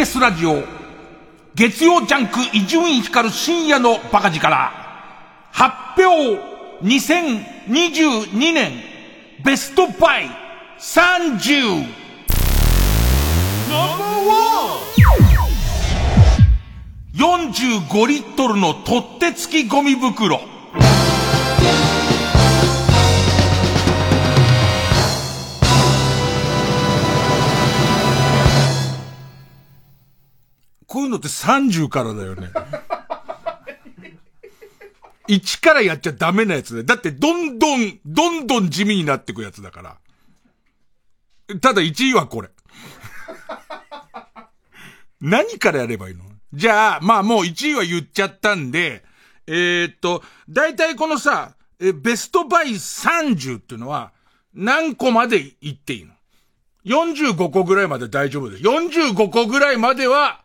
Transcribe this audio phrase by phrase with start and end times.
[0.00, 0.62] TBS ラジオ、
[1.54, 4.72] 月曜ジャンク伊集院光る深夜のバカ力、
[5.52, 6.40] 発表
[6.82, 8.72] 2022年
[9.44, 10.30] ベストバイ
[10.78, 11.86] 30!
[17.14, 20.40] 45リットルの取っ手付きゴミ袋。
[30.90, 32.50] こういうのって30からだよね。
[35.28, 36.82] 1からやっちゃダメなやつで。
[36.82, 39.82] だってどんどん、どんどん地味になってくやつだか
[41.48, 41.58] ら。
[41.60, 42.48] ただ1位はこれ。
[45.20, 46.24] 何からやればいいの？
[46.52, 49.04] じゃあ、まあもう1位は言っちゃったんで、
[49.46, 54.10] えー、っと、だいたいこのさ、え、ベストバイ30っていうのは、
[54.54, 56.14] 何個まで言っていいの
[56.84, 58.64] ?45 個ぐらいまで大丈夫です。
[58.64, 60.42] 45個ぐらいまでは、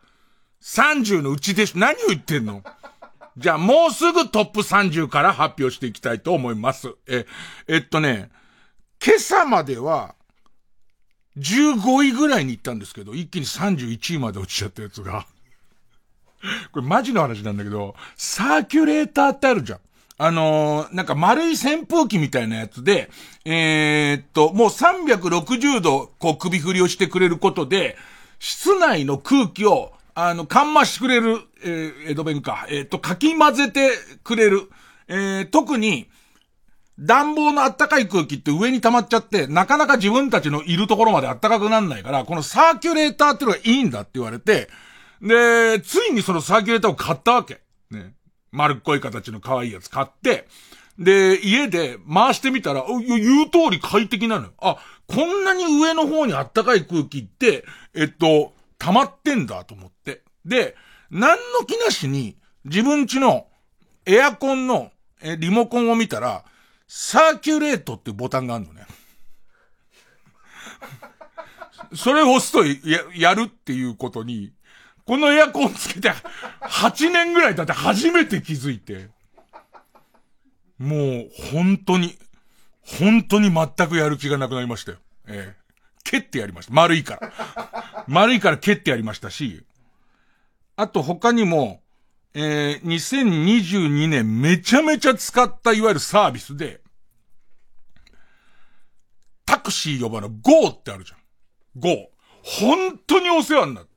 [0.66, 2.62] 30のうちでしょ、何を言ってんの？
[3.38, 6.92] じゃあもうすぐトップ30から発表していきたいと思います。
[7.06, 7.24] え、
[7.68, 8.30] えっとね、
[9.04, 10.14] 今朝までは、
[11.38, 15.26] 15位ぐらいに行ったんですけど、一気に31位まで落ちちゃったやつが。
[16.72, 19.80] これマジの話なんだけど、サーキュレーターってあるじゃん。
[20.18, 23.10] あのー、なんか丸い扇風機みたいなやつで、
[23.44, 27.96] えー、っと、もう360度、こう首振りをしてくれることで、
[28.38, 32.66] 室内の空気をあの、緩和してくれる、えー、江戸弁か。
[32.70, 33.90] えっ、と、かき混ぜて
[34.24, 34.62] くれる。
[35.08, 36.08] えー、特に、
[36.98, 44.70] 暖房の暖かい空気って上に溜まっちゃって、なかなか自分たちのいるところまで暖かくなんないから、このサーキュレーターっていうのがいいんだって言われて、
[45.20, 47.60] で、ついにそのサーキュレーターを買ったわけ。
[47.90, 48.14] ね。
[48.52, 50.48] 丸っこい形の可愛いやつ買って、
[50.98, 54.52] で、家で回してみたら、言う通り快適なのよ。
[54.62, 60.22] あ、こんなに上の方に暖かい空気って、えっと、溜まってんだと思って。
[60.44, 60.76] で、
[61.10, 63.46] 何の気なしに自分家の
[64.04, 66.44] エアコンのえリモコンを見たら、
[66.86, 68.86] サーキュレートっていうボタンがあるのね。
[71.94, 74.52] それを押すとや、やるっていうことに、
[75.04, 76.10] このエアコンつけて
[76.60, 79.08] 8年ぐらい経って初めて気づいて、
[80.78, 82.18] もう本当に、
[82.82, 84.98] 本当に全くやる気がなくなりましたよ。
[85.26, 85.65] ええ
[86.06, 86.72] 蹴ってやりました。
[86.72, 88.04] 丸いから。
[88.06, 89.64] 丸いから蹴ってやりましたし、
[90.76, 91.82] あと他にも、
[92.32, 96.80] えー、2022年めちゃめちゃ使ったいわゆるサービスで、
[99.44, 101.18] タクシー呼ばの GO ってあるじゃん。
[101.76, 102.10] GO。
[102.42, 103.90] 本当にお世話になって。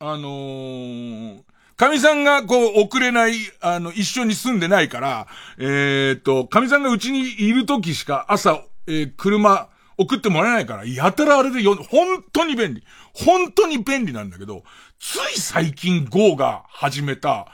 [0.00, 1.42] あのー、
[1.76, 5.26] 神さんがこう遅れない、あの、一緒に住んでないから、
[5.56, 12.84] えー、っと、神さんがうちにいる時しか朝、えー、車、送ってもらえないから、やたらあれでよ、本当に便利。
[13.12, 14.64] 本当に便利なんだけど、
[14.98, 17.46] つい最近 GO が始めた、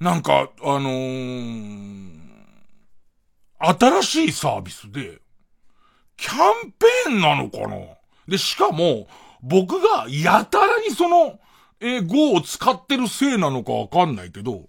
[0.00, 2.10] なんか、あのー、
[3.60, 5.20] 新しいサービスで、
[6.16, 7.76] キャンペーンなのかな？
[8.28, 9.06] で、しかも、
[9.42, 11.38] 僕がやたらにその、
[11.80, 14.68] えー、GO を使ってるせいなのかわかんないけど、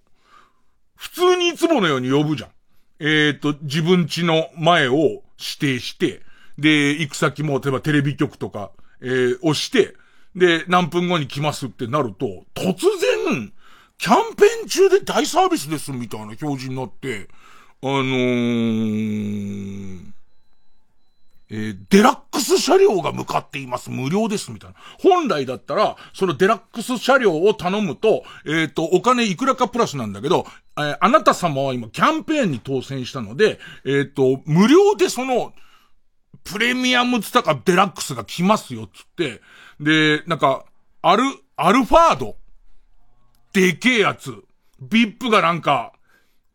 [0.96, 2.50] 普通にいつものように呼ぶじゃん。
[2.98, 5.22] えっ、ー、と、自分家の前を指
[5.60, 6.22] 定して、
[6.58, 9.94] で、行く先も、例えばテレビ局とか、えー、押して、
[10.34, 12.82] で、何分後に来ますってなると、突
[13.26, 13.52] 然、
[13.98, 17.28] キャンペーン中で大サービスですみたいな表示になって、
[17.82, 20.00] あのー、
[21.48, 23.90] えー、デラックス車両が向かっています。
[23.90, 24.50] 無料です。
[24.50, 24.76] みたいな。
[24.98, 30.44] 本来だったら、そのデラックス車両を頼むと、えっ、ー、と、お金いくらかプラスなんだけど、
[30.76, 35.52] えー、あなた様は今キャンペーンに当選したので、えっ、と、無料でその、
[36.46, 39.42] プレミアムつったかデラックスが来ますよ、つって。
[39.80, 40.64] で、なんか、
[41.02, 41.24] アル、
[41.56, 42.36] アルファード。
[43.52, 44.34] でけえやつ。
[44.80, 45.92] ビップがなんか、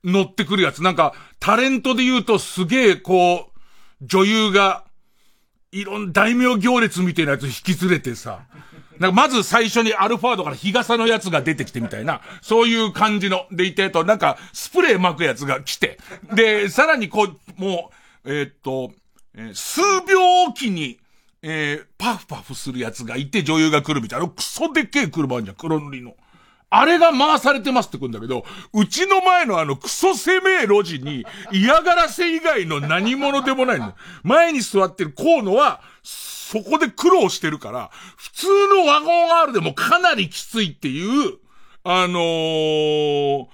[0.04, 0.82] 乗ってくるやつ。
[0.82, 3.60] なんか、タレントで言うとすげえ、こう、
[4.02, 4.86] 女優が、
[5.72, 8.46] いろん、大名行列みたいなやつ引き連れてさ。
[9.00, 15.98] なんかまず最初にアルファードから日傘のやつが出てきてみたいな、そういう感じの、でいてと、なんか、スプレー巻くやつが来て、
[16.34, 17.92] で、さらにこう、も
[18.24, 18.92] う、えー、っと、
[19.36, 21.00] えー、数秒おきに、
[21.42, 26.16] えー、パフパフするやつがいて女優が来るみたいな、クソでっけえ車あんじゃん、黒塗りの。
[26.74, 33.94] あれが回されてますってくんだけど、うちの前のあのクソ攻めえ路地に嫌がらせ以外の何者でもないの。
[34.24, 41.40] 前に座ってる河野は、そこで苦労してるから、普通のワゴン R でもかなりきついっていう、
[41.84, 43.48] あのー、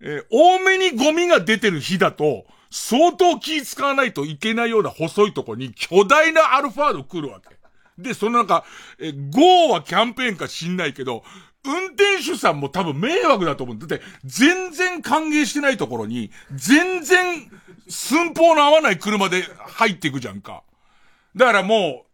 [0.00, 2.44] えー、多めにゴミが出てる日だと、
[2.76, 7.56] 相当気使わないといけないような細いとこに巨大なアルファード来るわけ。
[7.96, 8.64] で、そのなんか、
[8.98, 11.22] え、GO はキャンペーンか知んないけど、
[11.64, 13.78] 運転手さんも多分迷惑だと思う。
[13.78, 17.48] だって、全然歓迎してないところに、全然、
[17.88, 20.64] 寸法の合わない車で入っていくじゃんか。
[21.36, 22.06] だからも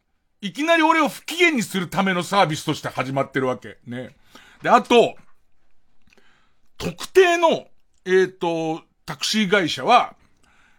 [0.42, 3.78] う、いきなり俺を不機嫌にするためのサービスとして始まってるわけ。
[3.86, 4.14] ね。
[4.62, 5.16] で、あと、
[6.76, 7.48] 特定の、
[8.04, 10.19] えっ、ー、と、タクシー会社は、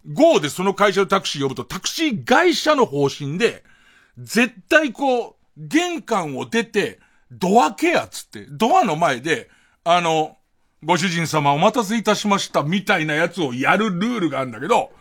[0.06, 3.63] GO でその会社のタクシー呼ぶと、タクシー会社の方針で、
[4.18, 7.00] 絶対こう、玄関を出て、
[7.31, 9.50] ドアケアつって、ドアの前で、
[9.83, 10.38] あの、
[10.83, 14.92] ご主人様お待たせいたしましたみたいなやつをやるルールがあるんだけど、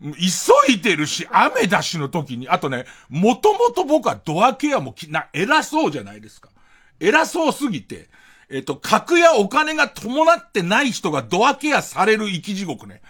[0.00, 6.50] 急いでるし、雨だしの時に、あとね、もともと僕はドアケアもき、な、偉そうじゃないですか。
[7.00, 8.08] 偉そうすぎて、
[8.50, 13.02] えっと、格やお金が伴ってない人がドアケアされる生き地獄ね。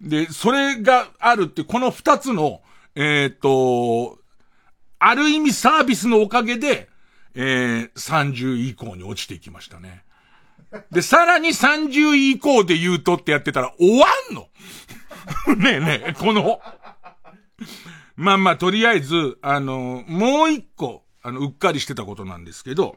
[0.00, 2.62] で、それがあるって、この二つの、
[2.94, 4.18] えっ、と、
[4.98, 6.88] ある意味サービスのおかげで、
[7.34, 10.04] えー、30以降に落ちていきましたね。
[10.90, 14.48] で、さらに30以降で言うとってやってたら終わんの
[15.56, 16.60] ねえねえ、この、
[18.16, 22.96] まあまあ、とりあえず、あの、もう一個、あの、うっかりしてたことなんですけど、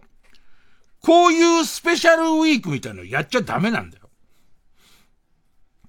[0.99, 4.00] こういうスペシャルウィークみたいなのやっちゃダメなんだよ。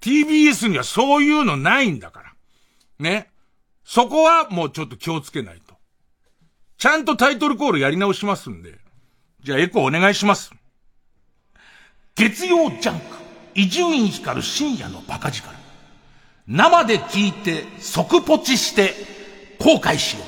[0.02, 2.32] TBS にはそういうのないんだから。
[2.98, 3.30] ね。
[3.84, 5.76] そこはもうちょっと気をつけないと。
[6.76, 8.78] ちゃんとタイトルコールやり直しますんで。
[9.42, 10.52] じゃあエコーお願いします。
[12.16, 13.04] 月曜ジャンク、
[13.54, 15.48] 伊集院光深夜のバカ力。
[16.48, 18.94] 生で聞いて即ポチして
[19.58, 20.24] 後悔しよ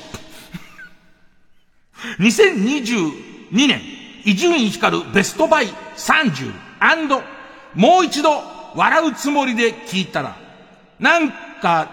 [2.19, 2.23] う。
[2.23, 3.81] 2022年、
[4.23, 5.67] 伊集院光ベストバイ
[5.97, 6.53] 30
[7.75, 10.35] もう一度笑うつもりで聞いたら、
[10.99, 11.31] なん
[11.61, 11.89] か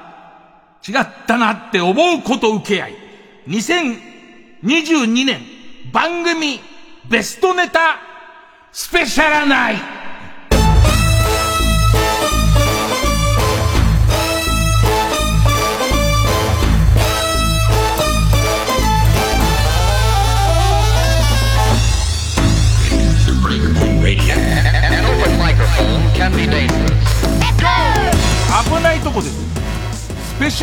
[0.86, 2.96] 違ったなって思うこと受け合い、
[3.48, 5.40] 2022年
[5.92, 6.60] 番組
[7.08, 7.98] ベストネタ
[8.72, 10.01] スペシャルナイト。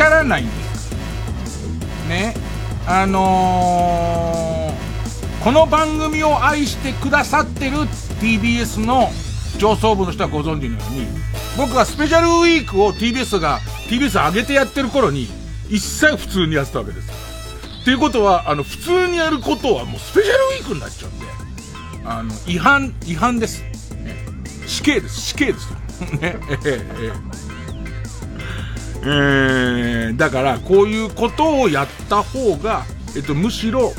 [0.00, 2.08] スペシャルないんです。
[2.08, 2.34] ね。
[2.86, 7.76] あのー、この番組を愛してくださってる
[8.20, 9.10] TBS の
[9.58, 11.06] 上層部の人はご存知のように
[11.58, 15.28] 僕はスペシャルウィークを TBS が TBS 上げてやってる頃に
[15.68, 17.10] 一切普通にやってたわけです。
[17.82, 21.26] っていうことはあの普通にやることはもうスペシャルウィークになっちゃうんで
[22.04, 23.62] あの違反違反です。
[24.66, 25.70] 死刑です、死刑です。
[26.18, 27.49] ね、えー、え。
[29.02, 32.84] ー、だから、こういうことをやった方が、
[33.16, 33.92] えっと、むしろ、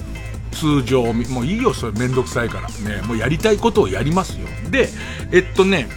[0.51, 2.68] 通常、もういいよ、それめんどくさいから。
[2.88, 4.48] ね、もうやりたいことをやりますよ。
[4.69, 4.89] で、
[5.31, 5.88] えっとね、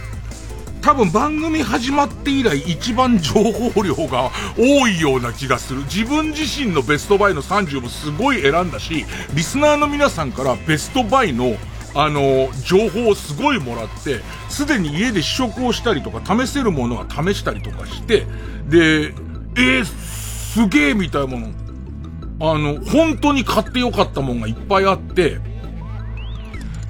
[0.81, 5.79] 多分番組始まって以来一番情報量が多いような気がする。
[5.85, 9.03] 自分自身のベストバイの30もすごい選んだし、
[9.33, 11.57] リスナーの皆さんからベストバイの
[11.95, 18.27] あの、情報をすごいもらって、すでに家で試食をしたりとか、試せるものは試したりとかして、
[18.67, 19.13] で、
[19.55, 25.39] えー、すげえみたいなもの、あの、本当に買ってよかったもんがいっぱいあって、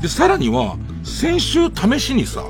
[0.02, 2.44] で、さらには、先週試しにさ、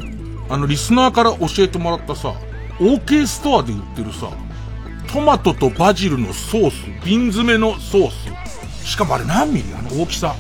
[0.50, 2.34] あの、リスナーから教えてもらったさ、
[2.80, 4.30] OK ストアで売ってるさ、
[5.12, 8.88] トマトとバジルのソース、瓶詰めのソース。
[8.88, 9.74] しかもあれ何ミリ？
[9.74, 10.36] あの大きさ。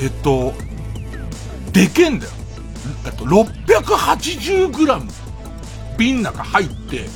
[0.00, 0.52] えっと、
[1.74, 2.32] でけんだよ。
[3.04, 5.10] えっと、680グラム、
[5.98, 7.06] 瓶の中入って、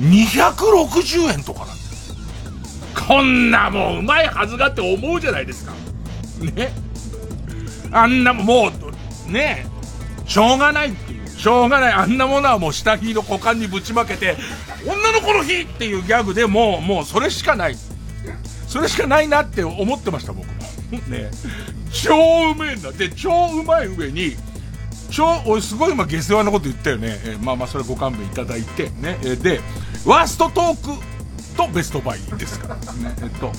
[0.00, 1.78] 260円とかなんだよ。
[3.06, 5.72] こんなもんうまいはずがって思うじゃないですか。
[6.40, 6.72] ね。
[7.92, 8.70] あんなも
[9.26, 9.66] う、ね
[10.26, 11.28] しょうがないっていう。
[11.28, 11.92] しょうがない。
[11.92, 14.36] あんなものはもう下着の股間にぶちまけて、
[14.86, 17.76] 女の子の日っていうギャグでもう、もうそれしかない。
[18.66, 20.52] それしかないなって思ってました、僕も。
[21.08, 21.30] ね。
[21.92, 22.92] 超うめえんだ。
[22.92, 24.36] で、超うまい上に、
[25.10, 27.20] 超、俺すごい今下世話なこと言ったよね。
[27.24, 29.18] えー、まあまあそれご勘弁いただいて、ね。
[29.22, 29.60] えー、で、
[30.04, 32.76] ワーストトークとベストバイですから。
[32.76, 32.82] ね、
[33.22, 33.52] えっと。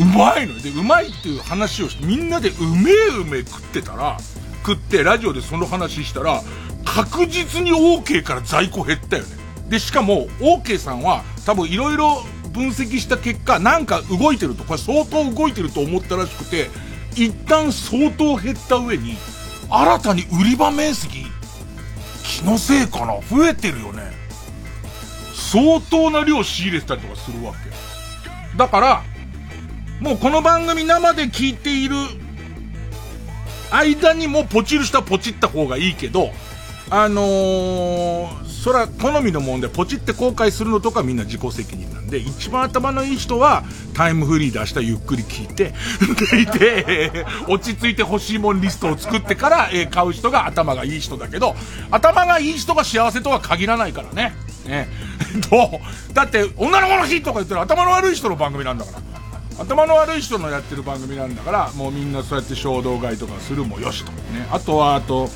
[0.00, 4.18] うまいので、うまいっていう話をして、みんなでうめえうめえ食ってたら、
[4.66, 6.42] 食ってラジオでその話したら、
[6.84, 9.36] 確実に OK から在庫減ったよね。
[9.68, 12.24] で、しかも OK さんは多分いろいろ
[12.54, 16.70] 分析した結果、なんか動いてると、これ相当動いてると思ったらしくて、
[17.16, 19.16] 一旦相当減った上に、
[19.68, 21.26] 新たに売り場面積、
[22.22, 23.20] 気のせいかな？
[23.28, 24.12] 増えてるよね。
[25.34, 27.58] 相当な量仕入れてたりとかするわけ。
[28.56, 29.02] だから、
[30.00, 31.96] もうこの番組生で聞いている
[33.70, 36.30] 間にもポチる人はポチった方がいいけど、
[36.90, 51.54] あのー、それは好みのもんで、ポチって後悔するのとかみんな自己責任なんで、一番頭のいい人は、タイムフリーで明日ゆっくり聞いて、聞いて、落ち着いて欲しいもんリストを作ってから、え、買う人が頭がいい人だけど、
[51.90, 54.34] 頭がいい人が幸せとは限らないからね。
[54.66, 54.88] ね。
[55.50, 55.64] ど
[56.10, 56.14] う？
[56.14, 58.98] だって、女の子の日とか言ったら頭の悪い人の番組なんだから。
[59.62, 64.10] 頭の悪い人のやってる番組なんだから、もうみんなそうやって衝動買いとかするもよしと。
[64.10, 64.48] ね。
[64.50, 65.28] あとは、あと、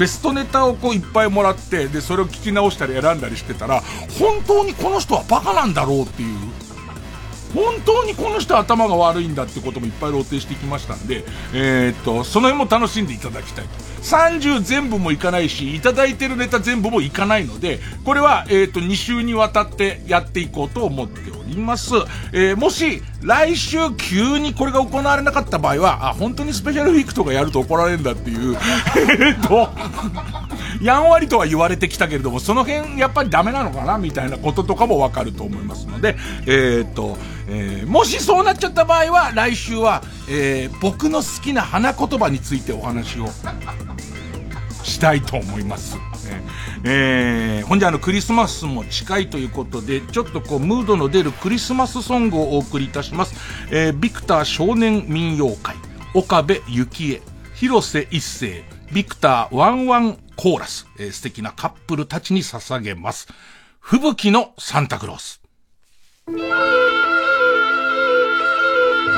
[0.00, 3.82] ベストネタをこういっぱいもらって、で、それを聞き直したり選んだりしてたら、
[4.18, 6.38] 本当にこの人はバカなんだろうっていう、
[7.54, 13.70] 本当にこの人頭が悪いんだってこともいっぱい露呈してきましたんで、えー、っと、その辺も楽しんでいただきたいと。
[14.02, 21.94] 30全部もいかないし、いただいてるネタ全部もいかないので、これは、えー、っと、2週にわたってやっていこうと思っております。
[22.32, 28.56] えー、もし、来週急にこれが行われなかった場合は、あ、本当にスペシャルウィークとかやると怒られるんだっていう、
[29.20, 29.68] えっと、
[30.80, 36.16] やんわりとは言われてきたけれども、その辺やっぱりダメなのかなみたいなこととかもわかると思いますので、
[36.46, 37.18] え、っと、
[37.52, 43.26] えー、もしそうなっちゃった場合は、来週は、えー、僕の好きな花言葉についてお話を
[44.84, 45.98] したいと思います。
[46.84, 53.34] えー、ほんじゃあのクリスマスも近いということで、ちょっとこうムードの出るクリスマスソングをお送りいたします。
[53.70, 55.76] えー、ビクター少年民謡会、
[56.14, 57.22] 岡部幸恵、
[57.54, 63.26] 広瀬一世、ビクターワンワンコーラス、えー、素敵なカップルたちに捧げます。
[63.80, 65.40] 吹雪のサンタクロース。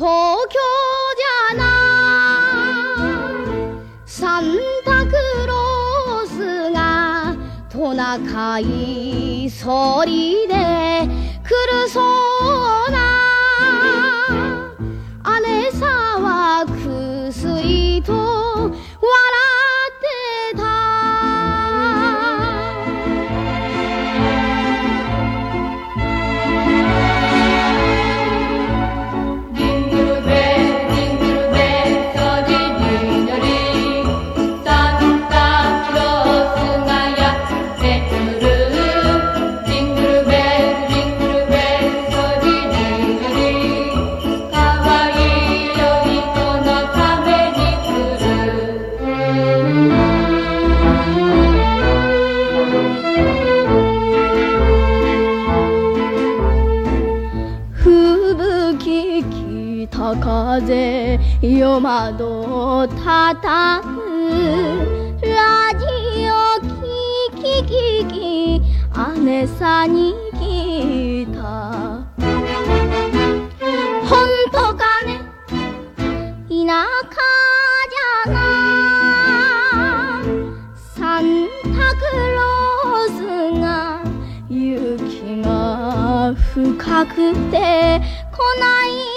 [0.00, 0.08] 東
[0.48, 0.56] 京
[1.14, 1.68] じゃな
[2.86, 4.44] いサン
[4.82, 5.12] タク
[5.46, 7.36] ロースが
[7.68, 10.56] トナカイソリで来
[11.82, 12.98] るそうな
[15.42, 15.86] 姉さ
[16.18, 18.72] は薬と
[60.50, 63.94] 風夜窓叩く
[65.22, 65.86] ラジ
[66.26, 66.30] オ
[66.66, 66.74] 聞
[67.36, 68.60] き聞き
[69.20, 71.38] 姉さんに聞いた。
[74.08, 75.22] 本当かね？
[76.48, 77.14] 田舎
[77.86, 78.36] じゃな
[80.74, 81.22] サン
[81.62, 82.02] タク
[82.34, 84.02] ロースが
[84.48, 87.14] 雪が深く
[87.52, 89.09] て来ない。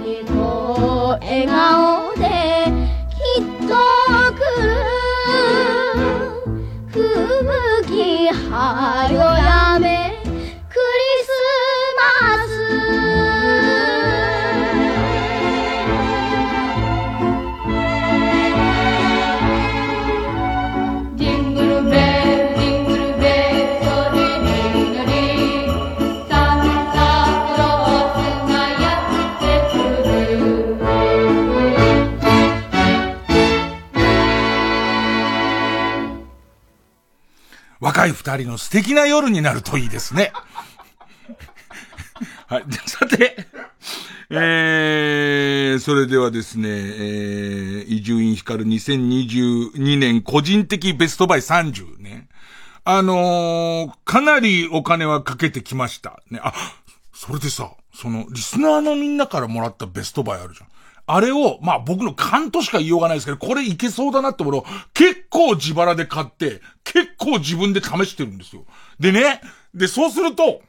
[0.00, 2.39] にと笑顔で
[38.00, 40.32] 若い二人の素敵な夜になるといいですね。
[42.48, 42.64] はい。
[42.88, 43.36] さて、
[44.30, 52.28] えー、それではですね、えー、伊集院光2022年個人的ベストバイ30ね。
[52.84, 56.22] あのー、かなりお金はかけてきました。
[56.30, 56.40] ね。
[56.42, 56.54] あ、
[57.12, 60.69] それでさ、その、リスナーのみんなからもらったベストバイあるじゃん。
[61.14, 68.64] あれを、まあ僕の勘としか言いようがないですけど、これいけそうだなってものを結構自腹で買って、結構自分で試してるんですよ。
[68.98, 69.40] でね、
[69.74, 70.62] で、そうすると、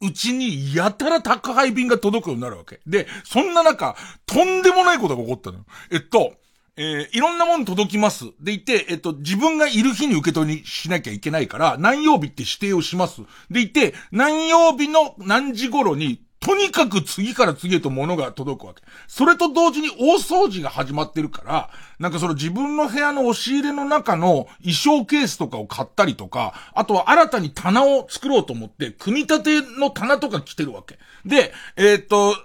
[0.00, 2.80] うちにやたら宅配便が届くようになるわけ。
[2.86, 5.64] で、そんな中、とんでもないことが起こったのよ。
[5.90, 6.34] えっと、
[6.76, 8.26] えー、いろんなもの届きます。
[8.40, 13.22] でいて、えっと、自分がいる日に受け取りしなきゃいけないから、何曜日って指定をします。
[13.50, 18.82] でいて、何曜日の何時頃にとにかく次から次へと物が届くわけ。
[19.08, 30.98] それと同時に大掃除が始まってるから、なんかその自分の部屋の押し入れの中の衣装ケースとかを買ったりとか、あとは新たに棚を作ろうと思って、組み立ての棚とか来てるわけ。
[31.24, 32.36] で、えー、っと、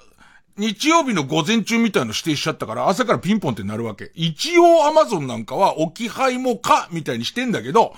[0.57, 4.11] 日曜日の午前中みたいの指定しちゃったから、朝からピンポンってなるわけ。
[4.15, 7.95] 一応アマゾンなんかは置き配もか、みたいにしてんだけど、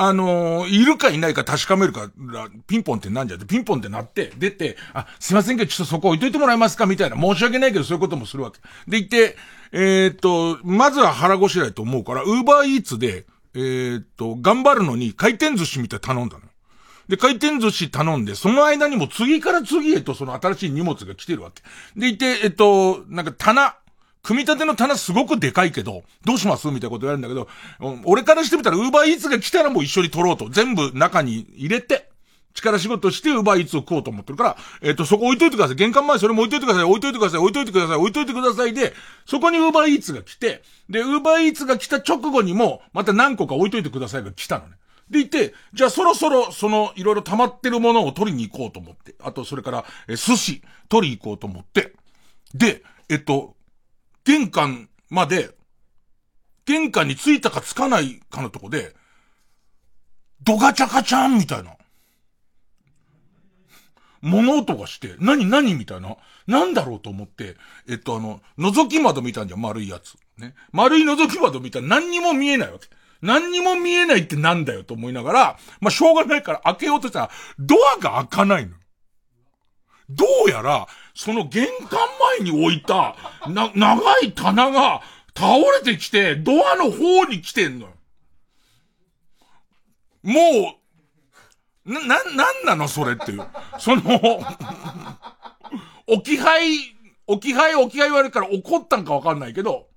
[0.00, 3.36] あのー、いるかいないか確かめるから、ピンポンってなんじゃ？
[3.36, 6.86] って、ピンポンってなって、出て、あ、すいませんけど、ちょっとそこ置いといてもらえますか？
[6.86, 7.16] みたいな。
[7.16, 8.60] 申し訳ないけど、そういうこともするわけ。
[8.86, 9.36] で、いて、
[9.72, 16.44] えー、っと、まずは腹ごしらえと思うから、ウーバーイーツで、えー、っと、頑張るのに回転寿司みたい頼んだの。
[17.08, 21.62] で、回転寿司頼んで、その間にも次から次へとその新しい荷物が来てるわけ。
[21.98, 23.74] でいて、えっと、なんか棚、
[24.28, 27.48] 組み立ての棚すごくでかいけど、どうしますみたいなこと言われるんだけど、
[28.04, 30.50] 俺からしてみたら、ウーバーイーツが来たらもう一緒に取ろうと。
[30.50, 32.10] 全部中に入れて、
[32.52, 35.76] 力仕事して、ウーバーイーツを食おうと思ってるから、えっ、ー、と、そこ置いといてください。
[35.76, 36.84] 玄関前それも置いといてください。
[36.84, 37.40] 置いといてください。
[37.40, 37.96] 置いといてください。
[37.96, 38.74] 置いといてください。
[38.74, 38.92] で、
[39.24, 44.74] そこにウーバーイーツが来て、で、ウーバーイーツが来た直後にも、また何個か置いといてくださいが来たのね。
[45.08, 49.14] でいて、じゃあそろそろ、その、いろいろ溜まってるものを取りに行こうと思って。
[49.22, 51.94] あと、それから、え、寿司、取り行こうと思って。
[52.52, 53.56] で、えっと、
[54.28, 55.52] 玄関まで、
[56.66, 58.94] 玄関に着いたか着かないかのとこで、
[60.42, 61.70] ドガチャカチャンみたいな。
[64.20, 66.18] 物音がして、何何みたいな。
[66.46, 67.56] なんだろうと思って、
[67.88, 70.16] えっとあの、覗き窓見たんじゃん、丸いやつ。
[70.36, 70.54] ね。
[70.72, 72.86] 丸い覗き窓見たら何にも見えないわけ。
[73.22, 78.76] 何にも見えないってなんだよと思いながら、まあ、しょうがないから開けようとしたら、ドアが開かないの。
[80.08, 81.98] どうやら、その玄関
[82.38, 83.16] 前に置いた、
[83.48, 85.02] な、長い棚が
[85.34, 87.92] 倒れてきて、ドアの方に来てんのよ。
[90.22, 90.78] も
[91.84, 93.46] う、な、な、なんなのそれっていう。
[93.78, 94.02] その、
[96.06, 99.88] 置き配、置き配置き配言われるから怒ったんかわかんないけど、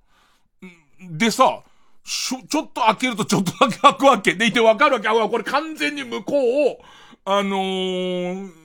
[0.99, 1.63] でさ、
[2.03, 5.07] ちょ、ちょっと開けるとちょっとだけ開くわけでいてわかるわけ。
[5.07, 6.81] あ、これ完全に向こうを、
[7.25, 8.60] あのー、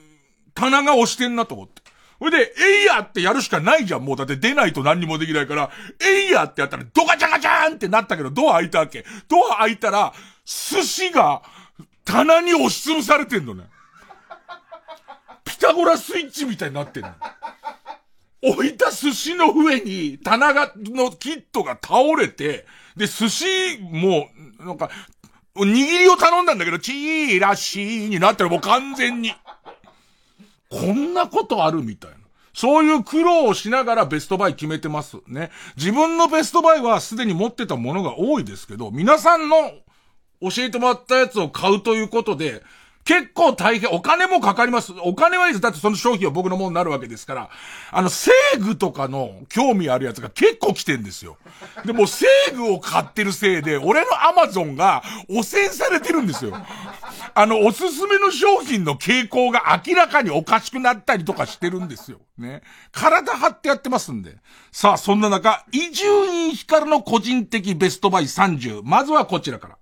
[0.57, 1.83] 棚が押してんなと思って。
[2.19, 4.05] ほいで、えいやってやるしかないじゃん。
[4.05, 5.69] もうだって出ないと何にもできないから、
[6.03, 9.05] えいやってやったらドカチャカチャーンってなったけど、ドア開いたわけ。
[9.27, 10.13] ドア開いたら、
[10.45, 11.43] 寿司が
[12.05, 13.65] 棚に押しつぶされてんのね。
[15.45, 17.11] ピタゴラスイッチみたいになってんの。
[18.41, 22.65] 置いた寿司の上に棚が、のキットが倒れて、
[22.95, 23.45] で、寿司
[23.79, 24.89] も、なんか、
[25.55, 29.33] 握りを頼んだんだけど、チーラシーになってるもう完全に。
[30.69, 32.17] こんなことあるみたいな。
[32.53, 35.51] そういう苦労をしながらベストバイ決めてますね。
[35.75, 39.55] 自分のベストバイはすでに持ってたものが多いですけど、皆さんの
[40.41, 42.63] 教えてもらったやつを買うということで、
[43.07, 44.91] 結構大変、お金もかかります。
[45.01, 45.61] お金はいいです。
[45.61, 47.49] だってその商品は僕のものになるわけですから。
[47.89, 51.37] あの、セーグとかの興味あるやつが結構来てんですよ。
[51.85, 56.57] でも、セーグを買ってるせいで、俺のアマゾンが汚染されてるんですよ。
[57.33, 62.17] あの、おすすめの商品の傾向が明らかにおかしくなったりとかしてるんですよ。
[62.37, 62.61] ね。
[62.91, 64.35] 体張ってやってますんで。
[64.73, 68.81] さあ、そんな中、伊集院光の個人的ベストバイ30。
[68.83, 69.77] まずはこちらから。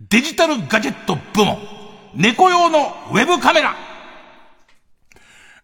[0.00, 1.56] デジタルガジェット部門。
[2.14, 3.74] 猫用のウェブカメラ。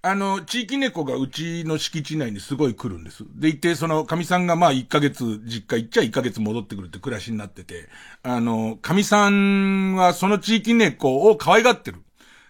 [0.01, 3.25] あの、地域猫がうちの敷地内にすごい来るんです。
[3.37, 7.91] で、いて、その、神さんがまあ1ヶ月実家行っちゃ1ヶ月戻ってくるって暮らしになってて、
[8.23, 11.99] あの、神さんはその地域猫を可愛がってる。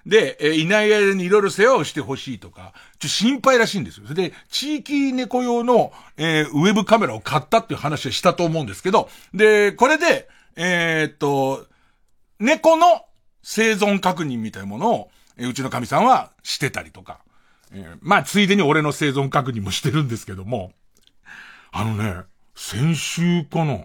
[0.07, 4.07] で、えいない間にいろいろ世話をしてほしいとか、ちょ、心配らしいんですよ。
[4.07, 11.66] それで、地域猫用の、えー、ウェブカメラを買ったっていう話はしたと思うんですけど、で、これで、えー、っと、
[12.42, 13.05] 猫の
[13.44, 17.20] 生存確認みたいなものを、え、うちの神さんはしてたりとか、
[17.72, 20.72] えー、まあ、ついでに俺の生存確認もしてるんですけども、
[21.70, 22.22] あのね、
[22.57, 23.85] 先週かな。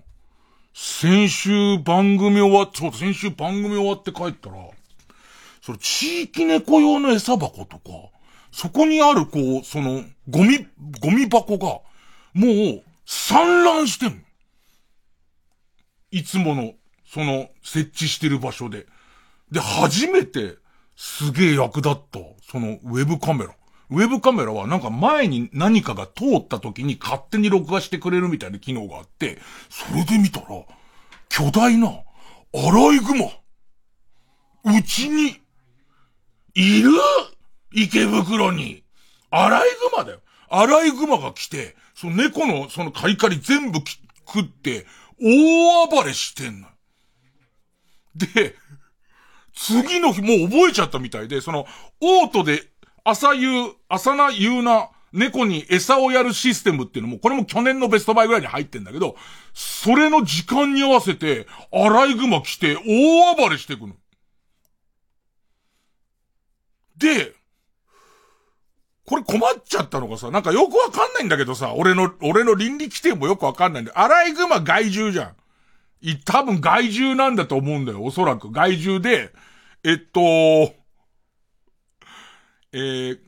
[0.74, 4.56] 先週番組終わって、そう、先週番組終わって帰ったら、
[5.62, 7.92] その地域猫用の餌箱とか、
[8.52, 10.66] そこにあるこう、その、ゴミ、
[11.00, 11.82] ゴミ箱が、
[12.34, 14.26] もう、散乱してん
[16.10, 16.74] いつもの、
[17.08, 18.86] その、設置してる場所で。
[19.52, 20.58] で、初めて、
[20.96, 23.56] すげえ役立った、その、ウェブカメラ。
[23.90, 29.40] ウェブカメラはなんか前に何かが通った時に勝手に録画してくれるみたいな機能があって、
[29.70, 30.48] それで見たら、
[31.30, 33.26] 巨大な、アライグマ。
[34.78, 35.40] うちに、
[36.56, 36.90] いる
[37.72, 38.84] 池袋に。
[39.30, 40.20] アライグマだよ。
[40.50, 43.80] アライグマが来て、その猫のそのカリカリ全部
[44.26, 44.86] 食って、
[45.22, 46.68] 大暴れしてんの。
[48.18, 48.56] で、
[49.54, 51.66] 次の日もう覚えちゃったみたいで、その、
[52.02, 52.64] オートで
[53.04, 59.16] 朝夕、朝な夕な、猫に餌をやるシステムっていうのも、これも去年のベストバイぐらいに入ってんだけど、
[59.54, 63.96] それの時間に合わせて、アライグマ来て大暴れしてくの。
[66.98, 67.34] で、
[69.06, 75.36] これ困っちゃったのがさ、なんかよくわかんないんだけどさ、俺の、俺の倫理規定もよくわかんないんで、アライグマ害獣じゃん。
[76.02, 78.52] い、多分害獣なんだと思うんだよ、おそらく。
[78.52, 79.34] 害獣で、
[79.84, 80.22] えっと、
[82.74, 83.20] えー、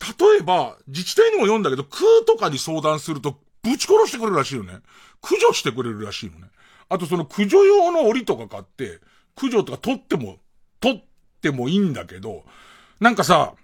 [0.00, 4.80] 例えば、自治体にも読んだけど、空とかに相談すると、ぶち殺してくれるらしいよね。
[5.20, 6.48] 駆除してくれるらしいのね。
[6.88, 9.00] あとその駆除用の檻とか買って、
[9.36, 10.38] 駆除とか取っても、
[10.80, 11.04] 取っ
[11.40, 12.44] てもいいんだけど、
[12.98, 13.54] なんかさ、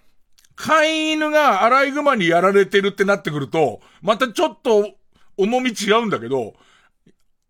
[0.55, 4.91] 飼い犬がアライグマにやられてるってなってくると、またちょっと
[5.37, 6.53] 重み違うんだけど、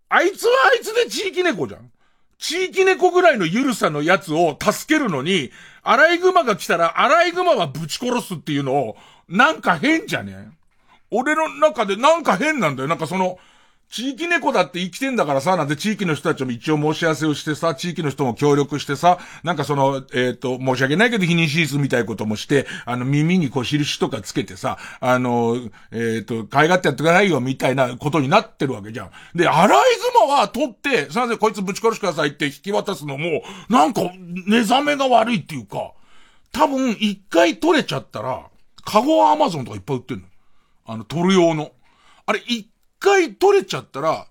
[0.09, 1.91] あいつはあいつで地域猫じゃん。
[2.39, 5.51] 地域猫ぐらいのゆるさのやつを助けるのに、
[5.83, 10.49] アライグマが来たら、アライグマはぶち殺すっていうのを、なんか変じゃね？
[11.09, 12.89] 俺の中でなんか変なんだよ。
[12.89, 13.39] なんかその、
[13.89, 25.55] 地域猫だって生きてんだからさ、なんて地域の人たちも一応申し合わせをしてさ、地域の人も協力してさ、なんかその、えっ、ー、と、申し訳ないけど避妊手術みたいなこともして、あの、耳にこう印とかつけてさ、あの、
[25.91, 29.11] えっ、ー、と、可愛がってやってくださいよ、みたいなことになってるわけじゃん。
[29.33, 34.01] で、アライグマは取って、すいません、こいつぶち殺しくださいって引き渡すのも、なんか、
[34.47, 35.93] 寝覚めが悪いっていうか、
[36.51, 38.47] 多分、一回取れちゃったら、
[38.83, 40.23] カゴアマゾンとかいっぱい売ってんの。
[40.85, 41.71] あの、取る用の。
[42.25, 44.27] あれ、一回取れちゃったら、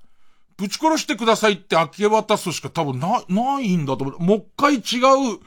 [0.57, 4.21] ぶち殺してくださいって明け渡すしか多分な、ないんだと思う。
[4.21, 5.39] もう一回違う、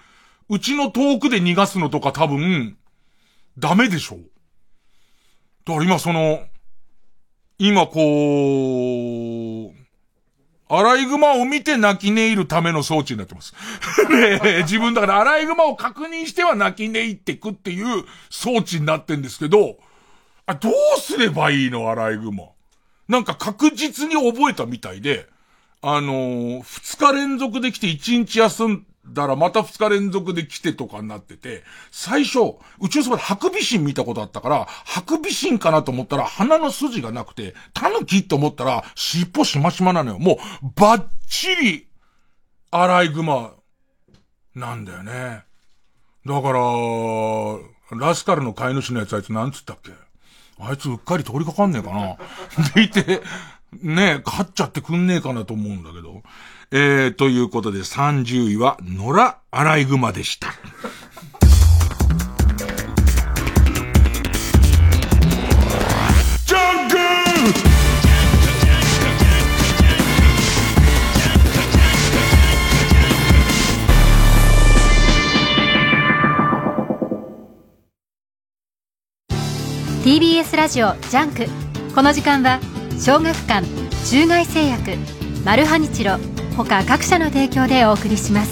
[0.50, 2.78] うちの遠くで逃がすのとか多分、
[3.58, 4.18] ダメでしょ。
[5.66, 6.44] だから今その、
[7.58, 9.80] 今こう、
[10.72, 13.56] アライグマを見て泣き寝入るための装置になってます。
[14.10, 19.78] ね自分だからアライグマを確認しては泣き寝入ってくっていう装置になってんですけど、
[20.46, 22.50] あ、どうすればいいのアライグマ。
[23.10, 25.28] なんか確実に覚えたみたいで、
[25.82, 40.20] あのー、二日連続で来て一日休んだらまた二日連続で来てとかになってて、最初、宇宙そばでハクビシン見たことあったから、ハクビシンかなと思ったら鼻の筋がなくて、タヌキと思ったら尻尾しましまなのよ。
[40.20, 40.38] もう、
[40.76, 41.88] バッチリ、
[42.72, 43.54] アライグマ、
[44.54, 45.44] なんだよね。
[46.26, 49.92] だから、ラスカルの飼い主のやつあいつなんつったっけ？
[50.60, 52.18] あいつうっかり通りかかんねえかな。
[52.76, 53.22] でいて、
[53.82, 56.24] ねえ、勝っちゃってくんねえかなと思うんだけど。
[56.72, 60.54] えー、ということで30位は、野良アライグマでした。
[80.10, 81.46] TBS ラジオジャンク。
[81.94, 82.60] この時間は
[83.00, 83.64] 小学館
[84.10, 84.98] 中外製薬
[85.46, 86.18] マルハニチロ
[86.58, 88.52] 他各社の提供でお送りします。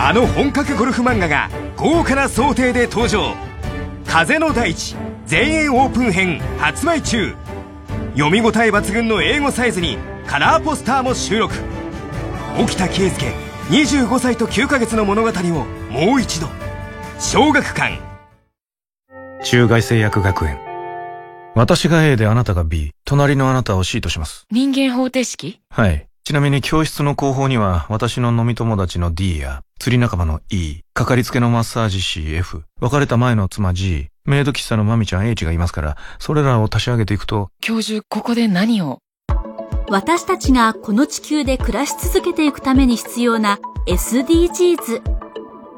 [0.00, 3.36] あの本格ゴルフ漫画が豪華な装丁で登場。
[4.04, 7.36] 風の大地全英オープン編発売中。
[8.16, 11.54] 読み応え抜群の A5サイズにカラーポスターも収録。
[12.58, 13.32] 沖田圭介
[13.70, 15.32] 25歳と9ヶ月の物語を
[15.92, 16.48] もう一度。
[17.20, 18.15] 小学館
[19.44, 20.58] 中外製薬学園
[21.54, 24.46] 私が A であなたが B、隣のあなたを C とします。
[24.50, 25.60] 人間方程式？
[25.70, 26.06] はい。
[26.24, 38.98] ちなみに教室の後方には、私の飲み友達の D や、釣り仲間の E、かかりつけのマッサージ師 F、別れた前の妻 G、メイド喫茶のマミちゃん H がいますから、それらを足し上げていくと、教授、ここで何を？
[39.88, 45.25] 私たちがこの地球で暮らし続けていくために必要な SDGs。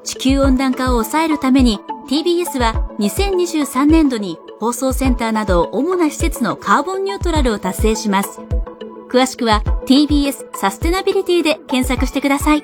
[0.05, 8.41] 地球温暖化を抑えるために TBS は2023年度に放送センターなど主な施設のカーボンニュートラルを達成します。
[9.11, 12.63] 詳しくは TBS サステナビリティで検索してください。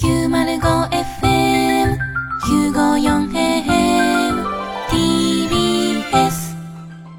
[0.00, 1.96] 905FM
[2.44, 4.46] 954AM
[4.88, 6.56] TBS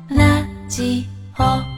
[0.10, 1.08] ラジ
[1.40, 1.77] オ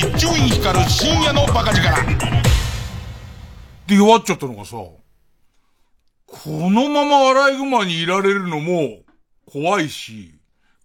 [0.00, 1.94] 一丁院光る深夜のバカ力
[3.86, 4.96] で弱っちゃったのがさ、こ
[6.46, 9.00] のままアライグマにいられるのも
[9.44, 10.38] 怖いし、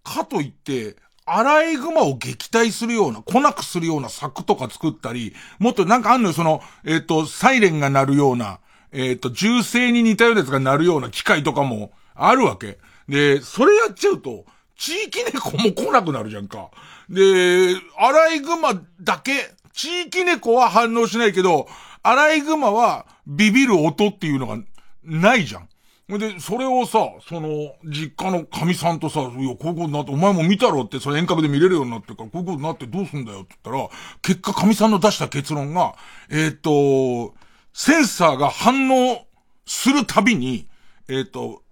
[0.04, 8.60] かといって、アライグマを撃退するような、来なくするような柵とか作ったり、もっとなんかあんのよ、その、えっ、と、サイレンが鳴るような、
[8.92, 12.76] えっ、と、銃声に似たようなやつが鳴るような機械とかもあるわけ。
[13.08, 14.44] で、それやっちゃうと、
[14.76, 16.70] 地域猫も来なくなるじゃんか。
[17.08, 21.66] で、アライグマだけ、地域猫は反応しないけど、
[22.02, 24.58] アライグマはビビる音っていうのが
[25.02, 25.68] ないじゃん。
[26.08, 33.88] で、それをさ、その、実家の神さんとさ、いや、こういうことになって、お前も見たろって、それ遠隔で見れるようになってから、こういうことになってどうすんだよって言ったら、
[34.22, 35.96] 結果神さんの出した結論が、
[36.30, 37.34] えっ、と、
[37.72, 39.26] センサーが反応
[39.66, 40.68] するたびに、
[41.08, 41.64] えっ、と、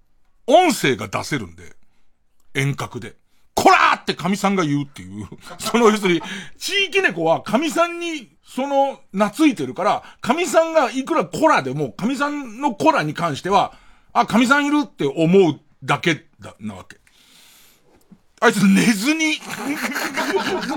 [0.48, 1.76] 音声が出せるんで、
[2.54, 3.16] 遠隔で。
[3.54, 5.28] こらーって神さんが言うっていう。
[5.58, 6.22] その要するに、
[6.58, 13.72] 地域猫は神さんに、その、懐いてるから、神さんがいくらコラでも、神さんのコラに関しては、
[14.12, 16.98] あ、神さんいるって思うだけだ、なわけ。
[18.44, 19.40] あいつ寝ずに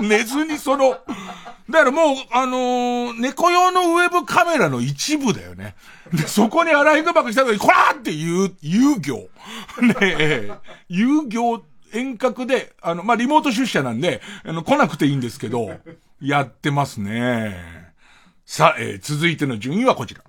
[0.00, 0.96] 寝ずにその、
[1.68, 5.74] だからもう、あのー、猫用のウェブカメラの一部だよね。
[6.10, 9.28] で、そこにアライグマが来た時に、こらーって言う、遊行。
[9.82, 10.50] ねえ、
[10.88, 15.78] 遊行遠隔で、あの、まあ、リモート出社なんで、あの、来なくていいんですけど、
[16.22, 17.92] やってますね。
[18.46, 20.22] さあ、えー、続いての順位はこちら。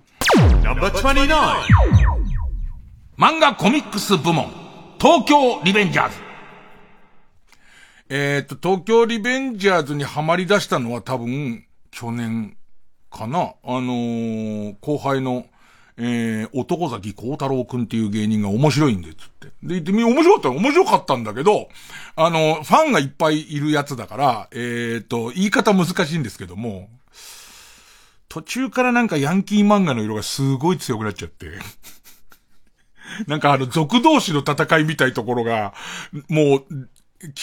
[3.18, 4.52] 漫画コミックス部門、
[5.00, 6.29] 東京リベンジャーズ。
[8.12, 12.56] えっ、と、東京リベンジャーズにハマり出したのは多分、去年
[13.08, 13.54] かな。
[13.62, 15.46] あのー、後輩の、
[15.96, 19.46] えー、男崎幸太郎くんっていう芸人が面白いんで、つって。
[19.46, 21.68] で、言ってみ、面白かった面白かったんだけど、
[22.16, 26.88] あの、ファンがいっぱいいるやつだから、えっ、ー、と、言い方難しいんですけども、
[28.28, 31.46] 途中からなんかヤンキー漫画の色がすごい強くなっちゃって。
[33.28, 35.74] なんかあの、族同士の戦いみたいところが、
[36.28, 36.88] もう、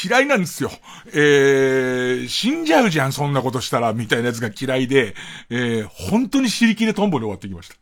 [0.03, 0.71] 嫌いなんですよ。
[1.13, 5.13] えー、死んじゃうじゃん、そんなことしたら、みたいなやつが嫌いで、
[5.49, 7.75] えー、本当に尻切れトンボで終わってきました。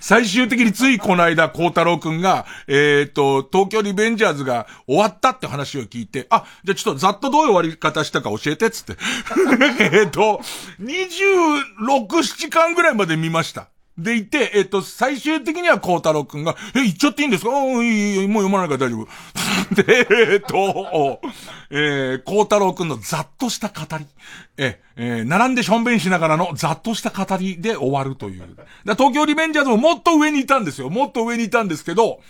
[0.00, 8.96] 最終的についこの間、孝太郎くんが、えっ、ー、と、東京リベンジャーズが終わったって話を聞いて、あ、じゃあちょっとざっとどういう終わり方したか教えて、つって。
[9.92, 10.40] えっと、
[10.80, 13.68] 26、7巻ぐらいまで見ました。
[13.98, 17.50] でいて、えっと、最終的には孝太郎くんが、え、言っちゃっていいんですか？
[17.50, 19.08] うん、いい、もう読まないから大丈夫。
[19.82, 21.20] で、えっと、
[21.70, 24.06] えー、孝太郎くんのざっとした語り。
[24.58, 28.44] え、えー、並んでしょんべんしながらのざっとした語りで終わるという。
[28.84, 30.90] 東京リベンジャーズももっと上にいたんですよ。
[30.90, 32.20] もっと上にいたんですけど、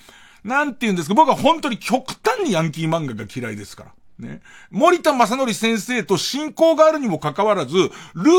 [0.44, 3.86] なんて言うんですか、僕は本当に極端にヤンキー漫画が嫌いですか
[4.18, 4.28] ら。
[4.28, 4.40] ね。
[4.70, 7.90] 森田正則先生と親交があるにもかかわらず、ル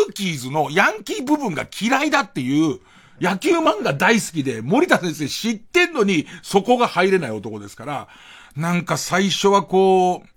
[0.10, 2.80] ーキーズのヤンキー部分が嫌いだっていう、
[3.20, 8.08] 野球漫画大好きで、森田先生知ってんのに、そこが入れない男ですから、
[8.56, 10.28] なんか最初はこう、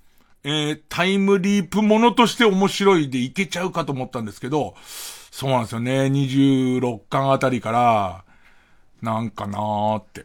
[0.43, 4.75] えー、タイムリープものとして面白いでいけちゃうかと思ったんですけど、
[5.31, 6.07] そうなんですよね。
[6.07, 8.25] 26巻あたりから、
[9.03, 10.25] なんかなーって、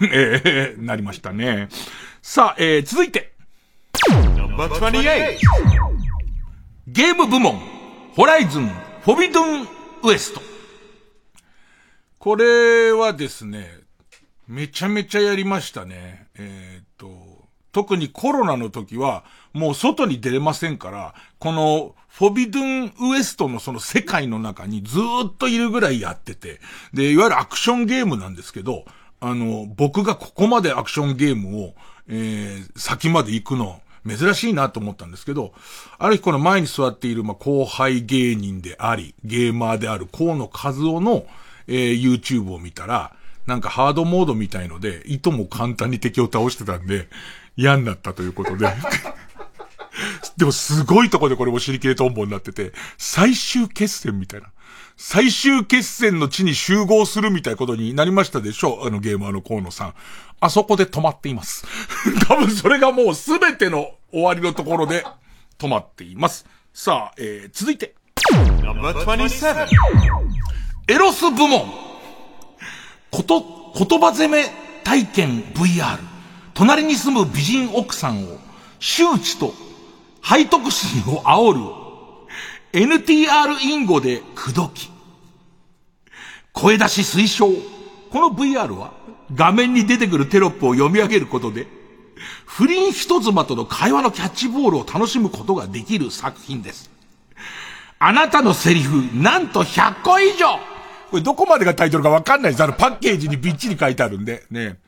[0.12, 1.68] えー、なりましたね。
[2.22, 3.32] さあ、えー、続いて。
[6.86, 7.60] ゲーム部門、
[8.14, 8.68] ホライズン、
[9.04, 9.68] フォビドゥン
[10.04, 10.49] ウエスト。
[12.20, 13.66] これはですね、
[14.46, 16.26] めちゃめちゃやりましたね。
[16.36, 17.08] えー、っと、
[17.72, 26.60] 特にコロナの時は、もう外に出れませんから、この、フォビドゥンウエストのその世界の中にずっといるぐらいやってて、
[26.92, 28.84] で、いわゆるアクションゲームなんですけど、
[29.20, 31.74] あの、僕がここまでアクションゲームを、
[32.06, 35.54] えー、先まで行くの、珍しいなと思ったんですけど、
[35.98, 41.24] ある日この前に座っている、まあ、後輩芸人であり、ゲーマーである河野和夫の、
[41.70, 43.14] えー、YouTube を見たら、
[43.46, 47.08] なんかハードモードみたいので、いとも簡単に敵を倒してたんで、
[47.56, 48.68] 嫌になったということで。
[50.36, 54.48] でもすごいとこでこれも尻切れトンボになってて、最終決戦みたいな。
[54.96, 59.94] 最終決戦の地に集合するみたいなことになりましたでしょうあのゲーマーの河野さん。
[60.40, 61.66] あそこで止まっています。
[62.28, 65.04] 多分それがもうすべての終わりのところで
[65.58, 66.46] 止まっています。
[66.72, 67.94] さあ、えー、続いて。
[70.88, 71.66] エロス部門。
[73.10, 74.44] こと、言葉攻め
[74.84, 75.98] 体験 VR。
[76.54, 78.38] 隣に住む美人奥さんを
[78.78, 79.54] 周知と
[80.22, 81.54] 背徳心を煽
[82.72, 84.90] る NTR インゴで口説き。
[86.52, 87.48] 声出し推奨。
[88.10, 88.92] この VR は
[89.34, 91.68] 画面に出てくるテロップを読み上げることで
[92.44, 96.90] 不倫人妻との会話のキャッチボールを楽しむことができる作品です。
[97.98, 100.58] あなたのセリフ、なんと100個以上
[101.10, 102.62] これどこまでがタイトルかわかんないです。
[102.62, 104.78] あのパッケージにびっちり書いてあるんで、ね。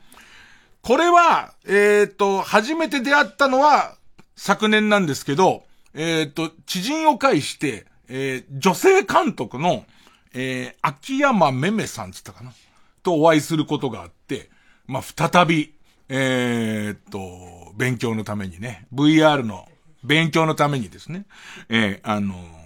[0.81, 3.97] これは、えっ、と、初めて出会ったのは
[4.35, 9.85] 昨年なんですけど、えっ、と、知人を介して、えー女性監督の、
[10.33, 12.53] えー秋山めめさんつったかな
[13.01, 14.49] とお会いすることがあって、
[14.87, 15.73] まあ、再び、
[16.09, 19.67] えーっと、勉強のためにね、VR の
[20.03, 21.25] 勉強のためにですね、
[21.69, 22.63] えーあのー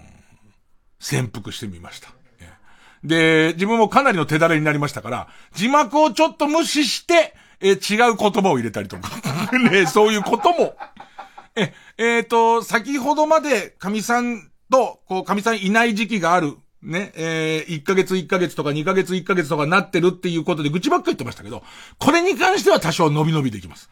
[1.00, 2.17] 潜伏してみました。
[3.04, 7.78] で、自分もかなりの手だれになりましたから、字幕をちょっと無視して、え違う
[8.18, 9.10] 言葉を入れたりとか、
[9.72, 10.78] ね、そういうことも、
[11.56, 21.64] え、えっ、と、先ほどまで、神さんと、こう、神さんいない時期がある、ね、えー、1ヶ月1ヶ月とか2ヶ月1ヶ月とかなってるっていうことで愚痴ばっかり言ってましたけど、
[21.98, 23.90] これに関しては多少伸び伸びできます。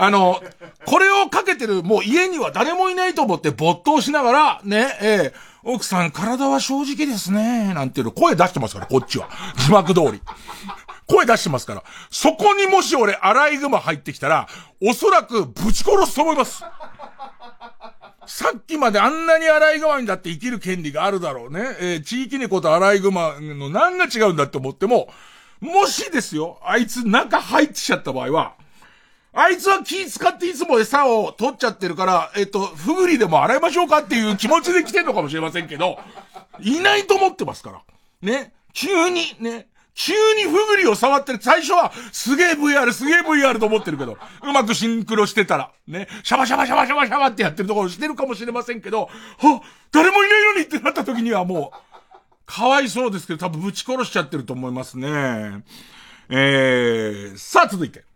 [0.00, 0.40] あの、
[0.86, 9.28] これをかけてる、もう家には誰もいないと思って没頭しながら、ね、えー奥さん体は正直ですね、なんていうの声出してますから、こっちは。
[9.56, 10.22] 字幕通り。
[11.06, 11.82] 声出してますから。
[12.10, 14.48] そこにもし俺、アライグマ入ってきたら、
[14.80, 16.62] おそらくぶち殺すと思います。
[18.26, 21.60] さっきまであんなにアライグマにだって生きる権利があるだろうね。
[21.80, 25.08] えー地域猫とアライグマの何が違うんだって思っても、
[25.60, 28.54] もしですよ、あいつ中入ってきちゃった場合は、
[29.32, 35.98] あいつは気使っていつも餌を取っちゃってるから、えっ、と、ふぐりでも洗いましょうかっていう気持ちで来てんのかもしれませんけど、
[36.60, 37.82] いないと思ってますから。
[38.22, 38.52] ね。
[38.72, 39.68] 急に、ね。
[39.94, 41.40] 急にふぐりを触ってる。
[41.42, 46.06] 最初は、すげえ VR、すげえ VR と思ってるけど、うまくシンクロしてたら、ね。
[46.22, 49.02] シャバシャバシャバシャバシャバってやってるところしてるかもしれませんけど、
[49.38, 51.78] は誰もいないのにってなった時にはもう、
[52.46, 55.64] かわいそうですけど、多分ぶち殺しちゃってると思いますね。
[56.30, 58.07] えー、さあ続いて。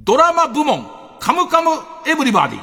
[0.00, 0.86] ドラマ部門、
[1.18, 1.70] カムカム
[2.06, 2.60] エブリバディ。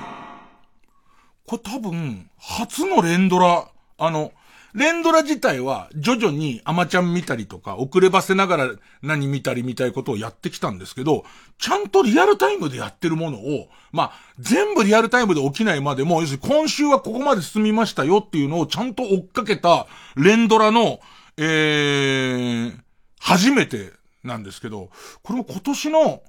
[1.46, 3.67] これ多分、初の連ドラ、
[3.98, 4.32] あの、
[4.74, 11.26] 連ドラ自体は徐々にアマちゃん見たりとか、遅ればせながら何見たりみたいことをやってきたんですけど、
[11.60, 21.00] ちゃんとリアルタイムでやってるものを、まあ、全部リアルタイムで起きないまでも、要するに今週はここまで進みましたよっていうのをちゃんと追っかけた連ドラの、
[21.38, 22.78] えー、
[23.19, 23.91] 初めて
[24.24, 24.90] なんですけど、
[25.22, 26.24] これも今年の、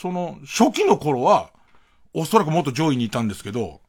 [0.00, 1.50] その、初期の頃は、
[2.14, 3.80] おそらくもっと上位にいたんですけど、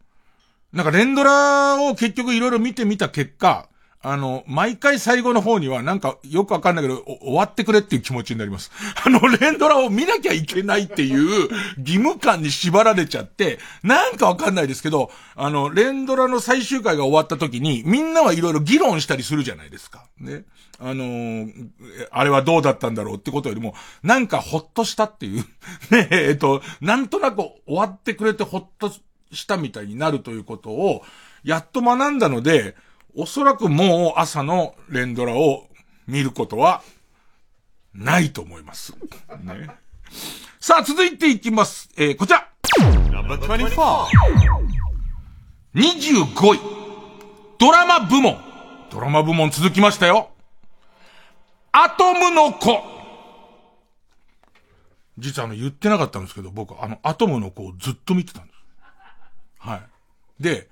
[0.72, 3.68] なんか連ドラを結局いろいろ見てみた結果、
[4.06, 8.70] あの、毎回最後の方にはなんかよくわかんないけど、終わってくれっていう気持ちになります。
[9.06, 20.06] あの、連ドラを見なきゃいけないっていう義務感に縛られちゃって、なんかわかんないですけど、あの、連ドラの最終回が終わった時に、みんなはいろいろ議論したりするじゃないですか。
[20.20, 20.44] ね。
[20.80, 21.70] あのー
[22.12, 25.46] あれはどうだったんだろうってことよりも、なんかほっとしたっていう。
[25.92, 28.92] ねえ、えっと、なんとなく終わってくれてほっと
[29.32, 31.04] したみたいになるということを、
[31.46, 32.76] やっと学んだので、
[33.16, 35.68] おそらくもう朝の連ドラを
[36.08, 36.82] 見ることは、
[37.94, 38.94] ないと思います。
[39.44, 39.70] ね。
[40.60, 41.90] さあ、続いていきます。
[41.96, 42.48] えーこちら。
[45.76, 46.60] 25位。
[47.60, 48.38] ドラマ部門。
[48.90, 50.30] ドラマ部門続きましたよ。
[51.72, 52.82] アトムの子。
[55.20, 58.60] 実はあの言ってなかったんですけど、僕あのアトムの子をずっと見てたんです。
[59.60, 59.82] はい。
[60.44, 60.68] で、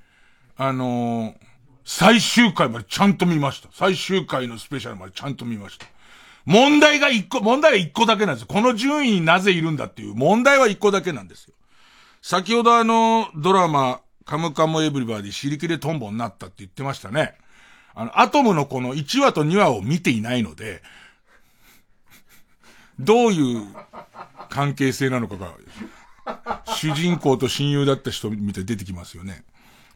[0.58, 1.51] あのー
[1.84, 3.70] 最終回までちゃんと見ました。
[3.74, 5.86] 最終回のスペシャルまでちゃんと見ました。
[6.46, 8.48] 問題が一個、問題は一個だけなんですよ。
[8.48, 11.54] この順位になぜいるんだっていう問題は一個だけなんですよ。
[12.22, 17.36] 先ほどあの、ドラマ、カムカムエブリバディ、尻切れトンボになったって言ってましたね。
[17.94, 20.82] あの、アトムのこの1話と2話を見ていないので、
[23.00, 23.68] どういう
[24.50, 25.54] 関係性なのかが、
[26.76, 29.44] 主人公と親友だった人みたいに出てきますよね。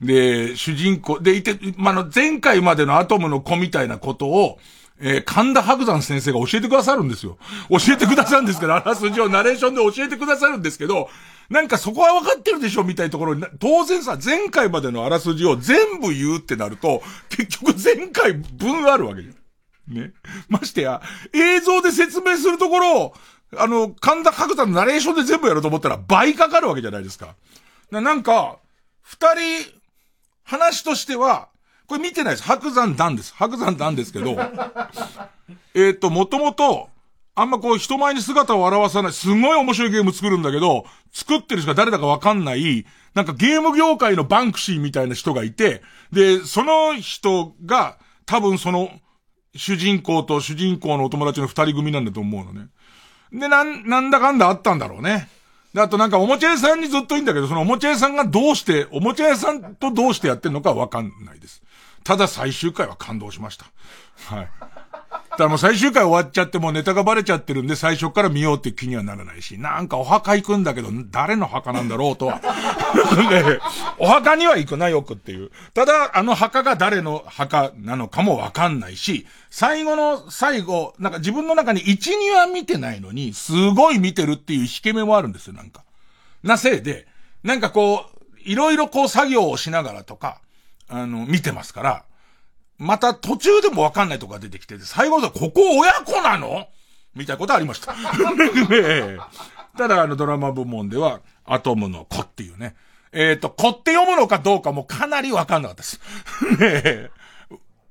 [0.01, 4.59] で、主人公、でいて、まあ、の、前回までのアトムの子みたいなことを、
[4.99, 7.37] えー、神田伯山先生が教えてくださるんですよ。
[7.69, 11.09] 教えてくださるんですけど、あらすじをナレーションで教えてくださるんですけど、
[11.49, 19.95] なんかそこは分かってるでしょみたいなところに、当然さ、前回までのあらすじを全部言うってなると、結局前回分あるわけじゃん。
[19.95, 20.13] ね。
[20.49, 21.01] ましてや、
[21.33, 23.15] 映像で説明するところを
[23.57, 27.35] あの、神田角田のナレーションで全部やろうと思ったら倍かかるわけじゃないですか。
[27.91, 28.57] ななんか、
[29.01, 29.74] 二人、
[30.45, 31.49] 話としては、
[31.87, 32.43] これ見てないです。
[32.43, 33.33] 白山団です。
[33.35, 34.37] 白山団ですけど、
[35.75, 36.89] えっと、もともと、
[37.37, 45.83] あんまこう人前に姿を現さない、すごい面白いゲーム作るんだけど、作ってる人が誰だかわかんない、なんかゲーム業界のバンクシーみたいな人がいて、
[46.13, 48.89] で、その人が、多分その、
[49.55, 52.67] 主人公と主人公のお友達の二人組なんだと思うのね。
[53.31, 55.27] で、なん、なんだかんだあったんだろうね。
[55.76, 61.61] で、あとなんかおもちゃ屋さんにずっといいんだけど、そのおもちゃ屋さんがどうして、おもちゃ屋さんとどうしてやってんのかわかんないです。
[62.05, 63.65] ただ最終回は感動しました。
[64.34, 64.49] はい。
[65.36, 72.39] だからもう最終回終わっちゃってもうネタがバレちゃってるんで最初から見ようって気にはならないし、なんかお墓行くんだけど、誰の墓なんだろうとは。
[73.29, 73.59] ね、
[73.99, 75.51] お墓には行くなよくっていう。
[75.73, 85.83] ただ、あの墓が誰の墓なのかもわかんないし、最後の最後、なんか自分の中に1、2は見てないのに、すごい見てるっていう引け目もあるんですよ、なんか。
[86.43, 87.07] なせいで、
[87.43, 90.39] なんかこう、いろいろこう作業をしながらとか、
[90.88, 92.05] あの、見てますから、
[92.78, 96.67] また途中でもわかんないとこが出てきて、最後でここ親子なの？
[97.15, 97.95] みたいなことありました。
[99.78, 102.76] ただ、あの、ドラマ部門では、アトムの子っていうね。
[103.11, 106.01] えっ、ー、と、子って読むのかどうかもかなりわかんなかったです。
[106.59, 107.09] ねえ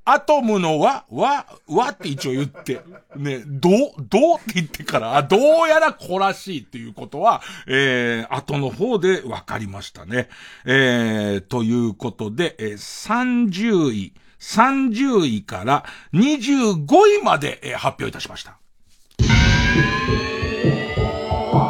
[0.07, 2.82] アトムの和、和、和って一応言って、
[3.16, 10.28] ね、どう、どうって言ってから、どうやら子らしいっていうことは、えー、後の方で分かりましたね。
[10.66, 14.12] えー、ということで、えー、30位、
[14.45, 16.84] 30位から25
[17.20, 18.59] 位まで、発表いたしました。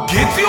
[0.09, 0.49] 月曜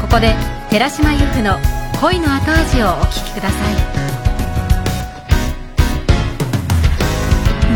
[0.00, 0.34] ここで
[0.70, 1.56] 寺島由布の
[2.00, 4.09] 恋の後味をお聞きください。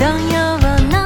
[0.00, 1.03] 同様えー、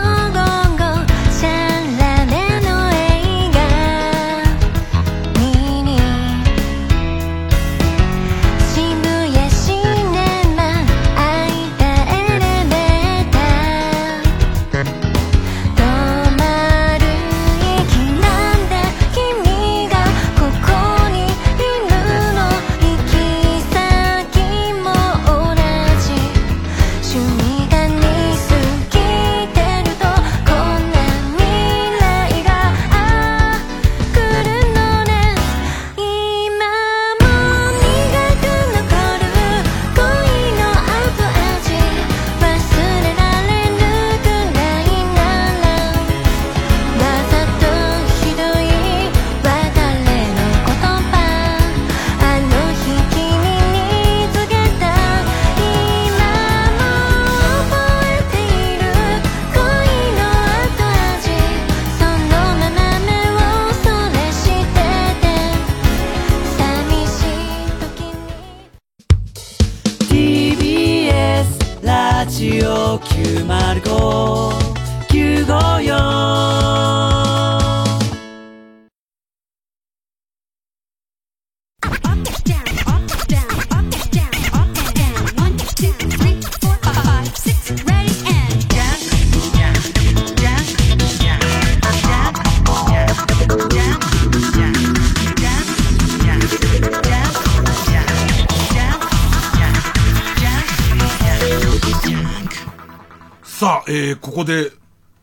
[104.29, 104.71] ここで、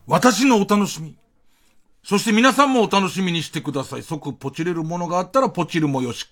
[0.07, 1.15] 私のお楽しみ。
[2.03, 4.03] そして皆さんもお楽しみにしてください。
[4.03, 6.25] 即ポチれるものがあったらポチるもよし。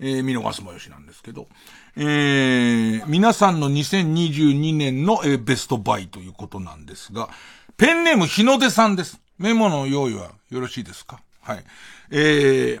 [0.00, 1.48] えー、見逃すもよしなんですけど。
[1.96, 7.28] えー、皆さんの2022年の、えー、ベストバイということなんですが、
[7.76, 9.20] ペンネーム日の出さんです。
[9.36, 11.20] メモの用意はよろしいですか？
[11.42, 11.64] はい。
[12.10, 12.78] え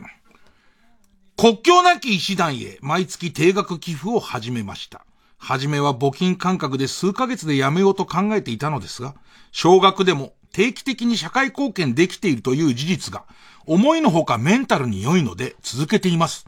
[1.36, 5.04] 国境なき医師団へ毎月定額寄付を始めました。
[5.36, 9.14] はじめは募金感覚で数ヶ月でやめようと考えていたのですが、
[9.54, 13.24] 少額でも定期的に社会貢献できているという事実が、
[13.66, 16.44] 思いのほかメンタルに良いので続けています。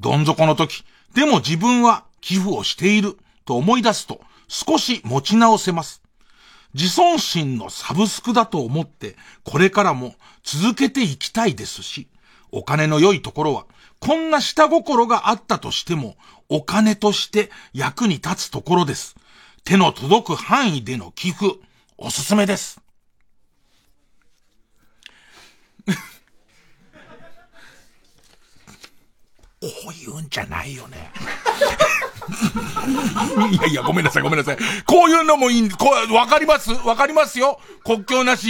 [0.00, 0.82] どん底の時、
[1.14, 6.02] でも自分は寄付をしていると思い出すと、少し持ち直せます。
[6.74, 12.08] 自尊心のサブスクだと思って、これからも続けていきたいですし、
[12.50, 13.66] お金の良いところは、
[14.00, 16.16] こんな下心があったとしても、
[16.48, 19.14] お金として役に立つところです。
[19.62, 21.60] 手の届く範囲での寄付、
[22.00, 22.80] おすすめです。
[29.60, 31.10] こういうんじゃないよね。
[33.50, 34.58] いやいや、ごめんなさい、ごめんなさい。
[34.86, 36.70] こういうのもいいん、こう、わかります？
[36.72, 38.48] わかりますよ国境なし、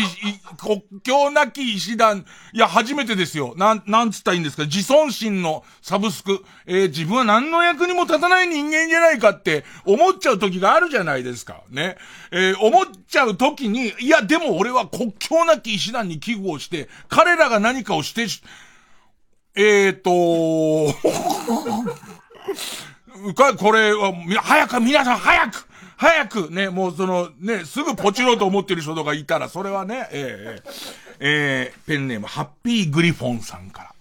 [0.58, 2.24] 国境なき医師団。
[2.52, 3.54] いや、初めてですよ。
[3.56, 4.64] なん、なんつったらいいんですか？
[4.64, 6.44] 自尊心のサブスク。
[6.66, 11.62] えー、自分は何の役にも立たない人間じゃないかって思っちゃう時があるじゃないですか。
[11.70, 11.96] ね。
[12.30, 18.26] えー、思っちゃう時に、いや、でも俺は国境なき医師団に寄付をして、彼らが何かをして、
[19.54, 20.94] えーと、
[23.24, 24.12] うか、これは、
[24.42, 25.66] 早く、皆さん早く
[25.96, 30.72] 早くね、もうその、ね、すぐポチろうと思ってる人とかいたら、それはね、えー、
[31.18, 33.94] えー、ペンネーム、ハッピーグリフォンさんから、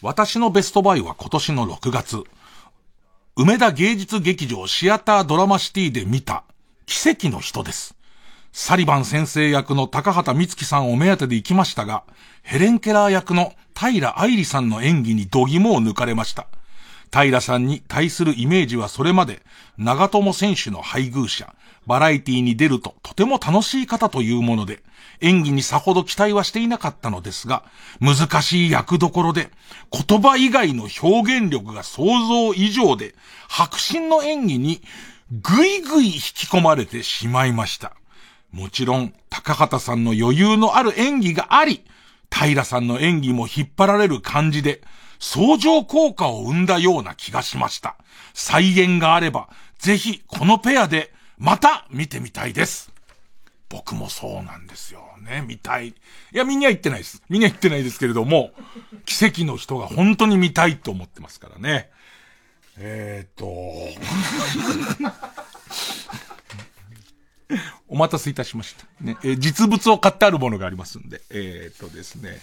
[0.00, 2.22] 私のベストバイは今年の6月、
[3.34, 6.44] 梅田芸術劇場シアタードラマシティで見た、
[6.86, 7.96] 奇跡の人です。
[8.52, 12.04] サリバン先生役の高畑充希さんを目当てで行きましたが、
[12.42, 16.46] ヘレンケラー役の平愛理さんの演技に度肝を抜かれました。
[17.12, 19.42] 平さんに対するイメージはそれまで、
[19.76, 21.54] 長友選手の配偶者、
[21.86, 24.82] バラエティに出るととても楽しい方というもので、
[25.20, 27.64] 演技にさほど期待はしていなかったのですが、
[28.00, 29.50] 難しい役どころで、
[29.90, 33.14] 言葉以外の表現力が想像以上で、
[33.48, 34.82] 白真の演技に
[35.30, 37.94] ぐいぐい引き込まれてしまいました。
[38.52, 41.84] もちろん、高畑さんの余裕のある演技があり、
[42.30, 44.82] 平さんの演技も引っ張られる感じで、
[45.18, 47.96] 相乗効果を生んだような気がしました。
[48.34, 49.48] 再現があれば、
[49.78, 52.92] ぜひこのペアでまた見てみたいです。
[53.68, 55.44] 僕もそうなんですよね。
[55.46, 55.88] 見たい。
[55.88, 55.94] い
[56.32, 57.22] や、みんな言ってないです。
[57.28, 58.52] みんな言ってないですけれども、
[59.04, 61.90] 奇跡の人が本当に見たいと思ってますからね。
[62.78, 63.46] えー、っと、
[67.88, 68.86] お待たせいたしました。
[69.00, 71.20] ね、えー、実物を買ってあるものがありますんで。
[71.30, 72.38] えー、っとですね。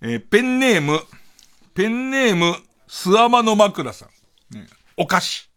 [0.00, 1.00] えー、ペンネーム、
[1.76, 2.56] ペンネーム、
[2.88, 4.54] スアマの枕さん。
[4.56, 4.66] ね、
[4.96, 5.50] お菓子。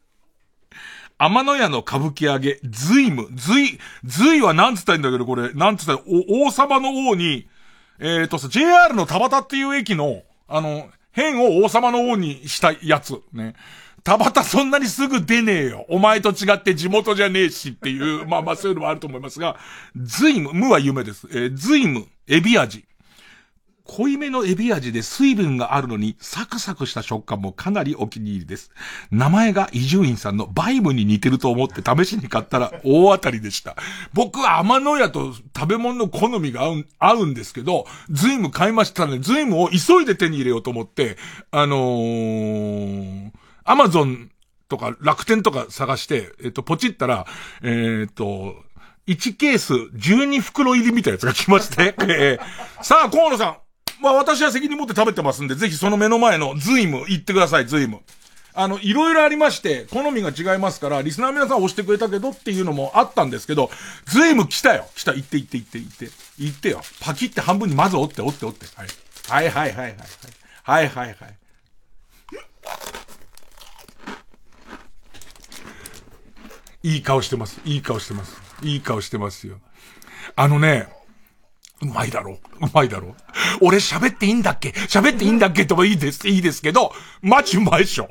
[1.17, 7.47] 天野屋の歌舞伎揚げ、ズイム、ズイ、ズイはなんつったいんだけど、これ、なんつったら、お、王様の王に、
[7.99, 13.55] えっ、ー、とさ、JR の田端っていう駅の、あの、変を王様の王にしたやつ、ね。
[14.03, 15.85] 田端そんなにすぐ出ねえよ。
[15.87, 19.57] お前と違って地元じゃねえしっていう、まあまあそういうのもあると思いますが、
[19.95, 21.27] ズイム、無は夢です。
[21.31, 22.85] えー、ズイム、エビ味。
[23.89, 28.71] 濃いめのエビ味で水分があるのにサクサクした食感もかなりお気に入りです。
[29.09, 33.75] 名前が伊集院さんのバイブに似てると思って試しに買ったら大当たりでした。
[34.13, 39.17] 僕は天野屋と食べ物の好みが合う合うんですけど、ズイム買いましたね。
[39.17, 41.17] ズイムを急いで手に入れようと思って、
[41.49, 43.31] あのー、
[43.63, 44.29] アマゾン
[44.67, 47.25] とか楽天とか探して、えっと、ポチったら、
[47.63, 48.55] えー、っと、
[49.07, 53.57] 1ケース12袋入りみたいなやつが来まして、えー、さあ、河野さん、
[54.01, 57.99] まあ私は責任持って食べてますんで、ぜひその目の前のズイム行ってください、ズイム。
[58.53, 63.69] あの、いろいろありまして、好みが違いますから、リスナー皆さん押してくれたけどっていうのもあったんですけど、
[64.05, 64.85] ズイム来たよ。
[64.95, 66.09] 来た、行って行って行って行って。
[66.39, 66.81] 行ってよ。
[66.99, 68.65] パキって半分にまず折って折って折って。
[68.75, 68.87] はい。
[69.29, 69.95] はいはいはいはい。
[70.63, 71.39] はいはいはい。
[76.81, 77.59] いい顔してます。
[77.65, 78.41] いい顔してます。
[78.61, 79.59] いい顔してますよ。
[80.35, 80.87] あのね、
[81.81, 82.65] うまいだろう。
[82.65, 83.13] うまいだろう。
[83.61, 84.69] 俺喋っていいんだっけ？
[84.69, 85.65] 喋っていいんだっけ？
[85.65, 88.09] ともいいです、いいですけど、マジうまいっしょ。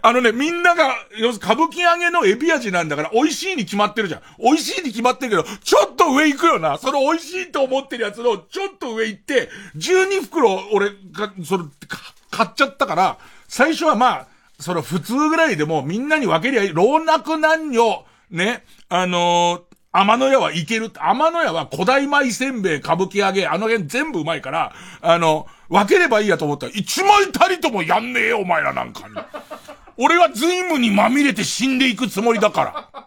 [0.00, 4.22] あのね、みんなが、要するに歌舞伎揚げのエビ味なんだから、美味しいに決まってるじゃん。
[4.42, 6.78] 美味しいに決まってるけど、ちょっと上行くよな。
[6.78, 11.64] その美味しいと思ってるやつの、ちょっと上行って、12袋、俺が、それ、
[12.30, 14.26] 買っちゃったから、最初はまあ、
[14.58, 16.72] その普通ぐらいでもみんなに分けりゃいい。
[16.72, 20.90] 老若男女、ね、あのー天野屋はいける。
[20.94, 24.72] 天野屋は古代米せんべい、歌舞伎揚げ、あの辺全部うまいから、
[25.02, 29.14] あの、分ければいいやと思ったら、一枚たりともやんねえよ、お前らなんかに。
[29.98, 33.06] 俺はズイムにまみれて死んでいくつもりだから。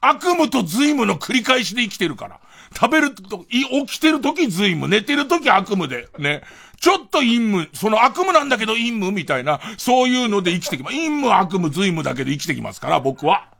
[0.00, 2.38] 悪夢とズイムの繰り返しで生きてるから。
[2.76, 6.42] 食べると、い起きてる時ズイム、寝てる時悪夢で、ね。
[6.80, 10.96] ちょっと陰夢、その悪夢なんだけど陰夢みたいな、そういうので生きてきます。
[10.96, 13.53] 陰夢、悪夢、ズイムだけで生きてきますから、僕は。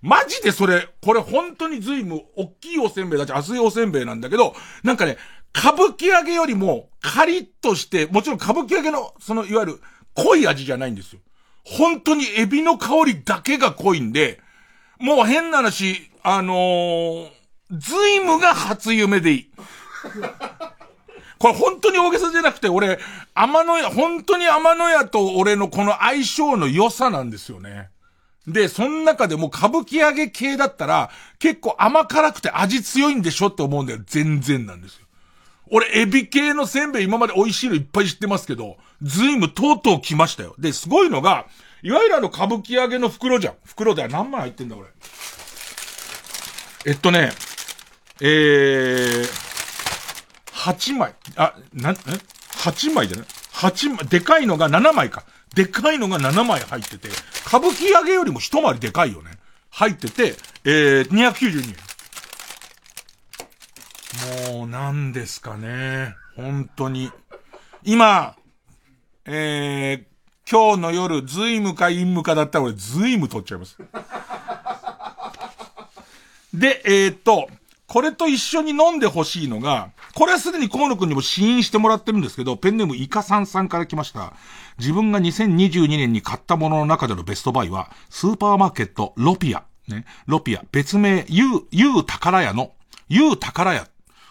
[0.00, 5.16] マジでそれ、これ本当にズイム、大きいおせんべいだし、熱いおせんべいなんだけど、なんかね、
[5.56, 9.80] 歌舞伎揚げよりも、カリッとして、もちろん歌舞伎揚げの、その、いわゆる、
[10.14, 11.20] 濃い味じゃないんですよ。
[11.64, 14.40] 本当にエビの香りだけが濃いんで、
[14.98, 17.30] もう変な話、あのー、
[17.70, 19.50] ズイムが初夢でいい。
[21.38, 22.98] これ本当に大げさじゃなくて、俺、
[23.34, 27.90] 天野屋、本当に天野屋と俺のこの相性の良さなんですよね。
[28.48, 34.00] で、その中でも歌舞伎揚げ系だったら、結構甘辛くて味強いんでしょって思うんだよ。
[34.06, 35.06] 全然なんですよ。
[35.70, 40.54] 俺、エビ系のせんべい今まで美味しいのいっぱい知ってますけど、ズイムとうとう来ましたよ。
[40.58, 41.46] で、すごいのが、
[41.82, 43.54] いわゆるあの歌舞伎揚げの袋じゃん。
[43.64, 44.88] 袋では何枚入ってんだ、これ。
[46.86, 47.32] えっとね、
[48.22, 49.28] えー、
[50.52, 51.14] 8枚。
[51.36, 55.24] あ、な、え ?8 枚じゃない ?8 枚、でかいのが7枚か。
[55.58, 57.08] でかいのが7枚入ってて、
[57.44, 59.32] 歌舞伎揚げよりも一回りでかいよね。
[59.70, 61.74] 入ってて、えー、292
[64.46, 64.56] 円。
[64.56, 66.14] もう、なんですかね。
[66.36, 67.10] 本当に。
[67.82, 68.36] 今、
[69.24, 73.78] えー、今日の夜、ズイムかインムかだったら俺、ズイム取っちゃいます。
[76.54, 77.48] で、えー、っと、
[77.88, 84.34] これと一緒に飲んでほしいのが、これはすでに河野くんにも試飲してもらってるんですけど、ペンネームイカさんさんから来ました。
[84.78, 89.64] 自分が2022年に買ったものの中でのベストバイは、スーパーマーケットロピア。
[89.88, 90.04] ね。
[90.26, 90.64] ロピア。
[90.72, 92.72] 別名、ユー、ユー宝屋の、
[93.08, 93.88] ユー宝屋。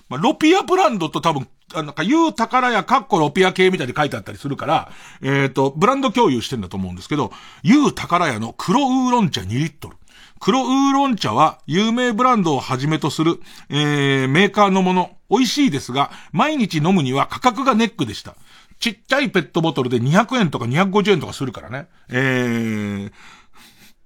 [0.09, 4.91] まあ、ロピアブランドと多分、あなんか、ユー宝屋かっこロピア系みたいに書いてあったりするから、
[5.21, 7.31] えっ、と、ブランド共有してんだと思うんですけど、
[7.63, 9.97] ユー宝屋の黒ウーロン茶2リットル。
[10.39, 13.39] 黒ウーロン茶は有名ブランドをはじめとする、
[13.69, 15.11] えー、メーカーのもの。
[15.29, 18.35] 美味しいですが、毎日飲むには価格がネックでした。
[18.79, 21.87] ちっちゃいペットボトルで200円とか250円とかするからね。
[22.09, 23.11] えー、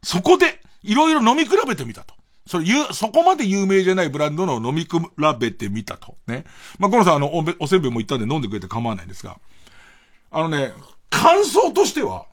[0.04, 2.14] そこで、いろいろ飲み比べてみたと。
[2.48, 4.90] それ、ゆ、そこまで有名じゃないブランドの飲み比
[5.40, 6.18] べてみたと。
[6.28, 6.46] ね。
[6.80, 9.38] まあ、このさん、あの、おおせんべいも言ったんで飲んでくれて構わないんですが。
[10.32, 10.74] あのね、
[11.10, 12.26] 感想としては、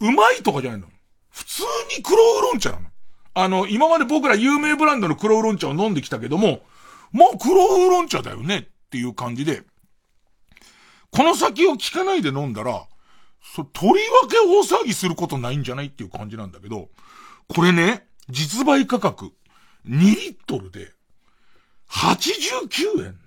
[0.00, 0.86] うまいとかじゃないの。
[1.30, 1.62] 普通
[1.96, 2.86] に黒ウーロン茶なの。
[3.34, 6.60] あの、今まで僕ら有名ブランドの黒ウーロン茶を飲んできたけども、
[7.12, 9.62] まあ黒ウーロン茶だよねっていう感じで、
[11.18, 12.86] この先を聞かないで飲んだら、
[13.42, 13.96] そ、とりわ
[14.30, 16.90] け大騒ぎすることないんじゃないっていう感じなんだけど、
[17.48, 19.32] これね、実売価格、
[19.88, 20.92] 2リットルで、
[21.90, 23.18] 89円。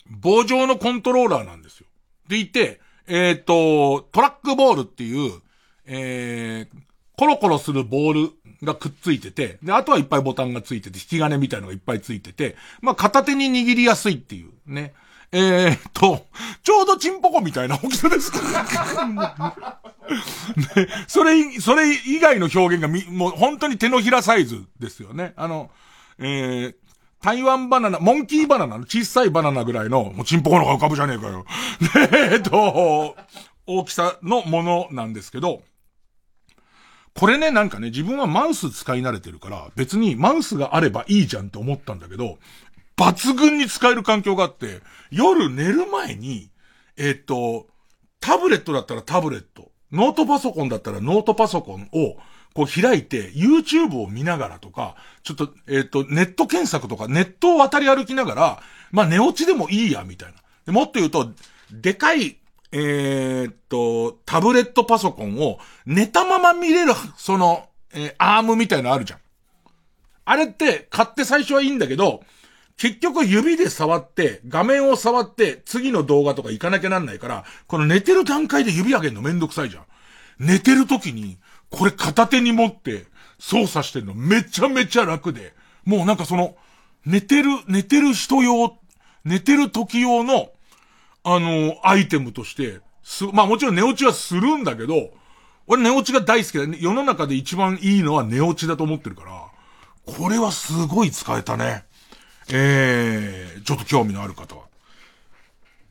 [0.09, 1.87] 棒状のコントローラーなんですよ。
[2.29, 5.41] でいて、えっ、と、トラックボールっていう、
[5.87, 6.79] えー、
[7.17, 8.33] コロコロするボール
[8.63, 14.95] がくっついてて、で、あとはいっぱいボタンがついてて、引き金みたいのがいっぱいついてて、まあ、片手に握りやすいっていう、ね。
[15.33, 16.27] えー、っと、
[16.63, 18.33] ちょうどチンポコみたいな大きさです。
[20.77, 25.33] ね、それ、それ以外の表現がみ、もう本当に手のひらサイズですよね。
[25.37, 25.71] あの、
[26.19, 26.75] えー、
[27.23, 31.45] 台湾バナナ、モンキーバナナの小さいバナナぐらいの、もうチンポコのが浮かぶじゃねえかよ。
[32.33, 33.15] えっと、
[33.67, 35.63] 大きさのものなんですけど、
[37.15, 42.39] これね、なんかね、自分はマウス使い慣れてるから、別にマウスがあればいいじゃんって思ったんだけど、
[42.97, 46.51] 抜群に使える環境があって、夜寝る前に、
[46.97, 47.67] えっと、
[48.21, 52.17] タブレットだったらタブレット、ノートパソコンだったらノートパソコンを、
[52.55, 60.35] こう開いて、YouTube を見ながらとか、ちょっと、えっ、と、ネット検索とか、ネットを渡り歩きながら、まあ寝落ちでもいいや、みたい
[60.67, 60.73] な。
[60.73, 61.33] もっと言うと、
[61.71, 62.37] でかい、
[62.73, 69.19] えっと、タブレットパソコンを寝たまま見れる、その、えアームみたいなのあるじゃん。
[70.25, 72.23] あれって、買って最初はいいんだけど、
[72.77, 79.85] 結局指で触って、画面を触って、次の動画とか行かなきゃなんないから、この寝てる段階で指上げるのめんどくさいじゃん。
[80.39, 81.37] 寝てる時に、
[81.71, 83.07] これ片手に持って
[83.39, 85.55] 操作してるのめちゃめちゃ楽で、
[85.85, 86.57] もうなんかその、
[87.07, 88.77] 寝てる、寝てる人用、
[89.25, 90.51] 寝てる時用の、
[91.23, 95.11] あの、アイテムとして、す、まあもちろん寝落ちはするんだけど、
[95.67, 96.79] 俺寝落ちが大好きだ、ね。
[96.81, 99.47] 世の中で一番いいのは寝落ちだと思ってるから、
[100.05, 101.85] これはすごい使えたね。
[102.53, 104.65] えー、ちょっと興味のある方は。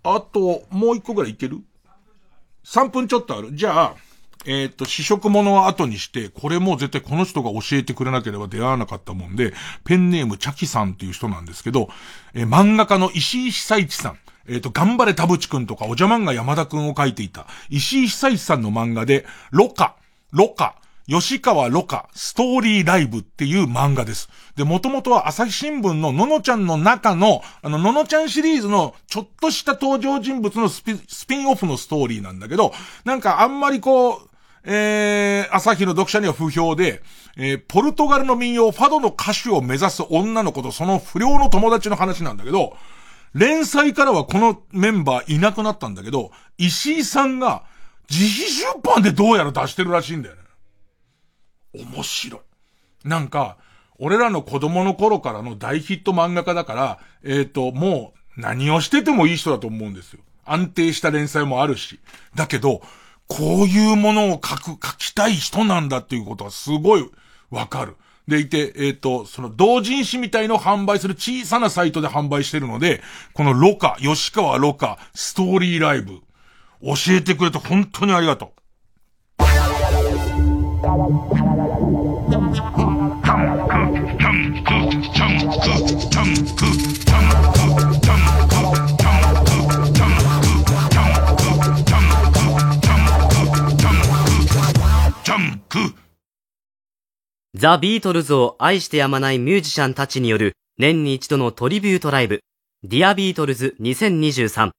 [0.03, 1.61] あと、もう一個ぐらいいける
[2.65, 3.55] ?3 分ちょっとある。
[3.55, 3.95] じゃあ、
[4.45, 11.89] えっ、と、試食物は後にして、これも絶対この人が教えてくれなければ出会わなかったもんで、ペンネームチャキさんっていう人なんですけど、
[12.33, 14.19] えー漫画家の石井久一さん。
[14.47, 19.95] えっ、と、頑張れ田淵くんとか、おじゃ漫画山田くんを書いていた、石井久一さんの漫画で、ロカ、
[20.31, 20.75] ロカ、
[21.09, 24.29] 吉川ロカ、ストーリーライブっていう漫画です。
[24.55, 32.73] で、もともとは朝日新聞のののちゃんの中の、あの、ののちゃんシリーズのちょっとした登場人物のスピスピンオフのストーリーなんだけど、
[33.05, 34.28] なんかあんまりこう、
[34.63, 37.01] えー、朝日の読者には不評で、
[37.37, 42.75] えー、ポルトガルの民謡ファドの歌手を目指す女の子とその不良の友達の話なんだけど、
[43.33, 47.63] 連載からはこのメンバーいなくなったんだけど、石井さんが
[48.09, 50.41] 自費出版でどうやら出してるらしいんだよね。
[51.93, 52.41] 面白い。
[53.07, 53.57] なんか、
[53.99, 60.21] 俺らの子供の頃からの大ヒット漫画家だから、えっ、と、もう何をしててもいい人だと思うんですよ。
[60.45, 61.99] 安定した連載もあるし。
[62.33, 62.81] だけど、
[63.29, 67.09] こういうものを書く、書きたい人なんだっていうことはすごい
[67.49, 67.95] わかる。
[68.27, 73.01] でいて、えっ、と、その同人誌みたいのを販売する小さなサイトで販売してるので、
[73.33, 76.19] このロカ、吉川ロカ、ストーリーライブ、
[76.81, 78.49] 教えてくれて本当にありがとう。
[97.59, 102.39] ザ・ビートルズを愛してやまないミュージシャンたちによる年に一度のトリビュートライブ、
[102.83, 104.71] Dear Beatles 2023。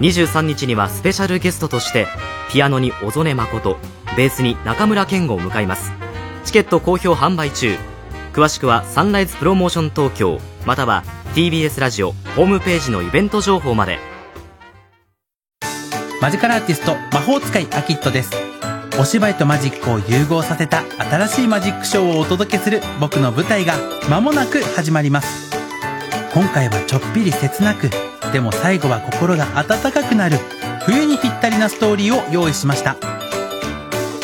[0.00, 2.06] 23日にはスペシャルゲストとして、
[2.50, 3.76] ピアノに小曽根誠、
[4.16, 5.92] ベースに中村健吾を迎えます。
[6.44, 7.76] チケット好評販売中。
[8.32, 13.98] 詳しくはサンライズプロモーション東京、または TBS ラジオホームページのイベント情報まで
[16.20, 18.32] マジカルアーティスト魔法使いアキットです
[18.98, 23.74] お芝居とマジックを融合させた新しいマジックショーをお届けする僕の舞台が
[24.08, 25.49] 間もなく始まります
[26.32, 27.90] 今回はちょっぴり切なく
[28.32, 30.38] でも最後は心が温かくなる
[30.86, 32.96] 冬にぴったりなストーリーを用意しました。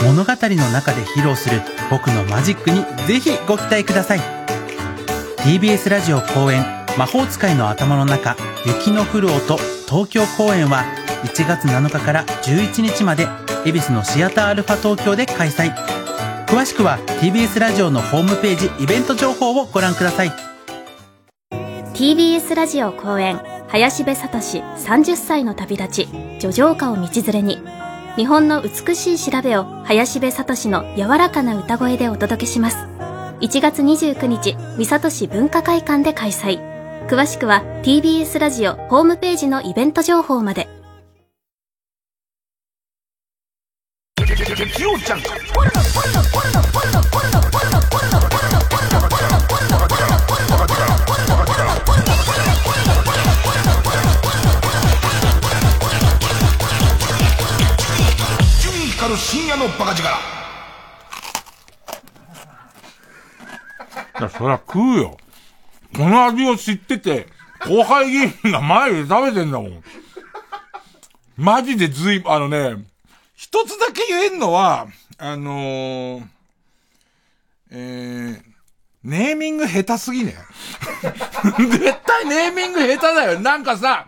[0.05, 4.21] 物語の中で披露する僕のマジックにぜひご期待ください。
[5.39, 6.65] TBS ラジオ公演
[6.97, 9.57] 魔法使いの頭の中雪の降る音
[9.89, 10.85] 東京公演は
[11.25, 13.27] 1月7日から11日まで
[13.65, 15.75] 恵比寿のシアターアルファ東京で開催。
[16.47, 20.46] 詳しくは TBS ラジオのホームページイベント情報をご覧ください。
[21.97, 27.59] TBS ラジオ公演林部聡30歳の旅立ち叙情歌を道連れに。
[28.17, 32.77] 日本の美しい調べを林部聡の柔らかな歌声でお届けします。
[33.41, 36.61] 1月29日三郷市文化会館で開催。
[37.09, 40.69] 詳しくは TBS ラジオホームページのイベント情報まで。
[44.19, 44.27] 伊
[44.69, 44.85] 集
[59.97, 60.21] 深夜のバ
[60.53, 61.73] カ
[64.13, 65.17] 力いや、そりゃ食うよ。
[65.97, 67.27] この味を知ってて、
[67.67, 69.83] 後輩議員が前で食べてんだもん。
[71.37, 72.77] マジでずい、あのね、
[73.35, 74.87] 一つだけ言えんのは、
[75.19, 76.23] あのー、
[77.71, 78.43] えー、
[79.05, 80.35] ネーミング下手すぎね。
[81.59, 83.41] 絶対ネーミング下手だよ。
[83.41, 84.07] なんかさ、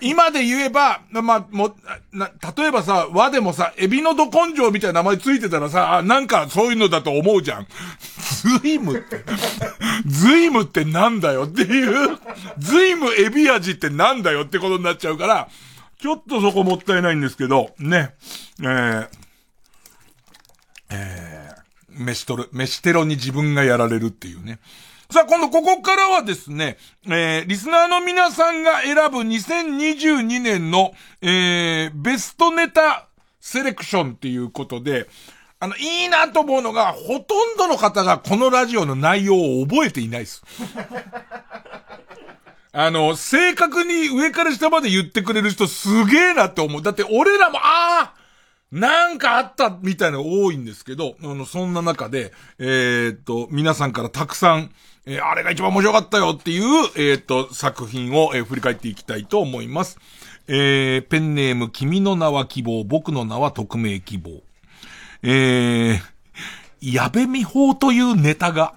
[0.00, 1.74] 今で言えば、まあ、も、
[2.12, 7.66] な、例えばさ、和でもさ、エビのど根性みたいな名前ついてたらさ、あ、なんかそういうのだと思うじゃん。
[8.60, 9.24] ズイムって。
[10.06, 12.18] ズイムってなんだよっていう、
[12.58, 15.48] ズイムエビ味ってなんだよってことになっちゃうから、
[15.98, 18.14] ちょっとそこもったいないんですけど、ね。
[18.60, 19.08] えー、
[20.90, 24.58] えー、飯とる、飯テロに自分がやられるっていうね。
[25.10, 30.92] さあ、今度ここからはですね、えー、リスナーの皆さんが選ぶ2022年の、
[31.22, 33.06] えー、ベストネタ
[33.40, 35.06] セレクションっていうことで、
[35.60, 40.42] あの、いいなと思うのが、ほとんどの方がこのラジオの内容を覚えていないです。
[42.72, 46.82] あの、正確に上から下まで言ってくれる人すげえなって思う。
[46.82, 48.14] だって俺らも、ああ
[48.72, 54.72] なんかあったみたいなの多いんですけど、あの、そんな中で、えー、っと、皆さんからたくさん、
[55.08, 56.62] えー、あれが一番面白かったよっていう、
[56.96, 59.98] えー、っと、作品を、えー、振り返っていきたいと思います。
[60.48, 64.42] えー、ペンネーム、君の名は希望、僕の名は匿名希望。
[65.22, 66.00] えー、
[66.80, 68.74] 矢部美法というネタが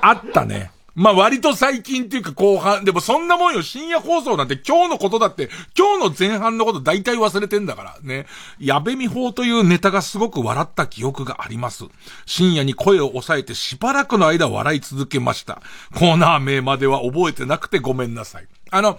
[0.00, 0.70] あったね。
[0.94, 8.26] まあ割と最近っていうか後半、でもそんなもんよ、深夜放送なんて今日のことだって、今日の前半のこと大体忘れてんだからね。
[8.58, 11.84] 矢部美法というネタがすごく笑った記憶があります。
[12.26, 15.62] 深夜に声を抑えてしばらくの間笑い続けました。
[15.94, 18.46] コーナー名までは覚えてなくてごめんなさい。
[18.70, 18.98] あの、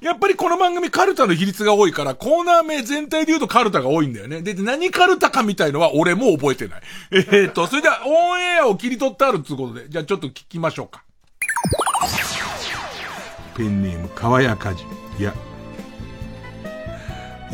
[0.00, 4.40] やっぱりこの番組カルタの比率が多いから、コーナー名全体で言うとカルタが多いんだよね。
[4.40, 6.80] で、何カルタかみたいのは俺も覚えてない。
[7.10, 11.02] えー、っと、それではオンエアを切り取ってあるってことで、じゃあちょっと聞きましょうか。
[13.60, 14.86] ペンネーム、川谷かじ。
[15.18, 15.34] いや、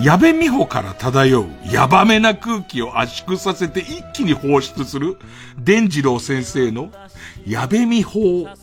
[0.01, 5.17] 矢部美穂から漂うヤバめな空気を圧縮させて一気に放出する、
[5.59, 6.93] 伝次郎先生の
[7.45, 8.47] 矢部美穂。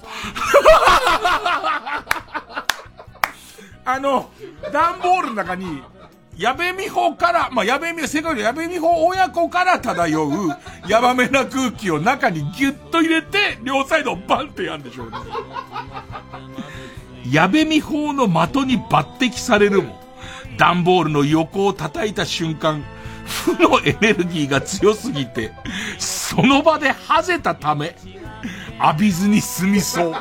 [3.85, 4.29] あの、
[4.71, 5.83] 段ボールの中に、
[6.37, 10.31] 矢部美穂から、まあ、矢部美穂、正確に矢部美穂親子から漂う、
[10.87, 15.17] ヤバめな空気を中にギュッと入れて、両サイドをバンってやるんでしょうね。
[17.25, 19.95] 矢部美穂の的に抜擢されるも、
[20.57, 22.83] 段ボールの横を叩いた瞬間、
[23.25, 25.51] 負のエネルギーが強すぎて、
[25.97, 27.95] その場ではぜたため、
[28.81, 30.13] 浴びずに済みそう。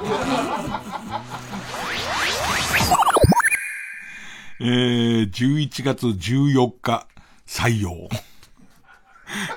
[4.60, 7.06] えー、11月14日、
[7.46, 8.08] 採用。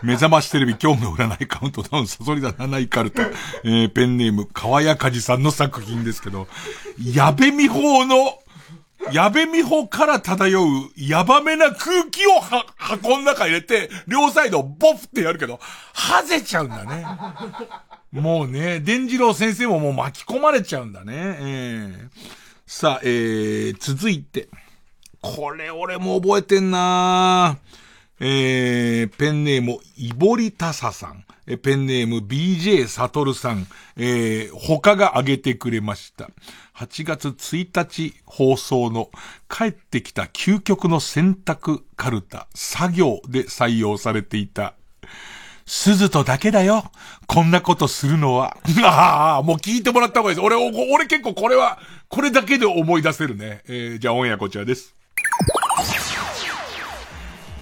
[0.03, 3.23] 目覚ましテレビ今日の占いカウントダウン、サソリだ7位カルタ。
[3.63, 6.47] えー、ペンネーム、川谷かじさんの作品ですけど、
[6.99, 8.39] 矢部美穂の、
[9.11, 10.67] 矢部美穂から漂う、
[10.97, 15.59] ヤバめな空気をは、箱の中入れて、両サイドボフってやるけど、
[15.93, 17.05] はぜちゃうんだね。
[18.11, 21.13] もうね、伝次郎先生ももう巻き込まれちゃうんだね。
[21.15, 22.09] えー、
[22.65, 24.47] さあ、えー、続いて。
[25.21, 27.84] これ俺も覚えてんなぁ
[28.19, 31.25] えー、ペンネーム、イボリタサさん。
[31.61, 36.29] ペンネーム BJ サトルさん、えー、他が挙げてくれました。
[36.75, 39.11] 8月1日放送の
[39.47, 44.73] 帰ってきた究極の選択カルタ作業で採用されていた。
[45.67, 46.91] 鈴とだけだよ。
[47.27, 48.57] こんなことするのは。
[48.83, 50.45] ああ、もう聞いてもらった方がいいです。
[50.45, 53.61] 俺、俺結構これは、これだけで思い出せるね。
[53.67, 54.94] えー、じゃあオンエアこちらです。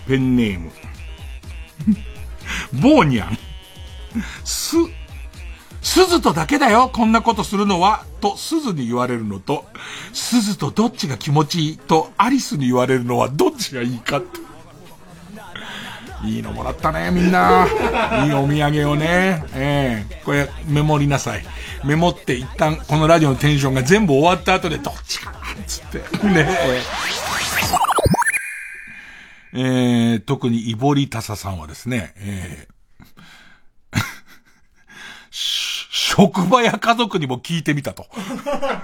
[0.08, 0.72] ペンネーム。
[2.82, 3.38] ボーニャン。
[4.44, 4.76] す、
[5.82, 9.66] 鈴とだけだよ、こんなことするのは、と鈴に言われるのと、
[10.14, 14.44] 鈴とどっちが気持ちいいとアリスに言われるのはどっちがいいかって。
[16.26, 17.68] いいのもらったね、みんな。
[18.26, 19.44] いいお土産をね。
[19.54, 21.44] ええー、これ、メモりなさい。
[21.84, 25.98] メモって一旦、このラジオのテンションが全部終わった後で、どっちかなつって。
[26.28, 26.48] ね
[29.54, 32.74] えー、特にイボリタサさんはですね、えー
[35.30, 38.06] 職場や家族にも聞いてみたと。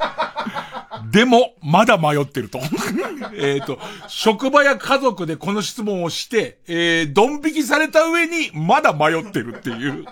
[1.11, 2.59] でも、まだ迷ってると。
[3.37, 10.05] えっと、職場や家族でこの質問をして、えー、ドン引きされた上に、まだ迷ってるっていう。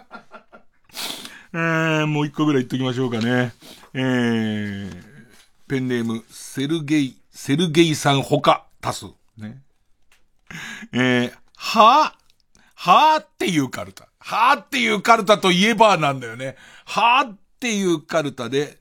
[1.53, 3.53] えー、もう一個ぐらい言っときましょうかね。
[3.93, 5.03] えー、
[5.68, 9.05] ペンネーム、セルゲイ、セルゲイさんほか、足す。
[9.38, 9.60] ね。
[10.93, 12.18] えー、はぁ
[12.76, 14.08] はぁっていうカルタ。
[14.20, 16.56] はぁっていうカルタといえばなんだよね。
[16.86, 18.78] はぁっていうカルタで、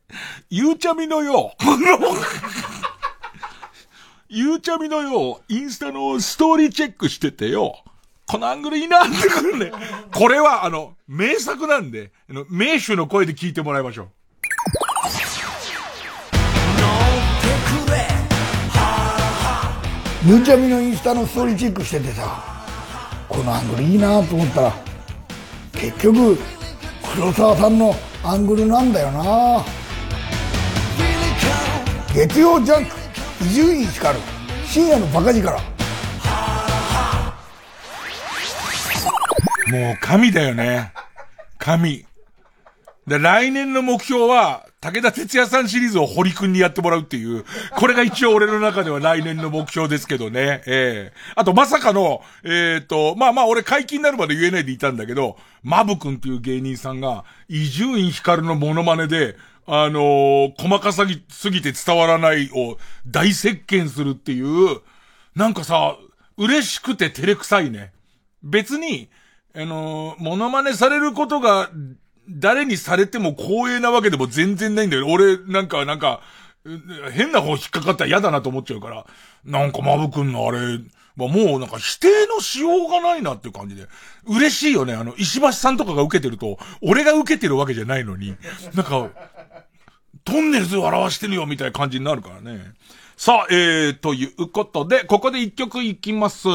[0.51, 1.65] ゆうちゃみのよう、
[4.29, 7.83] ゆうちゃみのよう、インスタのストーリーチェックしててよ、
[8.27, 9.73] このアングルいいなってくるね。
[10.13, 14.09] これは、あの、名作なんで、あの、名手の声で聞いてもらいましょう。
[20.27, 22.43] ゆうちゃみのインスタのストーリーチェックしててさ、
[23.29, 24.73] このアングルいいなと思ったら、
[25.73, 26.37] 結局、
[27.15, 29.65] 黒沢さんのアングルなんだよな。
[32.13, 32.97] 月曜ジャンク
[33.43, 34.19] 伊集院光
[34.67, 35.53] 深夜のバカ力。
[39.71, 40.93] もう神だよね。
[41.59, 42.05] 神。
[43.07, 47.45] で来年の目標は武田鉄矢さんシリーズを堀くんにやってもらうっていう、
[47.77, 50.63] これが一応俺の中では来年の目標ですけどね。
[50.65, 59.35] ええー、あとまさかの、えっ、ー、と、まあまあ俺解禁になるまで言えないでいたんだけど、マブくんっていう芸人さんが、伊集院光のモノマネで、
[59.67, 62.79] あのー、細かさぎすぎて伝わらないを
[63.09, 64.83] 大石鹸するっていう、
[65.35, 65.97] なんかさ、
[66.37, 67.91] 嬉しくて照れくさいね。
[68.45, 69.09] 別に、
[69.53, 71.71] あのー、モノマネされることが
[72.29, 75.07] 誰にされても光栄なわけでも全然ないんだよ。
[75.09, 76.21] 俺、なんか、なんか、
[77.13, 79.07] 変な方引っかかったら嫌だなと思っちゃうから、
[79.45, 80.81] なんかマブくんのあれ、
[81.17, 83.87] まあ、もうなんか否定のしようがないなっていう感じで。
[84.27, 84.93] 嬉しいよね。
[84.93, 88.37] あの、石橋さんとかが受けてると、俺が受けてるわけじゃないのに、
[88.75, 89.09] なんか、
[90.25, 92.73] トンネルズを表してるよみたいな感じになるからね。
[93.17, 96.49] さあ、えー、ということで、ここで一曲いきます。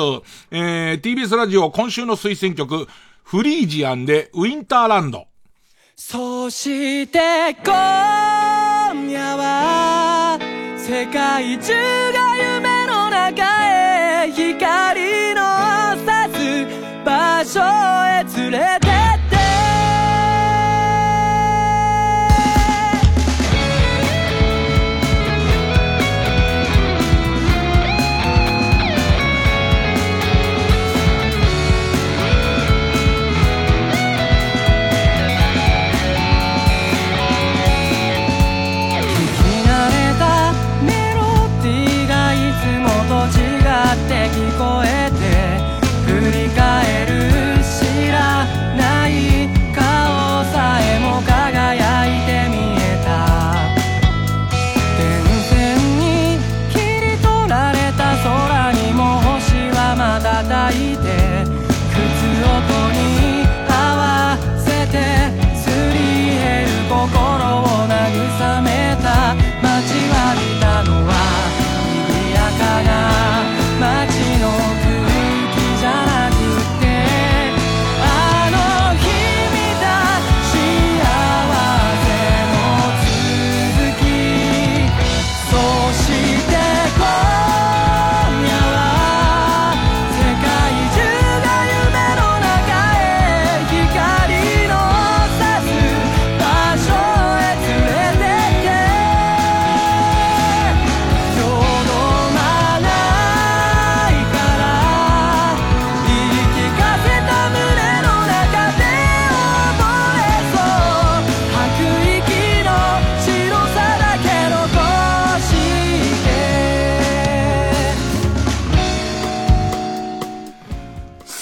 [0.51, 2.87] えー、TBS ラジオ今週の推薦曲、
[3.23, 5.30] フリージアンでウィンターランド。
[5.95, 7.19] そして
[7.63, 7.73] 今
[9.09, 10.39] 夜は
[10.77, 11.73] 世界中
[12.11, 13.43] が夢の中
[14.25, 15.41] へ光の
[16.05, 16.65] 差す
[17.05, 17.59] 場所
[18.07, 18.80] へ連れて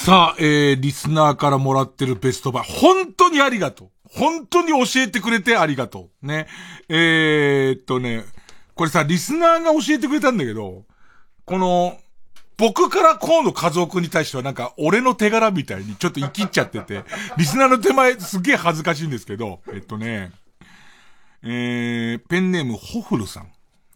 [0.09, 2.63] さあ、えー、リスナーからもらってるベストバイ。
[2.67, 3.89] 本当にありがとう。
[4.05, 6.25] 本当に教えてくれてありがとう。
[6.25, 6.47] ね。
[6.87, 8.25] えー、っとね、
[8.73, 10.85] これさ、リスナーが教えてくれたんだけど、
[11.45, 11.95] この、
[12.57, 17.03] 僕から河野和夫君に対してはなんか、俺の手柄みたいにちょっと生きっちゃってて、
[17.37, 20.31] リスナーの手前すげえ恥ずかしいんですけど、えっとね、
[21.43, 23.51] えー、ペンネームホフルさん。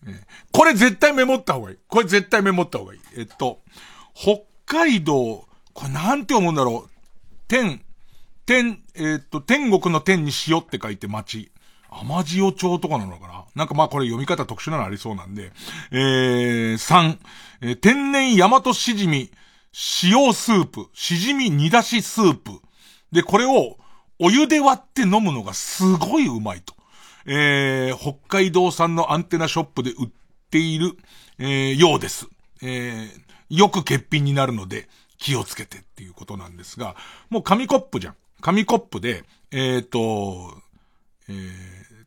[0.05, 1.77] え、これ絶対メモった方がいい。
[1.87, 2.99] これ絶対メモった方がいい。
[3.17, 3.63] えっと、
[4.13, 6.89] 北海道、これなんて読むんだろう？
[7.47, 7.81] 天、
[8.45, 11.51] 天、えっと、天国の天に塩って書いて町。
[11.89, 13.45] 甘塩町とかなのかな？
[13.55, 15.51] なんかまあこれ読み方特殊なのありそうなんで。
[15.91, 17.17] えー、3、
[17.61, 19.31] えー、天然大和しじみ、
[20.03, 22.61] 塩スープ、しじみ煮出しスープ。
[23.11, 23.77] で、これを
[24.19, 26.73] お湯で割って飲むのがすごいうまいと。
[27.25, 30.09] えー、北海道産のアンテナショップで売っ
[30.49, 30.97] ている、
[31.37, 32.27] えー、ようです。
[32.61, 34.87] えー、よく欠品になるので
[35.23, 36.97] 気をつけてっていうことなんですが、
[37.29, 38.15] もう紙コップじゃん。
[38.41, 40.53] 紙コップで、えっ、ー、と、
[41.29, 41.37] えー、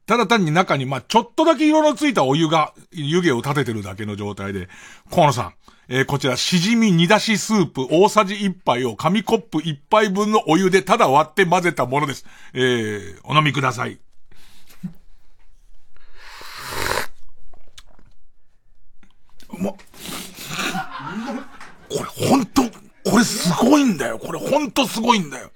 [0.04, 4.68] ただ単に中に、まあ、ちょっとだけ色のついたお湯が、湯気を立ててるだけの状態で、
[5.10, 5.54] 河野さん、
[5.88, 12.26] えー、こちら、しじみ煮出しスープ大さじ1杯を紙コップ1杯分のお湯でただ割って混ぜたものです。
[12.52, 13.98] えー、お飲みください。
[19.58, 19.78] うま、こ
[21.90, 22.62] れほんと、
[23.08, 24.18] これすごいんだよ。
[24.18, 25.50] これほんとすごいんだよ。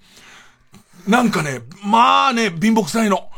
[1.08, 3.28] なんかね、まあね、貧乏臭いの。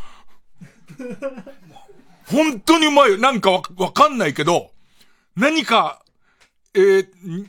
[2.26, 3.18] 本当にうまいよ。
[3.18, 4.70] なんかわ、わかんないけど、
[5.34, 6.02] 何か、
[6.74, 7.06] えー、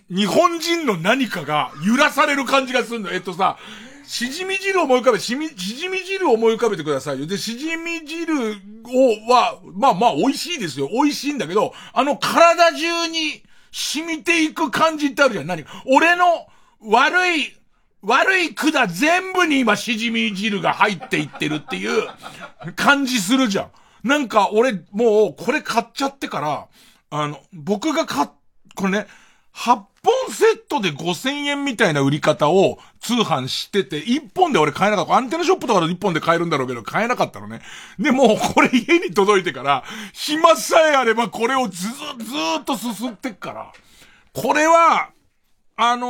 [0.09, 3.11] 日本人の何かが揺らされる感じがするの。
[3.11, 3.57] えっとさ、
[4.05, 7.25] しじみ汁を思い浮かべ、しみ、しじみ汁を思い浮かべてくださいよ。
[7.25, 10.89] で、しじみ汁を、は、まあまあ美味しいですよ。
[10.91, 15.47] 美味しいんだけど、あの体中に染みていく感じってあるじゃん。
[15.47, 16.47] 何俺の
[16.85, 17.53] 悪い、
[18.01, 22.07] 悪い管全部に今しじみ汁が入っていってるっていう
[22.75, 23.71] 感じするじゃん。
[24.07, 26.67] なんか俺もうこれ買っちゃってから、
[27.09, 28.29] あの、僕が買っ、
[28.75, 29.07] これね、
[29.53, 29.87] 8本
[30.31, 35.15] セットで5000円みたいな売り方を通販してて、1本で俺買えなかった。
[35.15, 37.61] アンテナショップとかで1本で買えるんだろうけど、買えなかったのね。
[37.97, 43.71] で、もうこれ家に届いてから、暇さえあればこれをず、ずーっとすすってっから、
[44.33, 45.11] これは、
[45.75, 46.07] あの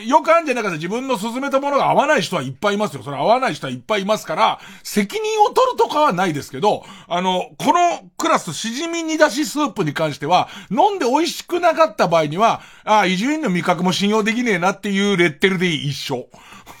[0.00, 3.02] ー、よくあるんじゃなくて自分の進めたものが合わない人はいっぱいいますよ。
[3.02, 16.28] それ合わない人はいっぱいいますから、責任を取るとかはないですけど、あの、このクラス、しじみ煮出しスープに関しては、飲んで美味しくなかった場合には、ああ、伊集院の味覚も信用できねえなっていうレッテルでいい、一緒。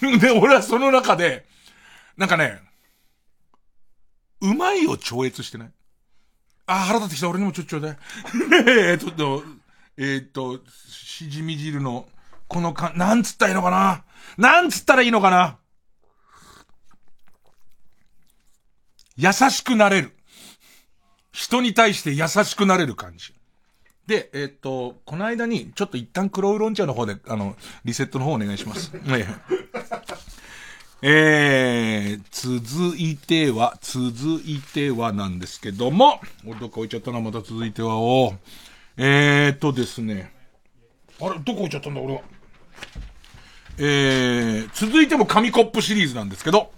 [0.20, 1.44] で、俺はその中で、
[2.16, 2.62] なんかね、
[4.40, 5.70] うまいを超越してない
[6.66, 7.28] ああ、腹立ってきた。
[7.28, 7.98] 俺にもちょっちょうだい。
[8.68, 9.42] えっと、
[10.00, 12.06] えー、っと、しじみ汁の、
[12.46, 14.04] このか、なんつったらいいのかな？
[14.36, 15.58] なんつったらいいのかな？
[19.16, 20.16] 優しくなれる。
[21.32, 23.34] 人に対して優しくなれる感じ。
[24.06, 28.92] で、えー、っと、この間に、ちょっと一旦黒ウロン茶の方で、あの、リセットの方お願いします。
[31.02, 38.34] えー、続いては、続いてはなんですけども、俺どっか置いちゃったな、また続いては、お
[39.00, 40.32] えーっとですね。
[41.20, 42.20] あれ、どこ置いちゃったんだ、俺は。
[43.78, 46.72] えー、続いても紙コップシリーズなんですけど、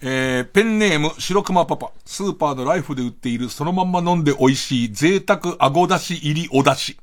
[0.00, 1.90] えー、ペンネーム、白熊パパ。
[2.06, 6.98] スーパーのライフで売っているそのまんま飲んで美味しい贅沢あごだし入りおだし。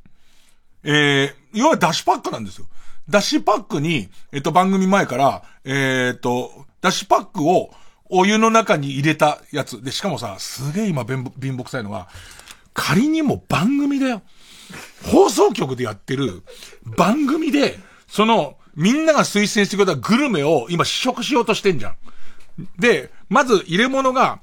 [0.83, 2.65] えー、いわゆるだしパックなんですよ。
[3.07, 7.69] だしパックに、えっと、番組前から、えー、っと、だしパックを
[8.09, 9.83] お湯の中に入れたやつ。
[9.83, 12.07] で、しかもさ、すげえ今貧乏くさいのが、
[12.73, 14.23] 仮にも番組だよ。
[15.11, 16.43] 放送局でやってる
[16.83, 21.95] 番組で、その、みんなが推薦してくれたグルメを今試食しようとしてんじゃん。
[22.79, 24.39] で、まず入れ物が、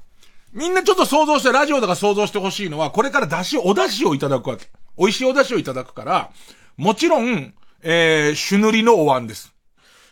[0.53, 4.67] みんなちょっと想像して、ラジオとか想像してほしいのは、これから出汁、お出汁をいただくわけ。
[4.97, 6.31] 美味しいお出汁をいただくから、
[6.77, 9.53] もちろん、えー、朱塗りのお椀です。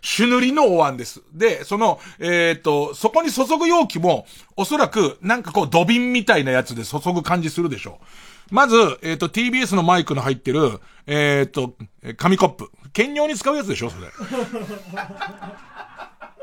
[0.01, 1.21] 朱塗りのお椀です。
[1.33, 4.25] で、その、えっ、と、そこに注ぐ容器も、
[4.57, 8.05] おそらく、なんかこう、土瓶みたいなやつで注ぐ感じするでしょう。
[8.51, 11.75] まず、えっ、ー、と、TBS のマイクの入ってる、えっ、ー、と、
[12.17, 12.69] 紙コップ。
[12.93, 14.07] 兼用に使うやつでしょそれ。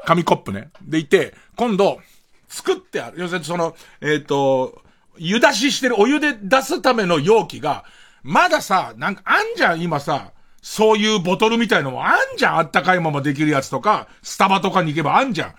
[0.04, 0.70] 紙コップね。
[0.82, 2.00] でいて、今度、
[2.48, 3.20] 作ってある。
[3.20, 4.82] 要するにその、えっ、ー、と、
[5.16, 7.84] 湯出ししてるお湯で出すための容器が、
[8.22, 10.32] まださ、なんかあんじゃん、今さ、
[10.62, 15.54] そういうボトルみたいのもあんじゃん、あったかいままできるやつとか、スタバとかに行けばあんじゃん。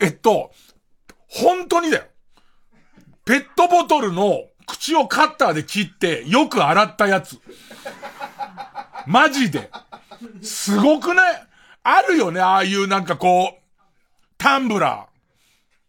[0.00, 0.52] えっと、
[1.28, 2.04] 本当にだよ。
[3.24, 7.38] ペットボトルの口をカッターで切って、よく洗ったやつ。
[9.06, 9.70] マジで。
[10.42, 11.46] すごくない？
[11.82, 13.60] あるよね、ああいうなんかこう、
[14.38, 15.06] タンブラ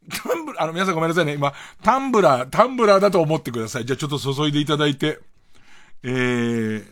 [0.10, 0.24] ー。
[0.24, 1.34] タンブラー、あの、皆さんごめんなさいね。
[1.34, 1.54] 今、
[1.84, 3.86] タンブラー、タンブラーだと思ってください。
[3.86, 5.20] じゃあちょっと注いでいただいて。
[6.04, 6.86] えー、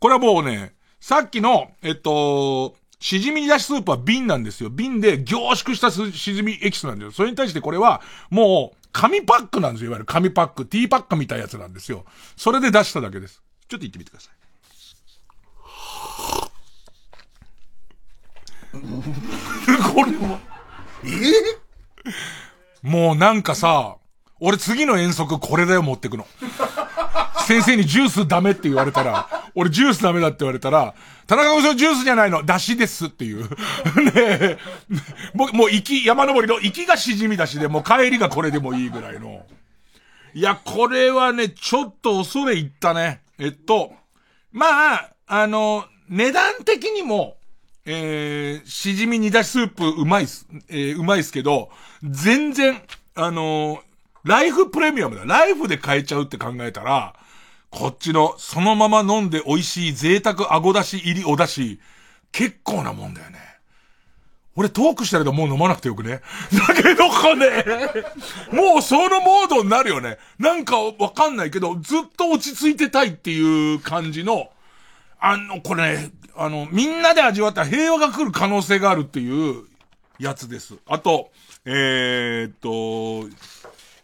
[0.00, 4.70] これはもうね、さっきの、えっと、しじみ煮出しスープは瓶なんですよ。
[4.70, 7.12] 瓶で凝縮したしじみエキスなんですよ。
[7.12, 8.00] それに対してこれは、
[8.30, 9.90] もう、紙パックなんですよ。
[9.90, 10.64] いわゆる紙パック。
[10.64, 12.06] ティーパックみたいなやつなんですよ。
[12.34, 13.42] それで出しただけです。
[13.68, 14.34] ちょっと言ってみてください。
[19.92, 20.38] これも、
[21.04, 21.10] え？
[22.80, 23.98] もうなんかさ、
[24.40, 26.26] 俺次の遠足これだよ持ってくの。
[27.46, 29.28] 先生にジュースダメって言われたら、
[29.58, 30.94] 俺ジュースダメだって言われたら、
[31.26, 33.42] 田中さんジュースじゃないの、出汁ですっていう。
[33.96, 34.58] ねえ。
[35.32, 39.46] もう、もう行き、山登りの行きがしじみだしで、もう帰りがこれでもいいぐらいの。
[40.34, 43.22] いや、これはね、ちょっと恐れ入ったね。
[43.38, 43.94] えっと、
[44.52, 47.38] まあ、あの、値段的にも、
[47.86, 50.46] えー、しじみ煮出しスープうまいっす。
[50.68, 51.70] えー、うまいっすけど、
[52.02, 52.82] 全然、
[53.14, 53.80] あのー、
[54.24, 55.24] ライフプレミアムだ。
[55.24, 57.14] ライフで買えちゃうって考えたら、
[57.76, 61.78] こっちの、そのまま飲んで美味しい贅沢あごだし入りおだし、
[62.32, 63.38] 結構なもんだよね。
[64.54, 66.22] 俺トークしたけどもう飲まなくてよくね。
[66.66, 67.64] だけどかね、
[68.50, 70.16] もうそのモードになるよね。
[70.38, 74.48] なんかわかんないけど、ずっと落ち着いてたいっていう感じの、
[75.20, 79.64] あの、これ、あの、みんなで味わった平和が来る可能性があるっていう
[80.18, 80.76] やつです。
[80.86, 81.30] あと、
[81.66, 83.28] えー、っと、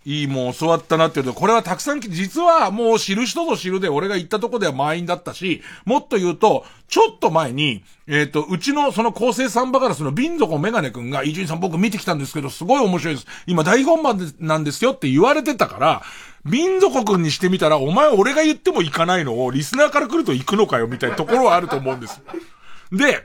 [0.05, 13.27] いいもん教わったなっていうと、これはたくさん、実はもう知る人ぞ知るで俺が行ったとこでは満員だったし、もっと言うと、ちょっと前に、えっ、ー、と、うちのその構成サンバガラスの瓶底メガネ君が、伊集院さん僕見てきたんですけど、すごい面白いです。
[13.47, 16.03] 今大本番なんですよって言われてたから、
[16.45, 22.21] 瓶底君にしてみたら、お前俺が言っても行かないのを、リスナーから来ると行くのかよ、みたいなところはあると思うんです。
[22.91, 23.25] で、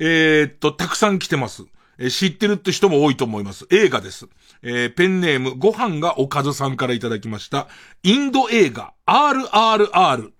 [0.00, 1.64] えー、っと、たくさん来てます。
[1.98, 3.66] え、知ってるって人も多いと思います。
[3.70, 4.26] 映画です。
[4.66, 7.68] えー、ペンネーム、ご飯がおかずさんからいただきました。
[8.02, 10.32] インド映画、RRR。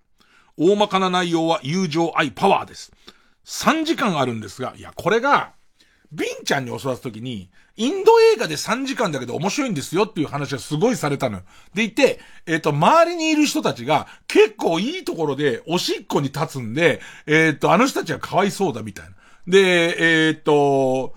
[0.56, 2.92] 大まかな内容は友情、愛、パワーです。
[3.44, 5.52] 3時間あるんですが、いや、これが、
[6.10, 11.42] ビンちゃんに教わった時に、インド映画で3時間だけど面白いんですよっていう話はすごいされたのよ。
[11.74, 19.10] でいて、えっ、ー、と、周りにいる人たちが結構いいところでおしっこに立つんで、えっ、ー、と、あの人たちはかわいそうだみたいな。
[19.48, 21.14] で、えっ、ー、と、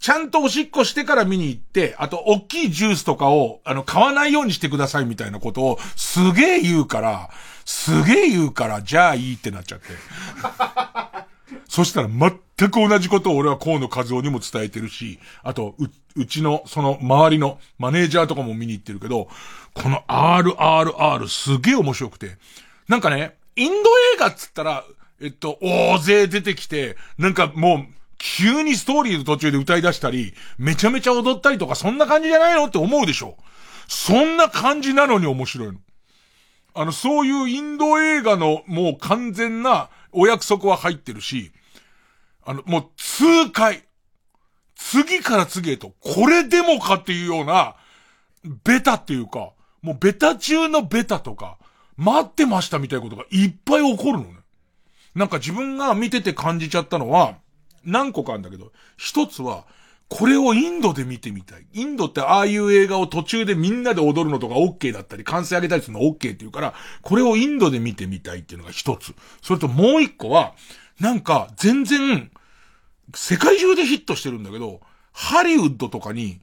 [0.00, 7.28] ちゃんとおしっこしてから見に行って、あと、大きいジュースとかを、あの、買わないようにしてくださいみたいなことを、すげえ言うから、
[7.66, 9.88] すげえ言うから、じゃあいいってなっちゃって。
[11.68, 15.84] そしたら全く同じことを俺は河野和夫にも伝えてるし、あと、う、
[16.16, 19.28] うちの、その周りのマネージャーとかも見に行ってるけど、
[19.74, 22.38] この RRR すげえ面白くて。
[22.88, 23.76] なんかね、インド
[24.14, 24.84] 映画っつったら、
[25.20, 32.66] えっと、大勢出てきて、なんかもう、急にストーリーの途中で歌い出したり、めちゃめちゃ踊ったりとか、そんな感じじゃないの？
[32.66, 33.38] って思うでしょ？
[33.88, 35.78] そんな感じなのに面白いの。
[36.74, 41.50] あの、そういうインド映画のもう完全なお約束は入ってるし、
[42.44, 43.84] あの、もう痛快。
[44.76, 47.76] 次から次へと、これでもかっていうような、
[48.64, 49.50] ベタっていうか、
[49.82, 51.58] もうベタ中のベタとか、
[51.96, 54.36] 待ってましたみたいなことがいっぱい起こるのね。
[55.14, 57.34] なんか自分が見てて感じちゃったのは、
[57.84, 59.66] 何個かあるんだけど、一つは、
[60.10, 61.64] これをインドで見てみたい。
[61.72, 69.14] インドってああいう映画を途中でみんなで踊るのとか OK だったり、歓声上げたりするの OK って言うから、これをインドで見てみたいっていうのが一つ。
[69.40, 70.54] それともう一個は、
[70.98, 72.30] なんか全然、
[73.14, 74.80] 世界中でヒットしてるんだけど、
[75.12, 76.40] ハリウッドとかに、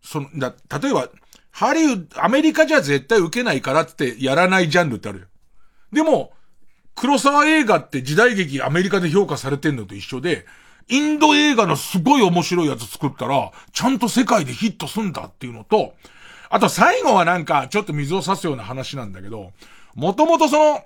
[0.00, 1.08] その、だ、例えば、
[1.50, 5.26] ハリウッド、アメリカじゃ絶対受けないからってやらないジャンルってあるよ。
[5.92, 6.32] でも、
[6.94, 10.46] 黒沢映画って時代劇アメリカで評価されてんのと一緒で、
[10.88, 15.94] インド映画のすごい面白いやつ作ったら、ちゃんと世界でヒットすんだっていうのと、
[16.50, 19.52] あと最後はなんか、ちょっと水を差すような話なんだけど、
[19.94, 20.84] もともとその、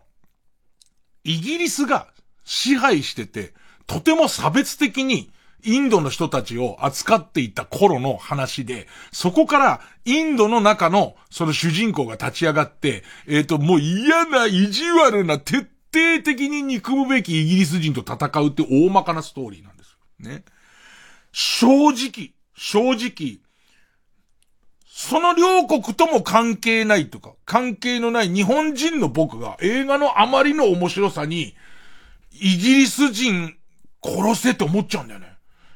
[1.25, 2.09] イギリスが
[2.45, 3.55] 支配してて、
[3.87, 5.31] とても差別的に、
[5.65, 19.72] インドの人たちを扱っていた頃の話で、そこからインドの中のその主人公が立ち上がって、えっ、ー、と、もう嫌な意地悪な徹底的に憎むべきイギリス人と戦うって大まかなストーリーな。
[20.23, 20.45] ね。
[21.33, 23.39] 正直、正直、
[24.87, 31.55] その両国とも関係ないとか、関係のない日本人の僕が映画のあまりの面白さに、
[32.33, 33.57] イギリス人
[34.03, 35.33] 殺せって思っちゃうんだよね。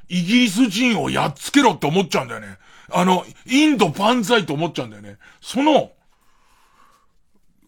[0.09, 2.59] イギリス人をやっつけろって思っちゃうんだよね。
[2.91, 5.17] あの、インド万歳と思っちゃうんだよね。
[5.41, 5.93] その、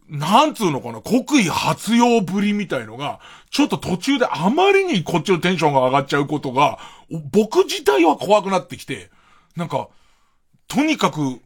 [0.09, 6.79] なんつうのかな、国威発揚ぶりみたいのが、ちょっと途中であまりにこっちのテンションが上がっちゃうことが、
[7.33, 9.11] 僕自体は怖くなってきて、
[9.57, 9.89] なんか、
[10.67, 11.41] とにかく、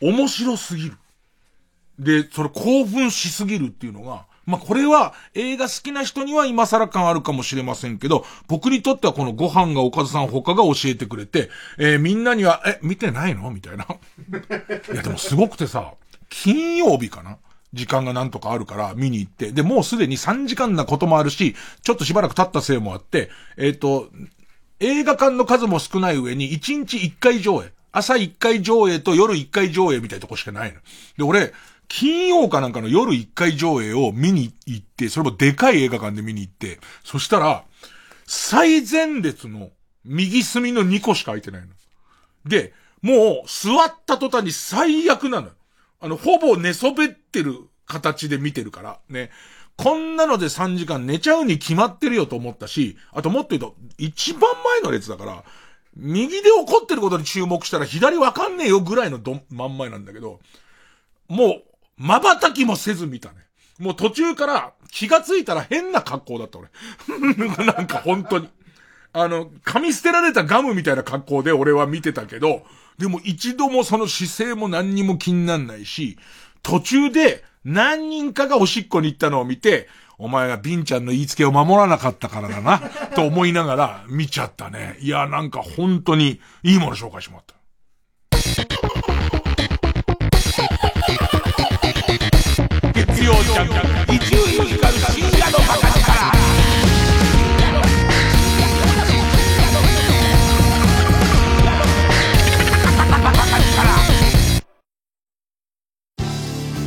[0.00, 0.96] 面白すぎる。
[1.98, 11.48] で、それ興奮しすぎるっていうのが、まあ、これは映画好きな人には今更感あるかもしれませんけど、僕にとってはこのご飯がおかずさん他が教えてくれて、
[11.78, 13.52] えー、みんなには、え、見てないの？
[13.52, 13.84] みたいな。
[13.84, 15.94] いや、でもすごくてさ、
[16.28, 17.38] 金曜日かな？
[17.72, 24.10] 時間がなんとかあるから見に行って、で、もうすでに3時間なこともあるし、ちょっとしばらく経ったせいもあって、えっ、ー、と、
[24.80, 27.72] 映画館の数も少ない上に1日1回上映。
[27.92, 30.80] 朝1回上映と夜1回上映みたいなとこしかないの。
[31.16, 31.52] で、俺、
[31.88, 37.64] 金曜かなんかの夜1回上映を見に行って、それもでかい映画館で見に行って、そしたら、
[38.26, 39.70] 最前列の
[40.04, 41.68] 右隅の2個しか空いてないの。
[42.46, 42.72] で、
[43.02, 45.50] もう座った途端に最悪なの。
[46.02, 47.56] あの、ほぼ寝そべってる
[47.86, 49.30] 形で見てるから、ね。
[49.76, 55.44] こんなので3時間寝ちゃうに決まってるよと思ったし、あともっと言うと、一番前の列だから、
[55.96, 60.40] 右で起こってることに注目したら左わかんねえよぐらいのど真ん前なんだけど、
[61.28, 61.62] もう、
[61.98, 63.36] 瞬きもせず見たね。
[63.78, 66.68] もう途中から気がついたら変な格好だった俺。
[67.64, 68.48] なんか本当に。
[69.14, 72.62] あの、噛み捨てられたガムみたいな格好で俺は見てたけど、
[72.98, 76.18] でも一度もその姿勢も何にも気になんないし、
[76.62, 82.78] 途中で何人かがおしっこに行ったのを見て、お前がビンちゃんの言いつけを守らなかったからだな、
[83.14, 84.96] と思いながら見ちゃったね。
[85.00, 87.54] いや、なんか本当にいいもの紹介してもらった。
[92.94, 93.68] 月曜ジャン
[94.06, 96.41] ク、一流ミュージカル深夜のバカ力。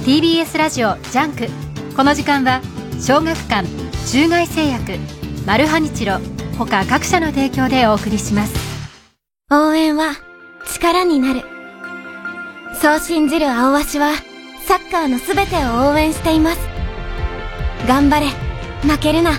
[0.06, 1.48] TBS ラジオジャンク。
[1.96, 2.62] この時間は
[3.02, 3.68] 小学館
[4.08, 5.00] 中外製薬
[5.48, 6.20] マルハニチロ
[6.60, 8.54] 他各社の提供でお送りします。
[9.50, 10.12] 応援は
[10.72, 11.42] 力になる。
[12.80, 14.12] そう信じるアオアシは
[14.68, 16.60] サッカーの全てを応援しています。
[17.88, 18.28] 頑張れ。
[18.88, 19.32] 負けるな。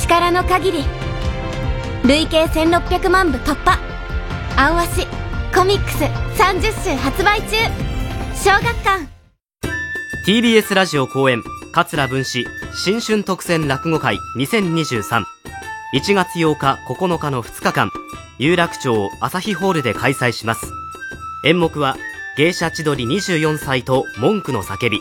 [0.00, 0.84] 力の限り。
[2.04, 3.76] 累計1600万部突破。
[4.56, 5.08] 青足
[5.52, 6.04] コミックス
[6.40, 7.56] 30週発売中。
[8.36, 9.17] 小学館。
[10.28, 11.42] TBS ラジオ公演
[11.72, 15.24] 桂文史新春特選落語会20231
[16.12, 17.90] 月8日9日の2日間
[18.38, 20.70] 有楽町朝日ホールで開催します。
[21.46, 21.96] 演目は
[22.36, 25.00] 芸者千鳥24歳と文句の叫び。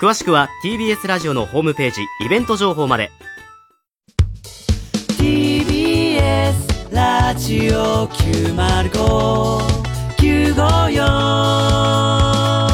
[0.00, 3.10] 詳しくは TBS ラジオのホームページイベント情報まで。
[5.18, 9.64] TBS ラジオ905
[10.16, 12.73] 954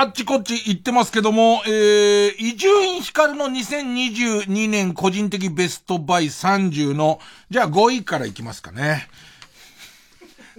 [0.00, 7.20] あっちこっち行ってますけども、えー、伊集院光の2022年個人的ベストバイ30の、
[7.50, 9.08] じゃあ5位から行きますかね。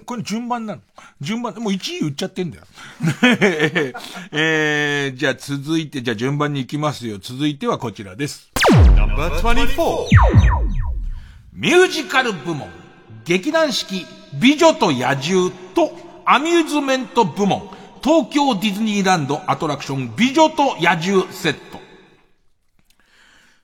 [0.05, 0.81] これ順番なの？
[1.21, 2.65] 順番、もう1位言っちゃってんだよ。
[4.31, 7.17] えー、じゃあ続いて、じゃあ順番に行きますよ。
[7.19, 8.51] 続いてはこちらです。
[11.51, 12.69] ミュージカル部門、
[13.25, 14.05] 劇団四季、
[14.35, 15.97] 美女と野獣と
[16.27, 21.79] アミューズメント部門、東京ディズニーランドアトラクション美女と野獣セット。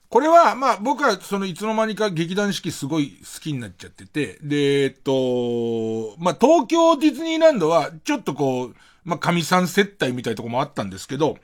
[0.08, 11.36] これは、まあ僕はそのいつの間にか劇団四季すごい好きになっちゃってて、で、えっと、まあ東京ディズニーランドはちょっとこう、まあ神さん接待みたいなとこもあったんですけど、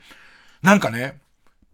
[0.61, 1.19] なんかね、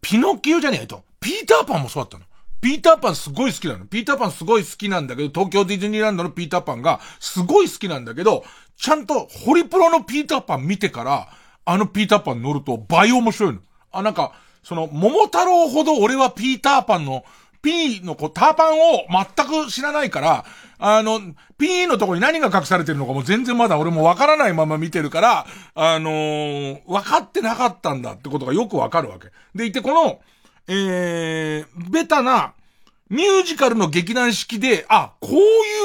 [0.02, 2.26] ピノキオじゃねえと、ピーターパンもそうだったの。
[2.61, 3.85] ピーターパンすごい好きなの。
[3.85, 8.43] ピーターパンすごい好きなんだけど、東京ディズニーランドのピーターパンがすごい好きなんだけど、
[8.82, 11.30] ちゃんとホリプロのピーターパン見てから、
[11.66, 13.60] あのピーターパン乗ると倍面白いの。
[13.91, 14.34] あ、なんか、
[14.64, 17.24] その、桃太郎ほど俺はピーターパンの、
[17.62, 20.45] P のこう、ターパンを全く知らないから、
[20.80, 21.22] あの、
[21.60, 25.45] P のとこに何が隠されてるのかも全然まだ俺もわからないまま見てるから、
[25.76, 29.28] あのー、分かってなかったんだってことがよくわかるわけ。
[29.53, 30.22] でいて、この、
[30.68, 32.56] えー、ベタな、
[33.12, 35.38] ミュージカルの劇団式で、あ、こうい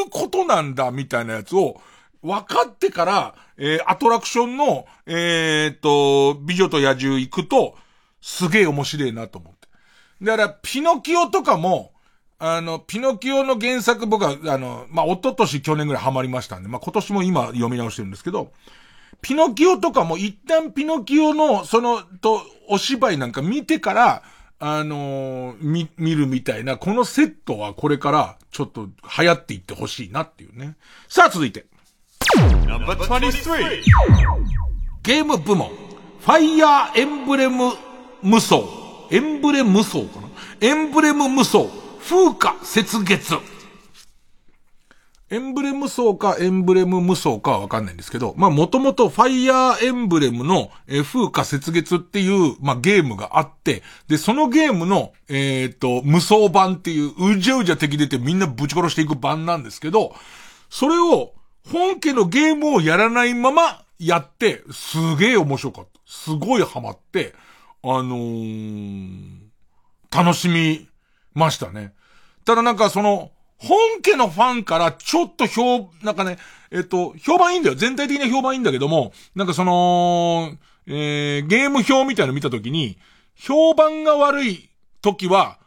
[0.07, 1.79] うことなんだ、みたいなやつを、
[2.27, 7.77] 分かってから、えー、アトラクションの、えー、っと、美女と野獣行くと、
[8.21, 9.69] すげえ面白いなと思って。
[10.23, 11.93] だから、ピノキオとかも、
[12.39, 18.53] あの、ピノキオの原作僕は、あの、まあ、一昨年去年ぐらいハマりましたんで、まあ、今年も今読み直してるんですけど、
[19.23, 24.23] ピノキオとかも一旦ピノキオの、その、と、お芝居なんか見てから、
[24.59, 28.89] あのー、見、見るみたいな、このセットはこれから、ちょっと
[29.19, 30.77] 流行っていってほしいなっていうね。
[31.09, 31.67] さあ、続いて。
[35.03, 35.69] ゲーム部門。
[35.69, 37.73] ファイヤーエンブレム
[38.23, 38.57] 無双。
[39.11, 40.29] エンブレム無双かな？
[40.61, 41.61] エンブレム無双。
[42.01, 43.35] 風化雪月。
[45.29, 60.15] エンブレム層かエンブレム無双かはわかんないんですけど、まあもともとファイヤーエンブレムの、え、風化雪月っていう、まあゲームがあって、で、そのゲームの、えっ、と、無双版っていう、うじゃうじゃ敵出てみんなぶち殺していく版なんですけど、
[60.71, 61.33] それを、
[61.71, 66.01] 本家のゲームをやらないままやって、すげえ面白かった。
[66.07, 67.35] すごいハマって、
[67.83, 69.39] あのー、
[70.11, 70.89] 楽しみ
[71.35, 71.93] ましたね。
[72.45, 76.39] ただなんかその、本家のファンからちょっと評、なんかね、
[76.71, 77.75] えっと、評判いいんだよ。
[77.75, 80.53] 全体的に評判いいんだけども、なんかその、
[80.87, 82.99] えー、ゲーム表みたいなの見たときに、
[83.35, 84.71] 評判が悪い
[85.01, 85.59] 時は、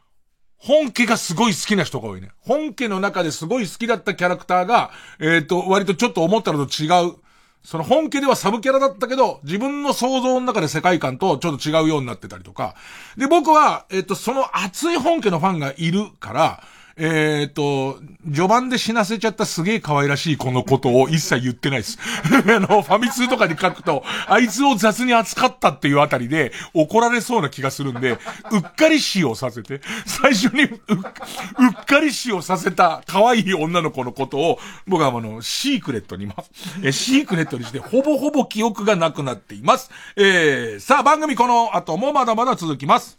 [0.59, 2.31] 本家がすごい好きな人が多いね。
[2.41, 7.15] 本家の中ですごい好きだったキャラクターが、えっ、と、割とちょっと思ったのと違う。
[7.63, 12.75] その本家ではサブキャラだったけど、自分の想像の中で世界観とちょっと違うようになってたりとか。
[13.17, 16.63] で、僕は、えっ、と、その熱い本家のファンがいるから、
[16.99, 21.97] えっ、と、序盤で死なせちゃったすげえ可愛らしい子のことを一切言ってないです。
[22.27, 28.11] あの、ファミ通とかに書くと、あいつを雑に扱ったっていうあたりで怒られそうな気がするんで、
[28.51, 36.51] うっかり死をさせて、最初にうっかり死をさせた可愛い女の子のことを、僕はあの、シークレットにます。
[36.83, 39.89] え、シークレットにして、ほぼほぼ記憶がなくなっています。
[40.17, 43.17] えー、さあ番組この後もまだまだ続きます。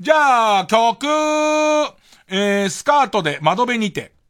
[0.00, 1.06] じゃあ、曲
[2.34, 4.21] えー、スカートで窓辺にて。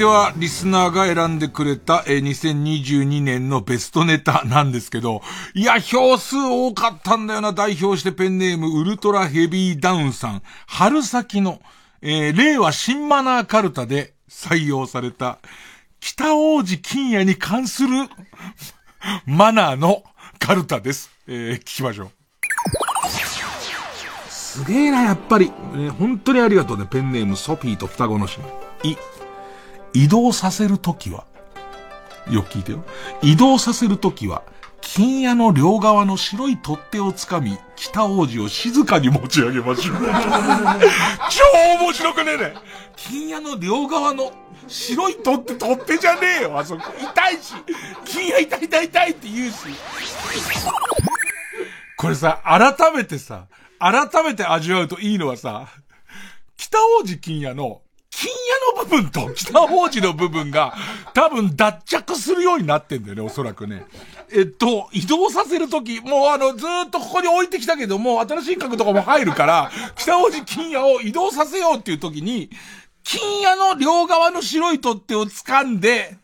[0.00, 5.20] ては、リスナーが選んでくれた、えー、2022年のベストネタ なんですけど、
[5.52, 11.60] いや、票数多かったんだよな、代表してペンネーム、ウルトラヘビーダウンさん、春先の、
[12.00, 15.38] えー、令和新マナーカルタで採用された、
[16.00, 17.88] 北王子金也に関する、
[19.26, 20.02] マナーの
[20.38, 21.10] カルタです。
[21.26, 22.10] えー、聞きましょう。
[24.30, 25.52] すげえな、やっぱり。
[25.74, 26.86] ね、本当にありがとうね。
[26.90, 28.70] ペンネーム、ソフィーと双子の姉妹。
[28.82, 28.96] い、
[29.92, 31.26] 移動させるときは、
[32.30, 32.84] よく聞いてよ。
[33.22, 34.42] 移動させるときは、
[34.80, 39.96] 金屋の両側の白い取っ手をつかみ、北王子を静かに持ち上げましょう。
[41.30, 41.44] 超
[41.80, 42.54] 面白くねえね。
[42.96, 44.32] 金屋の両側の
[44.66, 46.82] 白い取っ手、取っ手じゃねえよ、あそこ。
[46.98, 47.54] 痛いし。
[48.04, 49.56] 金屋痛い痛い痛いって言うし。
[51.96, 53.46] これさ、改めてさ、
[53.78, 55.68] 改めて味わうといいのはさ、
[56.56, 57.82] 北王子金屋の
[58.20, 58.30] 金
[58.76, 60.74] 屋の部分と北王子の部分が
[61.14, 63.86] 多分脱着するようになってんだよね、おそらくね。
[64.30, 72.50] えっと、移動させるとき、もうあの、ずっとここに置いてきたけども、新しい家具とかも入るから、北王子金屋を移動させようっていうときに、
[73.04, 76.18] 金屋の両側の白い取っ手を掴んで、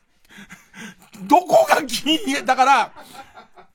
[1.23, 2.93] どこが金屋、だから、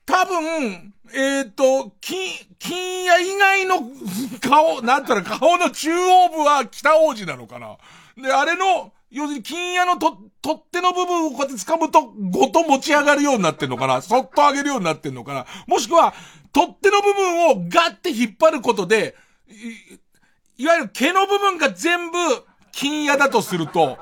[0.05, 3.79] 多分、えっ、ー、と、金、金屋以外の
[4.41, 7.77] 顔、なんたら顔の中央部は北王子なのかな。
[8.17, 14.01] で、あれの、要するに金屋のと、取っ手の部分をこうやって掴むと、ごと持ち上がるようになってんのかな？
[14.03, 15.45] そっと上げるようになってんのかな？
[15.67, 16.13] もしくは、
[16.53, 19.15] 取っ手の部分をガッて引っ張ることで、
[20.57, 22.17] い、いわゆる毛の部分が全部、
[22.71, 23.97] 金屋だとすると、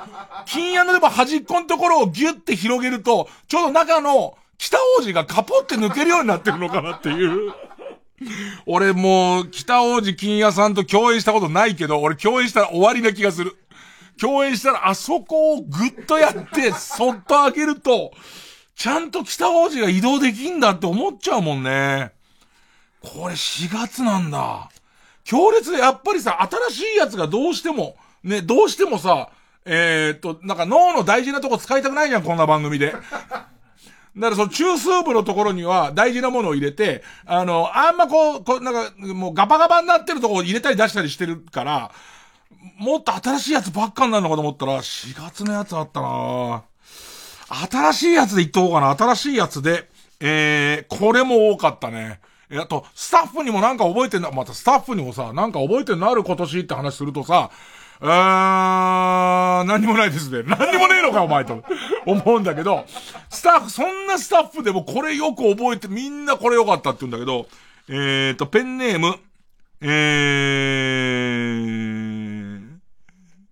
[0.45, 7.53] 金屋のでも端っこのところをギュッて広げると、ちょうど中の北王子がカポって抜けるようになってるのかなっていう。
[8.67, 13.57] 俺もう、北王子金屋さんと共演したことないけど、俺共演したら終わりな気がする。
[14.19, 18.11] 共演したらあそこをぐっとやって、そっと上げると、
[18.75, 22.11] ちゃんと北王子が移動できんだって思っちゃうもんね。
[23.01, 24.69] これ4月なんだ。
[25.23, 29.29] 強烈でやっぱりさ、新しいやつがどうしても、ね、どうしてもさ、
[29.65, 32.91] えー、っと、なんか脳の大事なとこ使いたくないじゃん、こんな番組で。
[32.91, 41.91] だからその中枢部のところには大事なものを入れて、あの、あんまこう、こうなんか、もうガバガバになってるとこを入れたり出したりしてるから、
[42.77, 46.63] もっと新しいやつばっかになるのかと思ったら、4月のやつあったな
[47.49, 48.95] 新しいやつで言っとこうかな。
[48.95, 49.89] 新しいやつで、
[50.19, 52.19] えー、これも多かったね。
[52.51, 57.51] えあと、スタッフにもなんか覚えてんだ、またスタッフにもさ、なんか覚えてんのある今年って話するとさ、
[58.01, 60.43] あーん、何もないですね。
[60.47, 61.63] 何にもねえのか、お前と。
[62.07, 62.85] 思うんだけど、
[63.29, 67.47] スタッフ、そんなスタッフでもこれよく覚えて、みんなこれよかったって言うんだけど、
[67.89, 69.15] えーと、ペンネーム、
[69.81, 71.98] えー、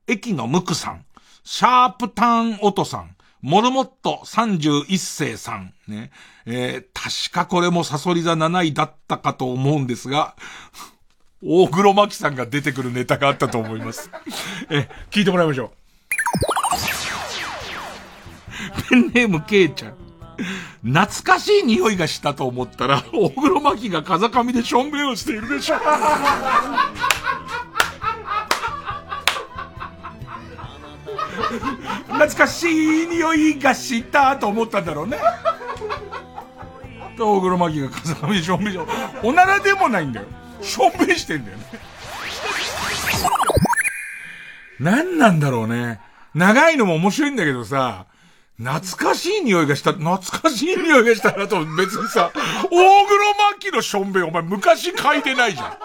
[0.07, 1.05] 駅のムクさん、
[1.43, 6.11] シャープターンオトさん、モルモット31世さん、ね。
[6.45, 10.35] えー、確かこれもサソリ座7位だったかと思うんですが、
[11.43, 14.09] 大黒摩季さんが出てくるネタがあったと思います。
[14.71, 15.71] え、聞いてもらいましょう。
[18.89, 19.95] ペンネームケイちゃん。
[20.83, 25.75] 懐かしい匂いがしたと思ったら、大黒摩季が風上でしょんべんをしているでしょ。
[32.07, 35.17] 懐かしい匂いがしたと思ったんだろうね。
[37.17, 38.87] 大黒摩季が風上でしょんべしょ。
[39.23, 40.27] おならでもないんだよ。
[40.61, 41.63] しょんべしてんだよね。
[44.79, 45.99] 何なんだろうね。
[46.35, 48.05] 長いのも面白いんだけどさ、
[48.59, 52.39] 懐かしい匂いがした、懐かしい匂いがしたなと別にさ、大
[52.69, 55.77] 黒摩季のしょんべんお前昔嗅いでないじゃん。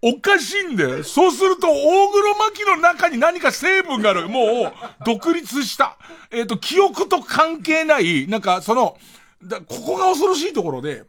[0.00, 1.02] おかしいんだよ。
[1.02, 4.28] そうすると、大黒摩季の中に何か成分がある。
[4.28, 4.72] もう、
[5.04, 5.96] 独立した。
[6.30, 8.96] えっ、ー、と、記憶と関係ない、なんか、その、
[9.42, 11.04] だここが恐ろしいところで、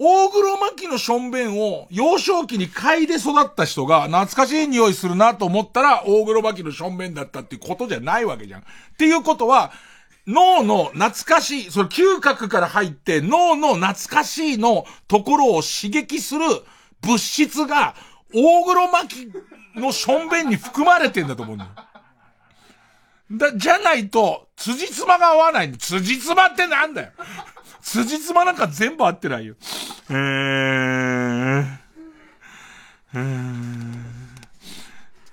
[0.00, 8.60] 大黒摩季のしょんべんを幼少期に嗅いで育った人が懐かしい匂いするなと思ったら大黒摩季のしょんべんだったっていうことじゃないわけじゃん。
[8.60, 8.64] っ
[8.96, 9.72] ていうことは、
[10.28, 16.42] 脳の懐かしい、その嗅覚から入って脳の懐かしいのところを刺激する
[17.02, 17.94] 物質が
[18.34, 19.30] 大黒摩季
[19.74, 21.70] のしょんべんに含まれてんだと思うんだよ。
[23.30, 27.12] だ、じゃないと、辻褄が合わない辻褄ってなんだよ。
[27.82, 29.54] 辻褄なんか全部合ってないよ。
[30.10, 31.66] えー、
[33.14, 34.02] えー、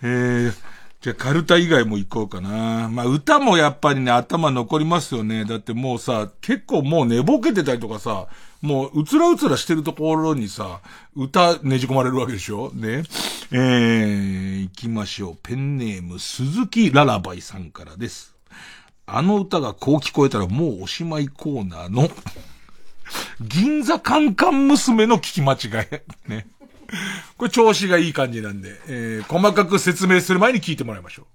[0.02, 0.54] えー、
[1.02, 2.90] じゃあ、カルタ以外も行こうかな。
[2.90, 5.46] まあ、歌もやっぱりね、頭残りますよね。
[5.46, 8.28] だってもうさ、結構もう寝ぼけてたりとかさ、
[8.66, 10.82] もう、うつらうつらしてるところにさ、
[11.16, 12.72] 歌ねじ込まれるわけでしょ？
[12.74, 13.04] ね。
[13.52, 15.38] えー、行きましょう。
[15.42, 18.34] ペンネーム、鈴木ララバイさんからです。
[19.06, 22.10] あの歌がこう聞こえたらもうおしまいコーナーの
[23.40, 25.88] 銀座カンカン娘の聞き間違い。
[26.28, 26.48] ね。
[27.38, 31.26] これ調子がいい感じなんで、えー、細かく説明する前に聞いてもらいましょう。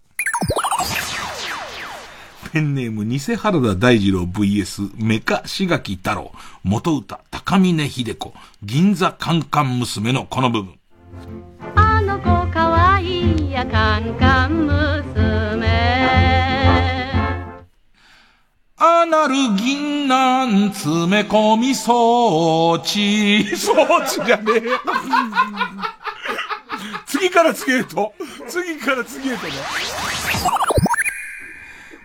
[2.52, 6.32] ペンネーム、偽原田大二郎 VS、メカ志垣太郎、
[6.64, 10.74] 元歌、高峰秀子、銀座カンカン娘のこの部分。
[11.76, 15.68] あの子かわいいやカンカン娘
[18.78, 23.44] アナル銀杏詰め込み装置。
[23.56, 24.60] 装置じゃねえ。
[27.06, 28.12] 次から次へと、
[28.48, 29.52] 次から次へとね。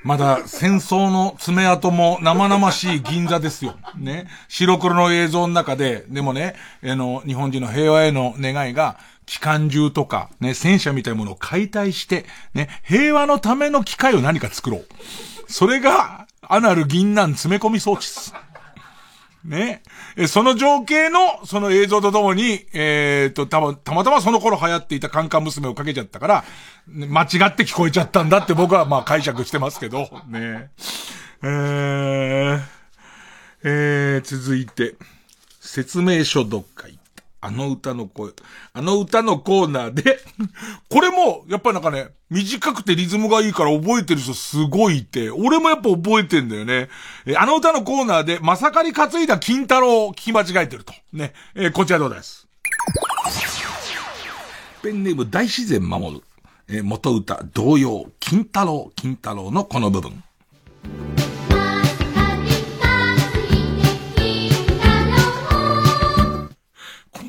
[0.06, 3.74] まだ戦争の爪痕も生々しい銀座ですよ。
[3.98, 4.28] ね。
[4.48, 6.54] 白黒の映像の中で、でもね、
[6.84, 14.86] あの、日本人の平和への願いが、機関銃とか、ね、戦車みたいなものを解体して、ね、平和のための機械を何か作ろう。
[15.48, 18.36] それが、アナル銀杏詰め込み装置です。
[19.46, 19.84] ね。
[20.28, 26.44] その情景の、その映像とともに、えー、と、たま、たまたまその頃流行っていたカンカン娘をかけちゃったから、
[26.88, 30.70] 間違って聞こえちゃったんだって僕はまあ解釈してますけど、ね。
[31.44, 32.62] えー、
[33.64, 34.96] えー、続いて、
[35.60, 36.98] 説明書読解。
[37.46, 38.32] あの歌の声、
[38.74, 40.20] あの歌のコーナーで
[40.90, 46.90] これも、やっぱなんかね、短くてリズムがいいから覚えてる人すごいいて、俺もやっぱ覚えてんだよね。
[47.28, 50.94] えあの歌のコーナーで、まさかり担いだ金太郎を聞き間違えてると。
[51.14, 51.34] ね。
[51.54, 52.48] えー、こちらでございます。
[54.82, 56.24] ペンネーム大自然守る。
[56.68, 60.24] えー、元歌、同様、金太郎、金太郎のこの部分。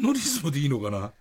[0.00, 1.12] のリズムでいいのかな？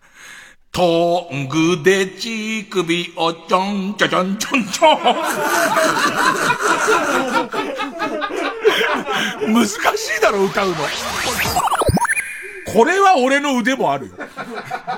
[0.71, 4.97] トングで乳首をちょんちょちょんちょんちょん。
[9.53, 10.75] 難しいだろ、歌うの。
[12.73, 14.13] これは俺の腕もあるよ。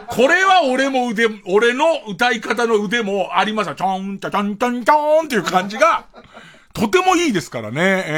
[0.08, 3.76] これは俺も腕、俺の歌い方の腕もありますよ。
[3.76, 6.08] ちょんちょちょんちょんちょんっていう感じが、
[6.74, 8.04] とてもいいですからね。
[8.08, 8.12] え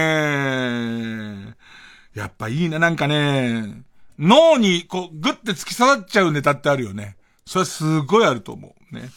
[2.15, 3.81] ー、やっぱいいな、なんかね、
[4.20, 7.16] 脳にこう、ぐって突き刺さっちゃうネタってあるよね。
[7.46, 8.96] それはすごいあると思う。
[8.96, 9.10] ね。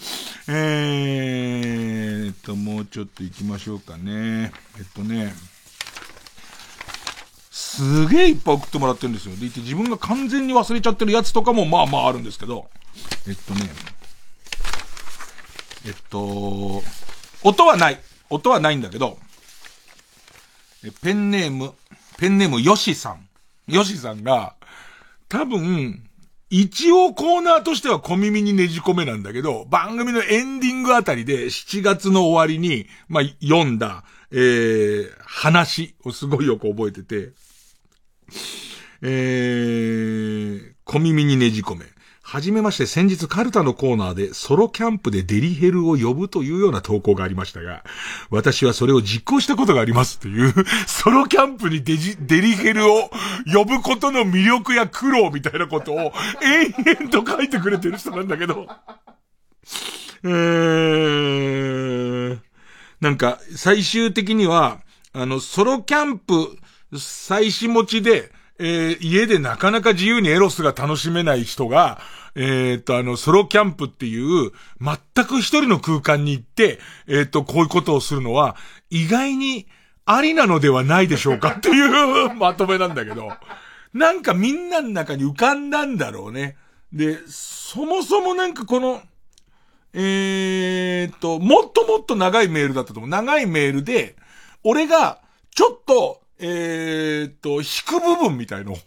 [0.48, 4.52] えーっと、もうちょっと行きましょうかね。
[4.78, 5.34] えっとね。
[7.50, 9.36] すげえいっぱい送ってもらってるんですよ。
[9.36, 12.70] でいて自分が完全に忘れちゃってるやつとかもまあまああるんですけど。
[13.26, 13.68] えっとね。
[15.84, 16.82] えっと、
[17.42, 18.00] 音はない。
[18.30, 19.18] 音はないんだけど、
[21.02, 21.74] ペンネーム、
[22.18, 23.28] ペンネームヨシさん。
[23.66, 24.54] ヨシさんが、
[25.32, 26.04] 多分、
[26.50, 37.32] 一応コーナーとしては小耳にねじ込めなんだけど、番組のエンディングあたりで7月の終わりに、まあ、読んだ、えー、話をすごいよく覚えてて、
[39.00, 41.86] えー、小耳にねじ込め。
[42.24, 47.84] はじめまして先日カルタのコーナーでソロキャンプでデリヘルを呼ぶというような投稿がありましたが、
[48.30, 50.54] 私はそれを実行したことがありますという、
[50.86, 53.10] ソロキャンプにデジ、デリヘルを
[53.52, 56.12] 呼ぶことの魅力や苦労みたいなことを
[56.42, 58.68] 延々と書いてくれてる人なんだけど、
[60.24, 62.38] えー、
[63.00, 64.80] なんか最終的には、
[65.12, 66.56] あの、ソロキャンプ
[66.96, 72.00] 最始持ちで、えー、家でなかなか自由にエロスが楽しめない人が、
[72.34, 78.56] えっ、と、あの、ソロキャンプっていう、全く一人の空間に行って、えっ、と、こういうことをするのは、
[78.88, 79.66] 意外に
[80.04, 83.30] ありなのではないでしょうかっていう まとめなんだけど、
[83.92, 86.56] なんかみんなの中に浮かんだんだろうね。
[86.92, 89.02] で、そもそもなんかこの、
[89.94, 93.10] えー、っと、もっともっと長いメールだったと思う。
[93.10, 94.16] 長いメールで、
[94.64, 95.20] 俺が、
[95.54, 98.78] ちょっと、えー、っと、引く部分みたいのを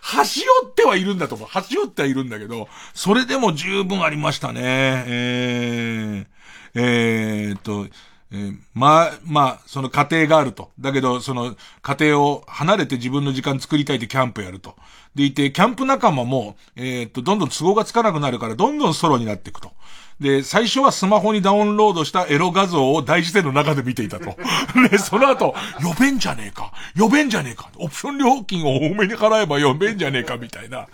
[0.00, 1.48] 端折ってはいるんだと思う。
[1.48, 4.60] 端折ってはいるんだけど、それでも十分ありましたね。
[4.64, 6.26] えー、
[6.74, 7.86] えー、っと、
[8.32, 10.70] えー、まあ、まあ、その家庭があると。
[10.80, 14.76] だけど、その家庭を離れて自分の時間作りたいってキャンプやると。
[15.14, 19.72] でいて、キャンプ仲間も、えー、っと、どんどん都合がつかなくなるから、どんどんソロになっていくと。
[20.20, 24.36] で、最初はスマホにダウンロードしたエロ画像を大事典の中で見ていたと。
[24.90, 30.86] で、その後、呼べんじゃねえか呼べんじゃねえかオプション料金を多めに払えば呼べんじゃねえかみたいな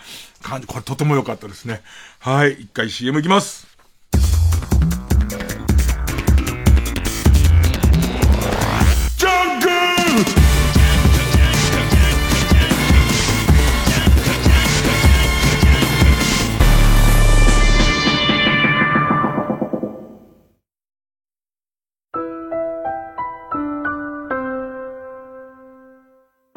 [0.42, 0.66] 感じ。
[0.66, 1.82] これとても良かったですね。
[2.20, 3.68] はい、一回 CM いきます。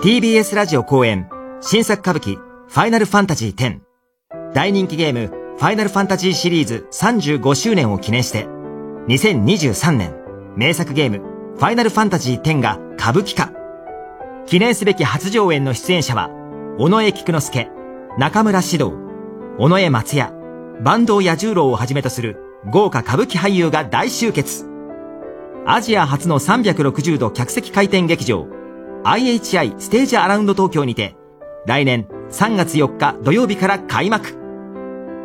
[0.02, 1.30] TBS ラジオ公演
[1.62, 3.80] 新作歌舞伎ファイナルファンタジー10
[4.54, 8.48] 大人気ゲームファイナルファンタジーシリーズ35周年を記念して
[9.08, 10.22] 2023年
[10.56, 11.20] 名作ゲーム、
[11.56, 13.52] ファイナルファンタジー10が歌舞伎化。
[14.46, 16.30] 記念すべき初上演の出演者は、
[16.78, 17.70] 尾上菊之助、
[18.18, 18.94] 中村獅童、
[19.58, 20.32] 尾上松也、
[20.84, 22.38] 坂東彌十郎をはじめとする
[22.70, 24.66] 豪華歌舞伎俳優が大集結。
[25.66, 28.48] アジア初の360度客席回転劇場、
[29.04, 31.16] IHI ステージアラウンド東京にて、
[31.66, 34.38] 来年3月4日土曜日から開幕。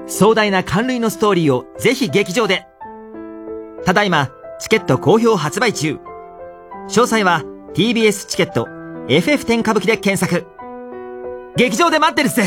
[0.06, 2.66] 壮大な関類のストーリーをぜひ劇場で。
[3.84, 5.98] ただいま、チケット好評発売中。
[6.88, 7.42] 詳細は
[7.74, 8.66] TBS チケット
[9.08, 10.46] FF10 歌舞伎で検索。
[11.56, 12.40] 劇場で待ってるっす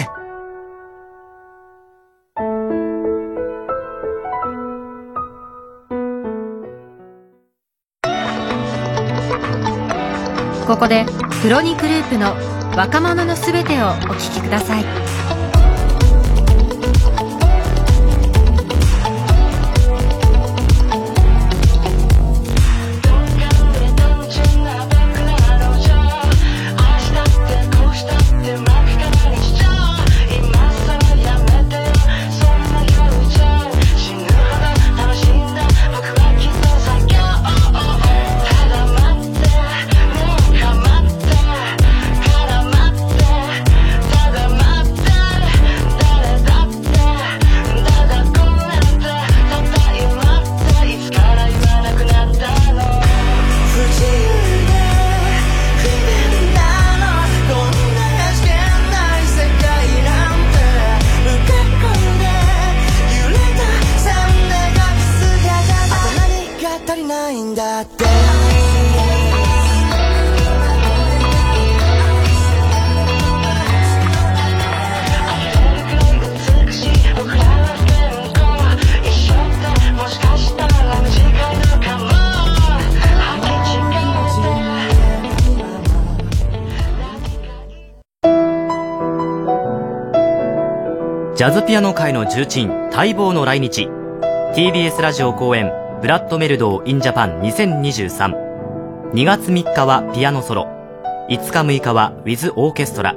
[10.69, 11.03] ここで
[11.41, 12.35] プロニクループの
[12.77, 15.18] 若者のすべてをお聴きください。
[91.49, 93.89] ジャズピアノ界の重鎮、待望の来日。
[94.53, 99.11] TBS ラジオ公演、ブラッドメルドー in Japan 2023。
[99.13, 100.67] 2月3日はピアノソロ。
[101.27, 103.15] 5日6日はウィズ・オーケストラ。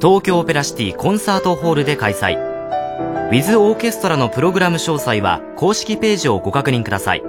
[0.00, 2.38] 東京オペラシティコンサートホールで開催。
[2.38, 7.24] ウィズ・オーケストラのプログラム詳細は公式ページをご確認ください。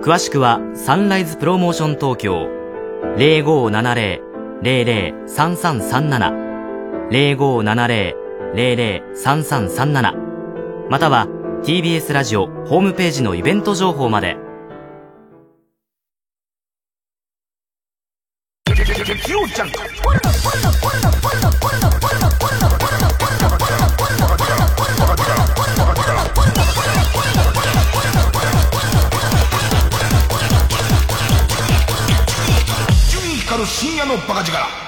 [0.00, 2.48] 詳しくはサンライズプロモーション東京
[4.62, 6.56] 0570-003337
[7.10, 8.25] 0570-003337
[10.88, 11.26] または
[11.64, 14.36] TBS ラジオホームページのイベント情報まで。
[33.46, 34.85] 光深夜のバカ力。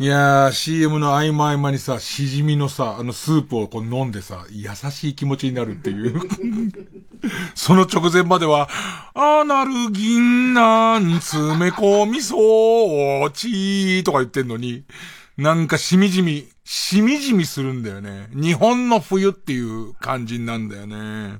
[0.00, 6.20] いやー、CM の合間合間にさ、しじみのさ、あのスープをこう飲んでさ、優しい気持ちになるっていう。
[7.54, 8.68] その直前までは、
[9.14, 14.82] アナル銀杏詰め込みそうちとか言ってんのに、
[15.36, 18.26] なんかしみじみ、しみじみするんだよね。
[18.34, 21.38] 日本の冬っていう感じなんだよね。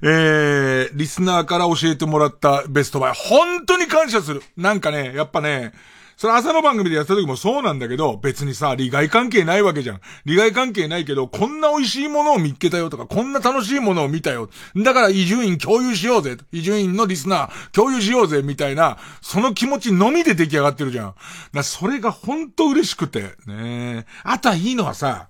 [0.00, 4.42] えー、リスナーから教えてもらったベストバイ、本当に感謝する。
[4.56, 5.74] なんかね、やっぱね、
[6.22, 10.00] それ朝の番組でやった時もそうなんだけど、別にさ、利害関係ないわけじゃん。
[10.24, 14.48] 利害関係ないけど、こんな美味しいものを見っけたよとか、こんな楽しいものを見たよ。
[14.76, 16.36] だから伊集院共有しようぜ。
[16.52, 21.14] 伊集院のリスナー共有しようぜ、みたいな、その気持ちのみで出来上がってるじゃん。
[21.52, 25.26] だそれがほんと嬉しくて、ねあとはいいのはさ、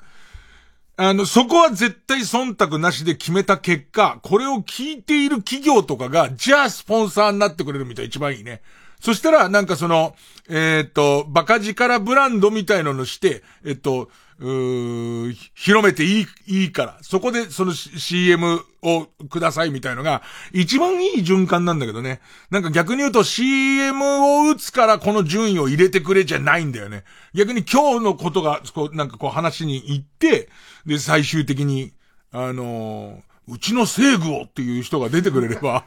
[0.99, 8.61] あの、そこは絶対忖度なしで決めた結果、これを聞いている企業とかが、じゃあスポンサーになってくれるみたい一番いいね。
[9.03, 10.15] そしたら、なんかその、
[10.49, 14.09] えっ、と、バカ力ブランドみたいなのして、えっと、
[14.39, 20.23] う広めていい、いいから、そこでその CM をくださいみたいのが、
[20.53, 22.21] 一番いい循環なんだけどね。
[22.51, 27.03] なんか逆に言うと CM を打つからこの順位を入れてくれじゃないんだよね。
[27.35, 30.49] 逆に今日のことが、こう、なんかこう話に行って、
[30.87, 31.93] で、最終的に、
[32.31, 35.85] あのー、うちの聖具をっていう人が出てくれれば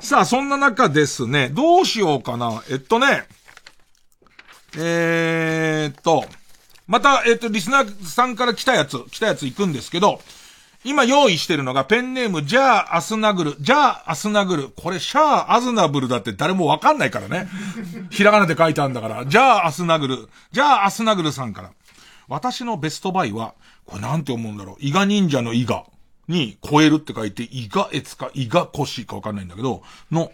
[0.00, 2.62] さあ、そんな中ですね、どうしようかな。
[2.70, 3.24] えっとね、
[4.76, 6.24] えー、っと、
[6.86, 10.20] また、えっと、リスナーさんから来たやつ、来たやつ行くんですけど、
[10.82, 14.68] 今用意してるのがペンネーム、じゃあ、アスナグル、じゃあ、アスナグル。
[14.70, 17.48] これ、シャア、アズナブルだって誰もわかんないからね。
[18.10, 19.26] ひらがなで書いてあるんだから。
[19.26, 20.28] じゃあ、アスナグル。
[20.52, 21.70] じゃあ、アスナグルさんから。
[22.28, 23.54] 私のベストバイは、
[23.84, 24.76] これなんて思うんだろう。
[24.80, 25.84] 伊賀忍者の伊賀。
[26.28, 30.32] に超えるって書いて、イガエツかイガコシかわかんないんだけど、の、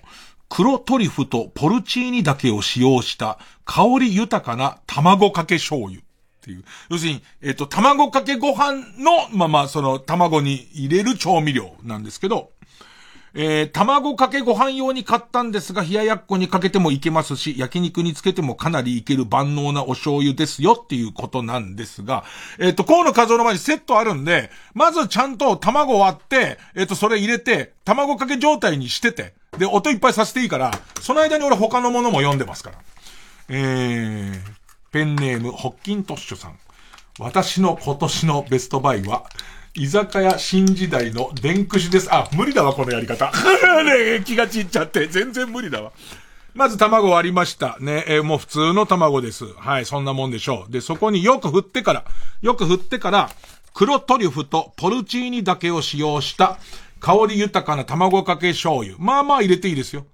[0.48, 6.04] 黒トリュフとポルチーニだけを使用した香り豊かな卵かけ醤油っ
[6.42, 6.64] ていう。
[6.88, 12.52] 要するに、えっ、と、卵かけご飯の、まま、その、卵に入れる調味料なんですけど、
[13.38, 22.24] えー、卵かけご飯用に買ったんですが、冷ややっこにかけてもいけますし、焼肉につけてもかなりいける万能なお醤油ですよっていうことなんですが、
[22.58, 30.70] えっ、と、河野和夫の前にセットあるんで、まずちゃんと卵割って、えっ、と、それ入れて、卵かけ状態にしてて、で、音いっぱいさせていいから、
[31.02, 32.78] その間に俺他のものも読んでますから。
[33.50, 34.40] えー、
[34.92, 36.58] ペンネーム、ホッキントッシュさん。
[37.18, 39.24] 私の今年のベストバイは、
[39.78, 42.08] 居酒屋新時代の電駆師です。
[42.10, 43.30] あ、無理だわ、このやり方。
[43.84, 45.06] ね気が散っちゃって。
[45.06, 45.92] 全然無理だわ。
[46.54, 47.76] まず卵割りました。
[47.78, 49.44] ね、えー、もう普通の卵です。
[49.58, 50.72] はい、そんなもんでしょう。
[50.72, 52.04] で、そこによく振ってから、
[52.40, 53.30] よく振ってから、
[53.74, 56.58] 黒トリュフとポルチーニだけを使用した
[56.98, 58.96] 香り豊かな卵かけ醤油。
[58.98, 60.06] まあまあ入れていいですよ。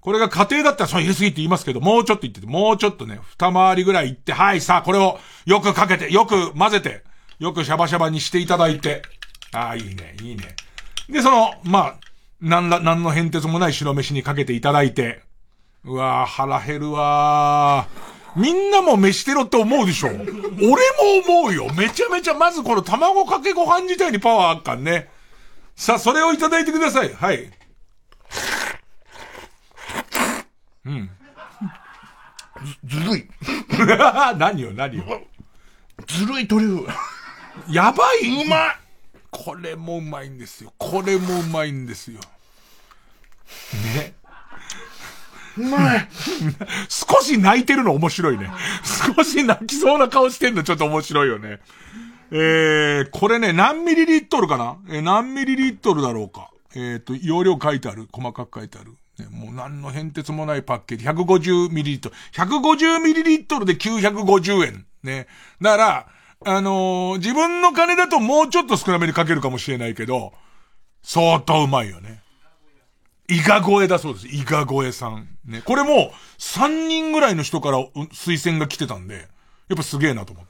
[0.00, 7.04] これが家庭だったらそう入れすぎって言いますけど、もうちょっと言ってて、もうちょっとね、二回りぐらい行って、はい、さあこれをよくかけて、よく混ぜて、
[7.40, 9.00] よくシャバシャバにしていただいて。
[9.52, 10.54] ああ、いいね、いいね。
[11.08, 11.94] で、その、まあ、
[12.42, 15.22] なんら、なんの変哲もない白飯にかけていただいて。
[15.84, 18.40] うわぁ、腹減るわー。
[18.40, 21.72] みんなも飯テロって思うでしょ俺も思うよ。
[21.74, 25.08] めちゃめちゃ、まずこの卵かけご飯自体にパワーあっかんね。
[25.74, 27.14] さあ、それをいただいてください。
[27.14, 27.50] はい。
[30.84, 31.10] うん。
[32.84, 33.28] ず、ずるい。
[34.36, 35.22] 何よ、何よ。
[36.06, 37.19] ずるいトリュフ。
[37.68, 38.76] やばいうまい
[39.30, 40.72] これもうまいんですよ。
[40.76, 42.20] これもうまいんですよ。
[43.96, 44.14] ね。
[45.56, 46.08] うまい
[46.88, 48.50] 少し泣いてるの面白いね。
[49.16, 51.60] 少し泣きそうな顔してんのちょっと面白いよね。
[52.32, 54.76] えー、これね、何ミリリットルかな？
[54.88, 56.50] えー、何ミリリットルだろうか？
[56.74, 58.08] えっ、ー、と、容量書いてある。
[58.12, 58.96] 細かく書いてある。
[59.18, 61.04] ね、もう何の変哲もないパッケージ。
[61.04, 62.14] 150ミリリットル。
[62.32, 64.86] 150ミリリットルで950円。
[65.02, 65.26] ね。
[65.60, 66.06] だから、
[66.42, 70.32] あのー、自分の金だともうちょっと少なめにかけるかもしれないけど、
[71.02, 72.22] 相当うまいよね。
[73.28, 74.26] イガ声だそうです。
[74.26, 75.28] イガ声さん。
[75.44, 75.62] ね。
[75.64, 77.78] これも、3人ぐらいの人から
[78.12, 79.28] 推薦が来てたんで、
[79.68, 80.49] やっぱすげえなと思って。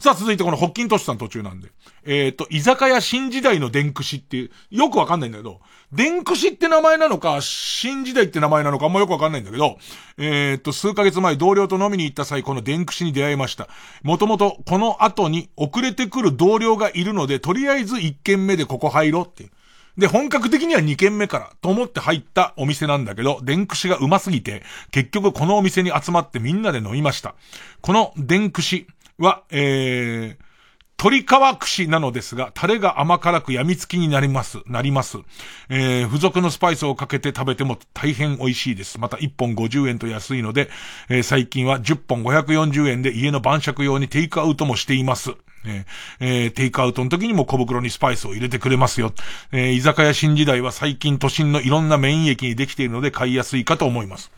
[0.00, 1.68] さあ、続いてこのホッキントシさん途中なんで。
[2.06, 5.60] えっ、ー、と、居酒屋新時代の電駆っていう、よくわかんないんだけど、
[5.92, 9.76] 電駆って名前なのか、新時代って名前なのかあんまよくわかんないんだけど、
[10.16, 13.68] えっ、ー、と、数ヶ月前同僚と飲みに行った際、この電駆に出会いました。
[14.02, 19.50] もともと、この後に遅れてくる同僚がいるので、とりあえず1軒目でここ入ろうって
[19.98, 27.34] で、本格的には2軒目からと思って入ったお店なんだけど、電駆がうますぎて、結局このお店に集まってみんなで飲みました。
[27.82, 28.86] この電駆、
[29.20, 30.44] は、えー、
[31.02, 35.18] 鶏皮串なのですが、タレが甘辛く病みつきになります、なります。
[35.70, 39.00] えー、付属のスパイスをかけて食べても大変美味しいです。
[39.00, 40.68] また1本50円と安いので、
[41.08, 45.30] えー、最近は10本540円で家の晩酌用にテイクアウトもしています。
[46.20, 49.12] えー、テイクアウトの時にも小袋にスパイスを入れてくれますよ。
[49.52, 54.30] えー、居酒屋新時代は最近都心のいろんなメイン駅にできているので買いやすいかと思います。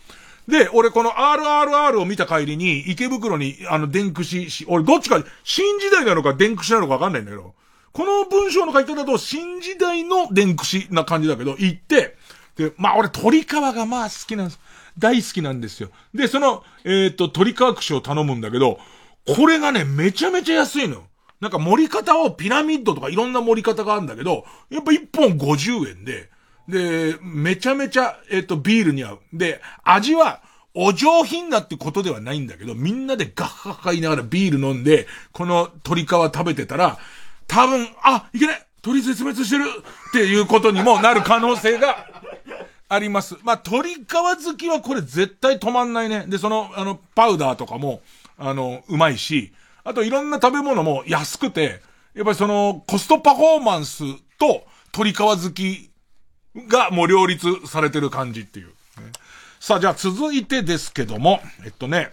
[0.48, 7.54] で、俺この RRR を見た帰りに、池袋に、あの、電駆士、俺どっちか、新時代なのか電駆士なのかわかんないんだけど、
[7.92, 12.16] この文章の書き方だと、新時代の電駆士な感じだけど、行って、
[12.56, 14.60] で、まあ俺鳥皮がまあ好きなんです。
[14.98, 15.90] 大好きなんですよ。
[16.12, 18.78] で、その、えっ、ー、と、鳥皮串を頼むんだけど、
[19.26, 21.02] これがね、めちゃめちゃ安いのよ。
[21.40, 26.30] なんか盛り方をピラミッドとかいろんな盛り方があるんだけど、やっぱ1本50円で、
[26.72, 29.18] で、めちゃめちゃ、えっ、と、ビールに合う。
[29.34, 30.40] で、味は、
[30.74, 36.98] お上品なってことではないんだけど、みんなでガッハッハ言いながらビール飲んで、この鶏皮食べてたら、
[37.46, 39.64] 多分、あ、いけない鳥絶滅してる
[40.08, 42.06] っていうことにもなる可能性が
[42.88, 43.36] あります。
[43.42, 46.24] まあ、鶏皮好きはこれ絶対止まんないね。
[46.26, 48.00] で、その、あの、パウダーとかも、
[48.38, 49.52] あの、うまいし、
[49.84, 51.82] あといろんな食べ物も安くて、
[52.14, 54.04] やっぱりその、コストパフォーマンス
[54.38, 55.91] と鶏皮好き
[56.56, 58.72] がもう両立されてる感じっていう。
[59.60, 62.10] さあ、じゃあ続いてですけども、えっとね、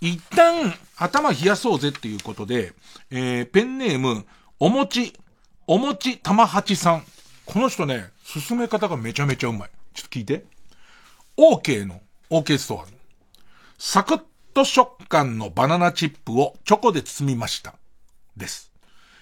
[0.00, 2.72] 一旦頭冷やそうぜっていうことで、
[3.10, 4.26] えー、ペンネーム、
[4.58, 5.14] おもち、
[5.66, 7.04] おもち玉八さん。
[7.44, 9.70] この人ね、進め方がめちゃめちゃうまい。
[9.94, 10.44] ちょっと聞いて。
[11.36, 12.00] OK の、
[12.30, 12.86] OK ストア。
[13.78, 14.22] サクッ
[14.54, 17.74] と食感のバナナチップをチョコで包みました。
[18.36, 18.72] です。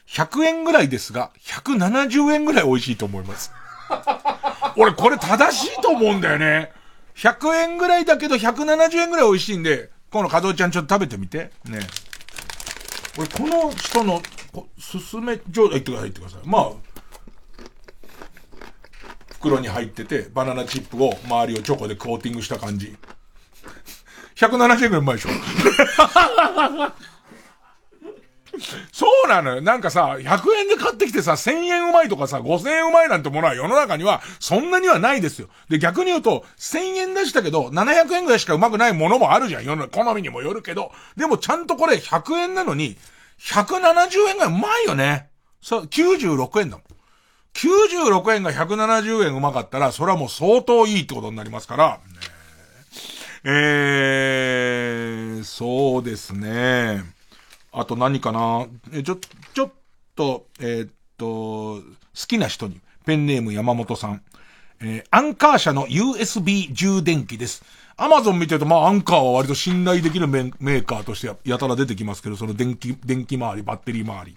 [0.09, 3.53] 100円ぐらいですが、170円ぐらい美味しいと思います。
[4.77, 6.73] 俺これ正しいと思うんだよね。
[7.17, 11.51] 100円ぐらいだけど170円ぐらい美味しいんで、この加藤ちゃんちょっと食べてみて。
[11.65, 11.81] ね。
[13.17, 14.21] 俺この人の
[14.53, 16.49] こすすめ、ちょうだいってください、言ってください。
[16.49, 16.71] まあ、
[19.33, 22.97] 袋に入ってて、バナナチップを周りをチョコでコーティングした感じ。
[24.37, 25.29] 170円ぐらいうまいでしょ
[28.93, 29.61] そうなのよ。
[29.61, 35.49] なんかさ、100円で買ってきてさ、1000円うまいとかさ、5000円うまいなんてものは世の中には、そんなにはないですよ。
[35.69, 39.65] で、逆に言うと、1000円出したけど、700円ぐらいしかうまくないものもあるじゃん。
[39.65, 40.93] 世の好みにもよるけど。
[41.17, 42.97] でもちゃんとこれ100円なのに、
[43.41, 45.29] 170円がうまいよね。
[45.61, 46.87] そう、96円だもん。
[47.55, 52.01] 96円が170円うまかったら、それはもう相当いいってことになりますから。
[53.45, 57.05] えー、そうですね。
[57.75, 58.67] あと何かな？
[58.93, 59.19] え、ちょ、
[59.53, 59.73] ちょっ
[60.15, 61.83] と、えー、っと、好
[62.29, 64.23] きな人に、ペンネーム山本さん。
[64.81, 67.65] えー、アンカー社の USB 充電器です。
[67.97, 74.37] アマゾン見てると、まあ、アンカーは割と信頼できるメーカーとしてやたら出てきますけど、その電気、電気周り、バッテリー周り。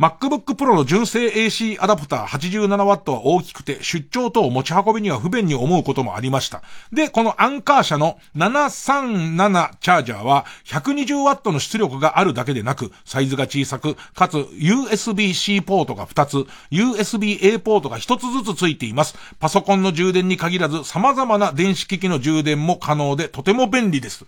[0.00, 6.62] MacBook Pro の純正 AC アダプター 87W は大きくて出張等持ち運びには不便に思うこともありました。
[6.90, 19.18] で、このアンカー社の737チャージャーは 120W の出力があるだけでなく、サイズが小さく、かつ USB-C ポートが2つ、USB-A ポートが1つずつついています。
[19.38, 24.24] パソコンの充電に限らず様々な電子機器の充電も可能でとても便利です。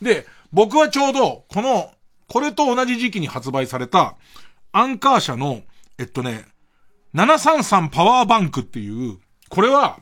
[0.00, 1.90] で、僕はちょうど、この、
[2.26, 4.14] これと同じ時期に発売された、
[4.72, 5.62] アンカー社の、
[5.98, 6.46] えっとね、
[7.14, 9.18] 733パワーバンクっていう、
[9.48, 9.98] これは、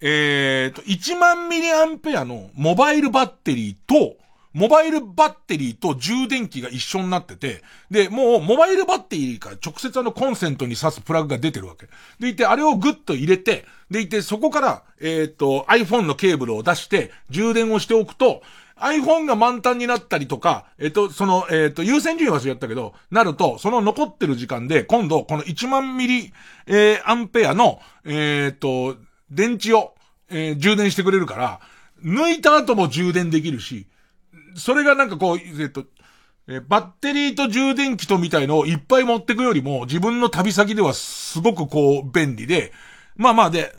[0.00, 4.16] えー、と、1万ミリアンペアのモバイルバッテリーと、
[4.54, 11.86] モバイルバッテリーと充電器が一緒になってて、で、もう、モバイルバッテリーから直接あのコンセントに挿すプラグが出てるわけ。
[12.20, 18.42] でいて、あれをグッと入れて、でいて、そこから、えっ、と、iPhone のケーブルを出して、充電をしておくと、
[18.80, 26.32] iPhone が満タンになったりとか、えっと、その、えっと、優先順位はそうやったけど、なると、その残ってる時間で、今度、この1万ミリ、
[26.66, 28.96] えー、アンペアの、えー、っと、
[29.30, 29.94] 電池を、
[30.30, 31.60] えー、充電してくれるから、
[32.04, 33.86] 抜いた後も充電できるし、
[34.56, 35.84] それがなんかこう、えっと、
[36.48, 42.72] えバッテリーと充電器とみたいのをいっぱい持ってくよりも、自分の旅先ではすごくこう、便利で、
[43.16, 43.74] まあまあで、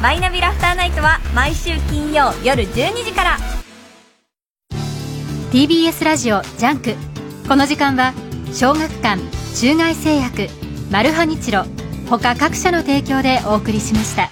[0.00, 3.38] マイナビラフターナイトは毎週金曜夜12時から
[5.50, 6.94] TBS ラジオジャンク
[7.48, 8.12] この時間は
[8.52, 9.20] 小学館
[9.56, 10.48] 中外製薬
[10.90, 11.64] マルハニチロ
[12.08, 14.30] 他各社の提供でお送りしました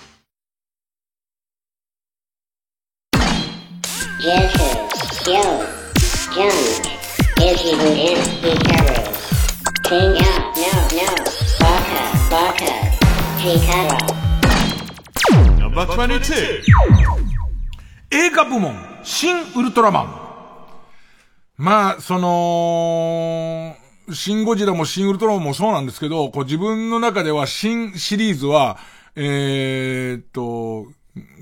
[18.10, 21.62] 映画部門、新ウルトラマン。
[21.62, 23.76] まあ、その、
[24.10, 28.78] シンゴジラもシンウルトラマンもそうなんですけど、こう自分の中では新シリーズは、
[29.16, 30.86] えー、っと、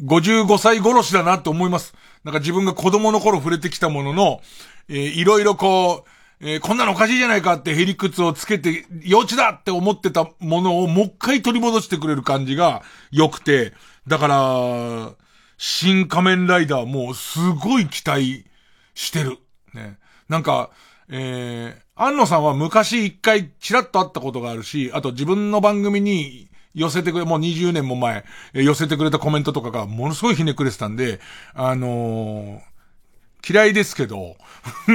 [0.05, 1.95] 55歳殺しだなって思います。
[2.25, 4.41] なんか自分が子供の頃触れてきたものの、
[4.89, 6.12] えー、いろいろこう、
[6.45, 12.83] えー、こんなのおかしいじゃないかってヘリクツをつけて、幼稚だって思ってたものをもう一回取り戻してくれる感じが
[13.13, 13.73] 良くて、
[14.09, 15.13] だから、
[15.57, 18.45] 新仮面ライダーもうすごい期待
[18.95, 19.39] してる。
[19.73, 19.99] ね。
[20.29, 20.71] なんか、
[21.09, 31.21] えー、安野さんは昔一回チラッと会ったことがあるし、あと自分の番組に寄せてくれ、もう20年も前、寄せてくれたコメントとかがものすごいひねくれてたんで、
[31.55, 32.72] あのー
[33.49, 34.37] 嫌いですけど、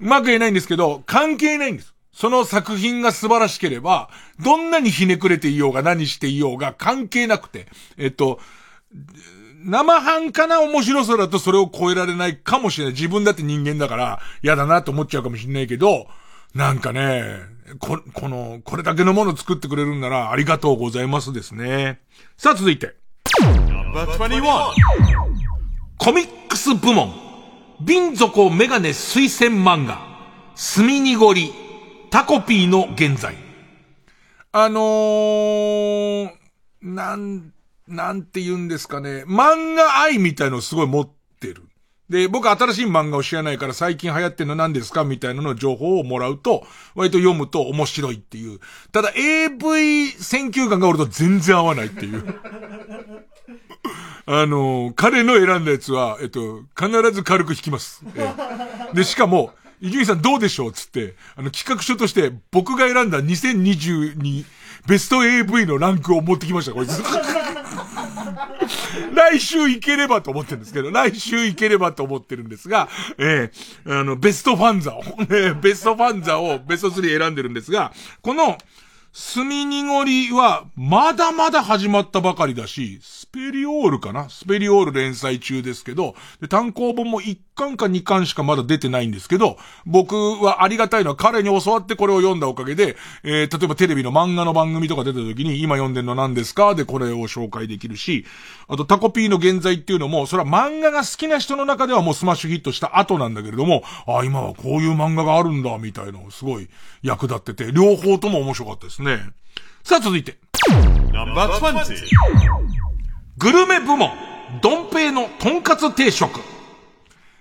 [0.00, 1.94] うまく言えないんですけど、関係ないんです。
[2.12, 7.66] その作品が素晴らしければ、どんなにひねくれていようが何していようが関係なくて、
[7.96, 8.38] えっと、
[9.64, 12.94] 生半可な面白さだとそれを超えられないかもしれない。
[12.94, 16.06] 自分だって人間だから、嫌だなと思っちゃうかもしれないけど、
[16.54, 17.40] なんかね、
[17.78, 22.00] こ、この、これだけのもの作ってくれるんならありがとうございますですね。
[22.36, 22.94] さあ続いて。
[25.98, 27.12] コミックス部門、
[27.80, 30.00] 瓶底メガネ推薦漫画、
[30.54, 31.52] 墨濁り、
[32.10, 33.36] タコピーの現在。
[34.52, 36.30] あのー、
[36.82, 37.52] なん、
[37.86, 41.10] なんて言うんですかね、漫画愛みたいのをすごい持っ
[41.40, 41.62] てる。
[42.12, 48.60] で、僕新しい漫画を知らないから最近流行ってんの何ですかみたいなの情報をもらうと、割と読むと面白いっていう。
[48.92, 52.22] ただ AV 選球眼が俺と全然合わないっていう。
[54.26, 58.04] あの、彼の選んだやつは、えっと、必ず軽く引きます。
[58.14, 58.32] え
[58.94, 64.44] で、しかも、伊集院さんどうでしょうつって、あの、企画書として僕が選んだ2022
[64.86, 67.02] ベスト AV のランクを持ってきました、こいつ。
[69.14, 72.88] 来週行ければと思ってるんですけど、来週行ければと思ってるんですが、
[73.18, 73.50] え
[73.86, 77.92] えー、あの、ベストファンザを、ね、 ベストファンザをベスト3選んでるんですが、
[78.22, 78.58] この、
[79.14, 84.30] 墨濁りは、まだまだ始まったばかりだし、スペリオールかな？
[84.30, 86.14] スペリオール連載中ですけど、
[86.48, 96.74] 単行本も1巻か2巻しかまだ出てないんですけど、僕はありがたいのは彼に教わってこれを読んだおかげで、えー、例えばテレビの漫画の番組とか出た時に、今読んでんの何ですか？
[96.74, 98.24] でこれを紹介できるし、
[98.68, 106.68] あとタコピーの現在っていうのも、それは漫画が好きな人の中ではもうスマッシュヒットした後なんだけれども、あ、今はこういう漫画があるんだ、みたいなのをすごい
[107.02, 109.18] 役立ってて、両方とも面白かったですね。
[109.84, 110.38] さあ続いて。
[113.38, 114.10] グルメ部門、
[114.62, 116.51] ドンペイのとんかつ定食。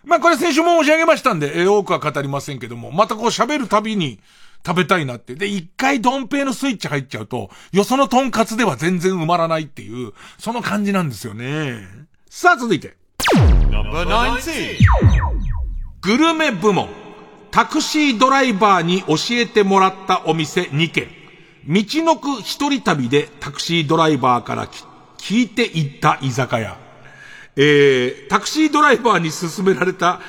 [0.03, 4.19] まあこれ先週も申し上げましたんで、えー、多くは語りませんけども、またこう喋るたびに
[4.65, 5.35] 食べたいなって。
[5.35, 11.87] で、一回ドンペイのスイッチ入っちゃうと、よそのとんかつでは全然埋まらないっていう、その感じなんですよね。
[12.29, 12.95] さあ続いて。
[16.01, 16.89] グルメ部門。
[17.51, 21.07] タクシードライバーに教えてもらったお店2軒。
[21.67, 24.67] 道のく一人旅でタクシードライバーから
[25.17, 26.80] 聞いていった居酒屋。
[27.63, 30.19] えー、タクシードライバーに勧められた、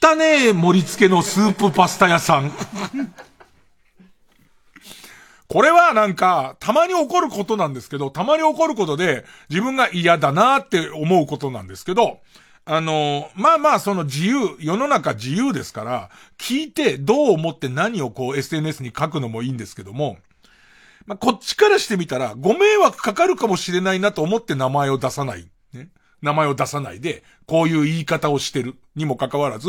[0.00, 2.52] 汚ねえ盛り付けのスープパスタ屋さん。
[5.48, 12.20] これはなんか、たまに起こることなんですけど、たまに起こることで、自分が嫌だなって思うことなんですけど、
[12.64, 20.18] あの、まあまあその自由、世の中自由ですから、聞いてどう思って何をこう SNS に書くのもいいんですけども、
[21.06, 25.50] まあこっちからしてみたら、ご迷惑かかるかもしれないなと思って名前を出さない。
[26.22, 29.68] 名前を出さないで、こういう言い方をしてるにもかかわらず、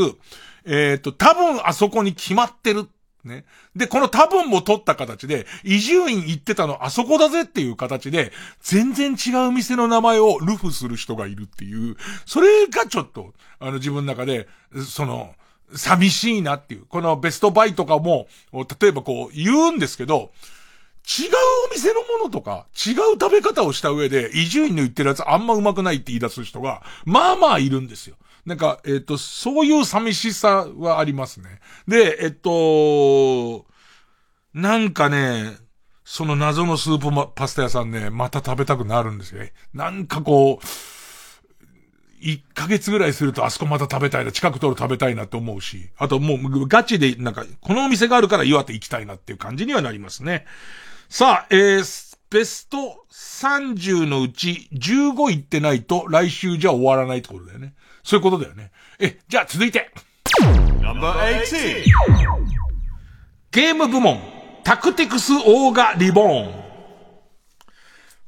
[0.66, 2.88] えっ、ー、と、多分あそこに決まってる
[3.24, 3.46] ね。
[3.76, 8.32] で、この多分も取った形で、移住院行ってたのあそこだぜっていう形で、
[8.62, 14.48] 全然違う店の名前をルフする人がいるっていう、それがちょっと、あの自分の中で、
[14.88, 15.34] その、
[15.76, 16.86] 寂しいなっていう。
[16.86, 18.28] このベストバイとかも、
[18.82, 20.32] 例えばこう言うんですけど、
[21.10, 21.32] 違う
[21.68, 28.16] お店のものとか、違う食べ方をした上で、伊集院の言ってるやつあんまうまくないって言い出す人が、まあまあいるんですよ。
[28.46, 31.62] なんか、えっ、ー、と、そういう寂しさはありますね。
[31.88, 33.66] で、えっと、
[34.54, 35.58] なんかね、
[36.04, 39.54] その謎のスープパスタ屋さんね、また食べたくなるんですよね。
[39.74, 40.66] なんかこう、
[42.24, 50.46] 1ヶ月ぐらいするとあそこまた食べたいな、近く通る食べたいなって思うし、あともうガチでなんか、このお店があるから岩手行きたいなっていう感じにはなりますね。
[51.12, 57.74] さあ、えー、ベスト30のうち15いってないと来週じゃ終わらないってことだよね。
[58.04, 58.72] そういうことだよね。
[59.00, 59.90] え、じゃあ続いて。
[63.50, 64.20] ゲーム部門、
[64.64, 66.64] タクティクスオーガリボーン。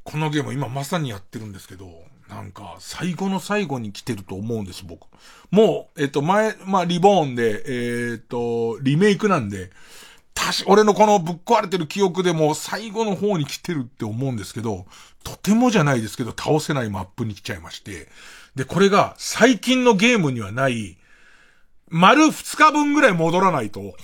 [0.02, 1.86] このゲーム今まさにやってるんですけど、
[2.28, 5.06] なんか最後の最後に来てると思うんです、僕。
[5.52, 7.62] もう、えっと前、まあリボーンで、
[8.12, 9.70] えっと、リメイクなんで、
[10.34, 14.86] たし、俺のこのぶっ壊れてる記憶でも最後の方に来てるって思うんですけど、
[15.24, 18.08] とてもじゃないですけど倒せないマップに来ちゃいまして、
[18.54, 20.98] で、これが最近のゲームにはない、
[21.88, 23.94] 丸2日分ぐらい戻らないと、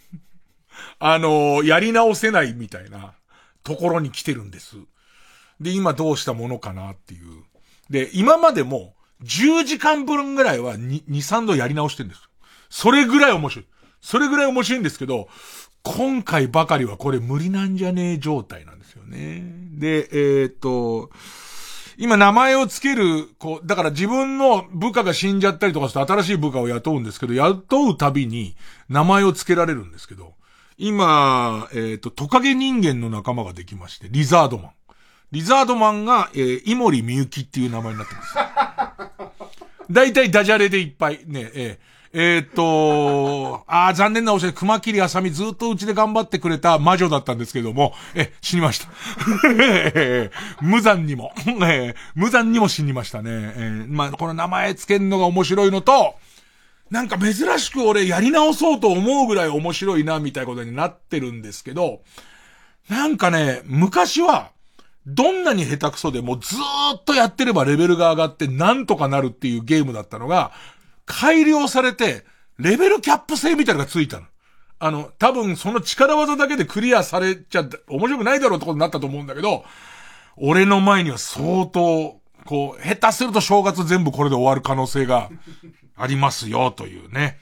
[0.98, 3.14] あのー、やり直せないみたいな
[3.62, 4.76] ところに来てるんです。
[5.60, 7.44] で、今どうしたものかなっていう。
[7.90, 12.22] で、今までも10時間分ぐらいは2、2 3度やり直してるんです。
[12.70, 13.66] それぐらい面白い。
[14.00, 15.28] それぐらい面白いんですけど、
[15.82, 19.42] 今回ばかりはこれ無理なんじゃねえ状態なんですよね。
[19.72, 21.10] で、えー、っと、
[21.96, 28.56] 今名前をつける、こう、だから自分の部下が死んじゃったりとかすると新しい部下を雇うんですけど、雇うたびに
[28.88, 30.34] 名前をつけられるんですけど、
[30.78, 34.70] 今、えっ、と、トカゲ人間の仲間ができまして、リザードマン。
[35.30, 38.34] リザードマンが、えー、イモリミユキっていう名前になってます。
[39.90, 41.20] 大体ダジャレでいっぱい。
[41.26, 48.88] ね、えーえー、っと、ああ、残念なお知らせ、熊切あさみずっとうちで頑張ってくれた魔女だったんですけども、え、死にました。
[50.60, 53.30] 無残にも、えー、無残にも死にましたね。
[53.30, 56.16] えー、まあ、この名前つけるのが面白いのと、
[56.90, 62.00] なんか珍しく俺やり直そうと思うぐらい面白いな、みたいなことになってるんですけど、
[62.88, 64.50] なんかね、昔は、
[65.06, 70.50] どんなに下手くそでもずーっとやってればレベルが上がってなんとかなるっていうゲームだったのが、
[71.10, 72.24] 改良されて、
[72.58, 74.26] レベルキャップ制みたいなのがついたの。
[74.78, 79.64] あの、多分その力技だけでクリアされちゃ、面白くないだろうってことになったと思うんだけど、
[80.36, 85.30] 俺の前には相当、こう、下手すると正月全部これで終わる可能性が
[85.96, 87.38] ありますよ、というね。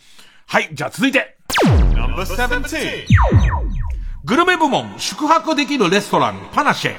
[0.47, 1.37] はい、じゃあ続いて。
[4.25, 6.97] グルメ部門、宿泊できるレストラン、パナシェ。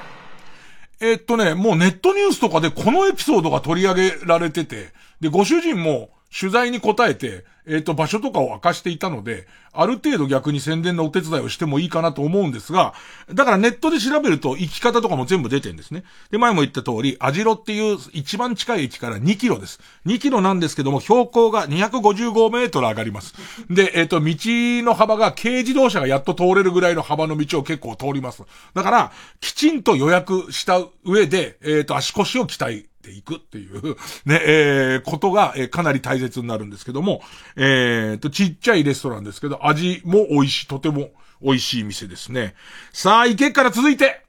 [1.02, 12.94] えー、っとね、もうネットニュースとかでこのエピソードが取り上げられてて、で、ご主人も、取材に答えて、えっ、ー、と、場所とかを明かしていたので、ある程度逆に宣伝のお手伝いをしてもいいかなと思うんですが、
[13.32, 16.04] だからネットで調べると行き方とかも全部出てるんですね。
[16.32, 19.80] で、前も言った通り、アジロっていう一番近い駅から2キロです。
[20.08, 23.36] 2キロなんですけども、標高が255メートル上がります。
[23.70, 24.36] で、えっ、ー、と、道
[24.84, 28.44] の幅が軽自動車がやっと通れるぐらいの幅の道を結構通ります。
[28.74, 29.12] だから、
[29.42, 33.96] きちんと予約した上で、えっ、ー、と、足腰を鍛えていくっていう、
[34.26, 37.22] ね、えー、ことが、えー、かなり大切になるんですけども、
[37.56, 41.12] えー、と、ちっちゃいレストランですけど、味も美味しい、とても
[41.42, 42.56] 美味しい店ですね。
[42.94, 44.22] さあ、行けから続いて、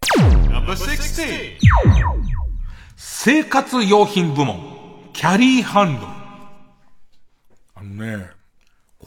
[2.97, 6.13] 生活用品部門、キャリーハンドル。
[7.75, 8.27] あのね、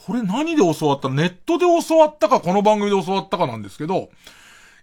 [0.05, 1.09] これ何で教わった？
[1.09, 4.09] ネットで教わったか、この番組で教わったかなんですけど、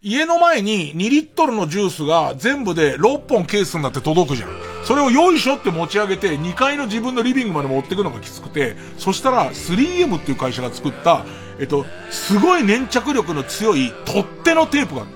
[0.02, 4.50] 家の前に2リットルのジュースが全部で6本ケースになって届くじゃん。
[4.82, 11.26] それをよいしょって持ち上げて2階の自分のリビングまで持ってくのがきつくて、そしたら 3M っていう会社が作った、
[11.58, 15.10] えっと、すごい粘着力の強い取っ手のテープがある。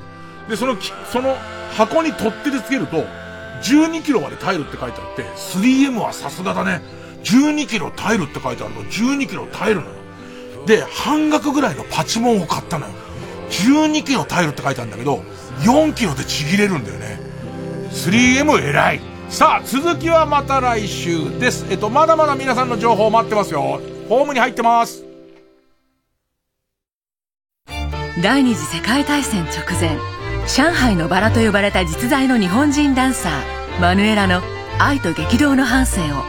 [0.51, 0.77] で、その、
[1.11, 1.35] その
[1.78, 3.06] 箱に取っ手でつけると、
[3.62, 6.82] 12キロまで耐えるって書いてあって、3M はさすがだね。
[7.23, 9.93] 12キロ耐えるって書いてあると12キロ耐えるのよ。
[10.66, 12.93] で、半額ぐらいのパチモンを買ったのよ。
[13.51, 15.23] 12キロ耐えるって書いてあるんだけど、
[15.61, 17.19] 4キロでちぎれるんだよね。
[17.91, 19.01] 3M 偉い。
[19.29, 21.66] さあ、続きはまた来週です。
[21.71, 23.81] えっと、まだまだ皆さんの情報待ってますよ。
[24.09, 25.05] ホームに入ってます。
[28.23, 29.99] 第二次世界大戦直前、
[30.47, 34.41] 上海のバラと呼ばれた実在の日本人ダンサー、マヌエラの
[34.79, 36.23] 愛と激動の半生を、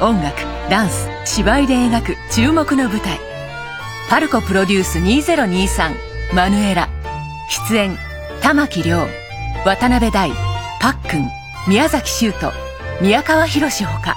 [0.00, 0.36] 音楽、
[0.70, 3.18] ダンス、芝居で描く注目の舞台。
[4.08, 6.88] パルコプロデュース2023マヌエラ。
[7.68, 7.96] 出演
[8.42, 9.06] 玉木亮
[9.64, 10.30] 渡辺大
[10.80, 11.28] パックン
[11.68, 12.52] 宮崎修斗
[13.00, 14.16] 宮川博ほか。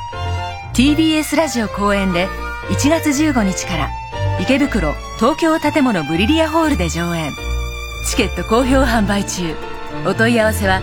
[0.73, 2.27] TBS ラジオ公演で
[2.69, 3.90] 1月15日から
[4.40, 7.31] 池袋東京建物ブリリアホールで上演。
[8.10, 9.56] チケット好評販売中。
[10.06, 10.81] お問い合わせは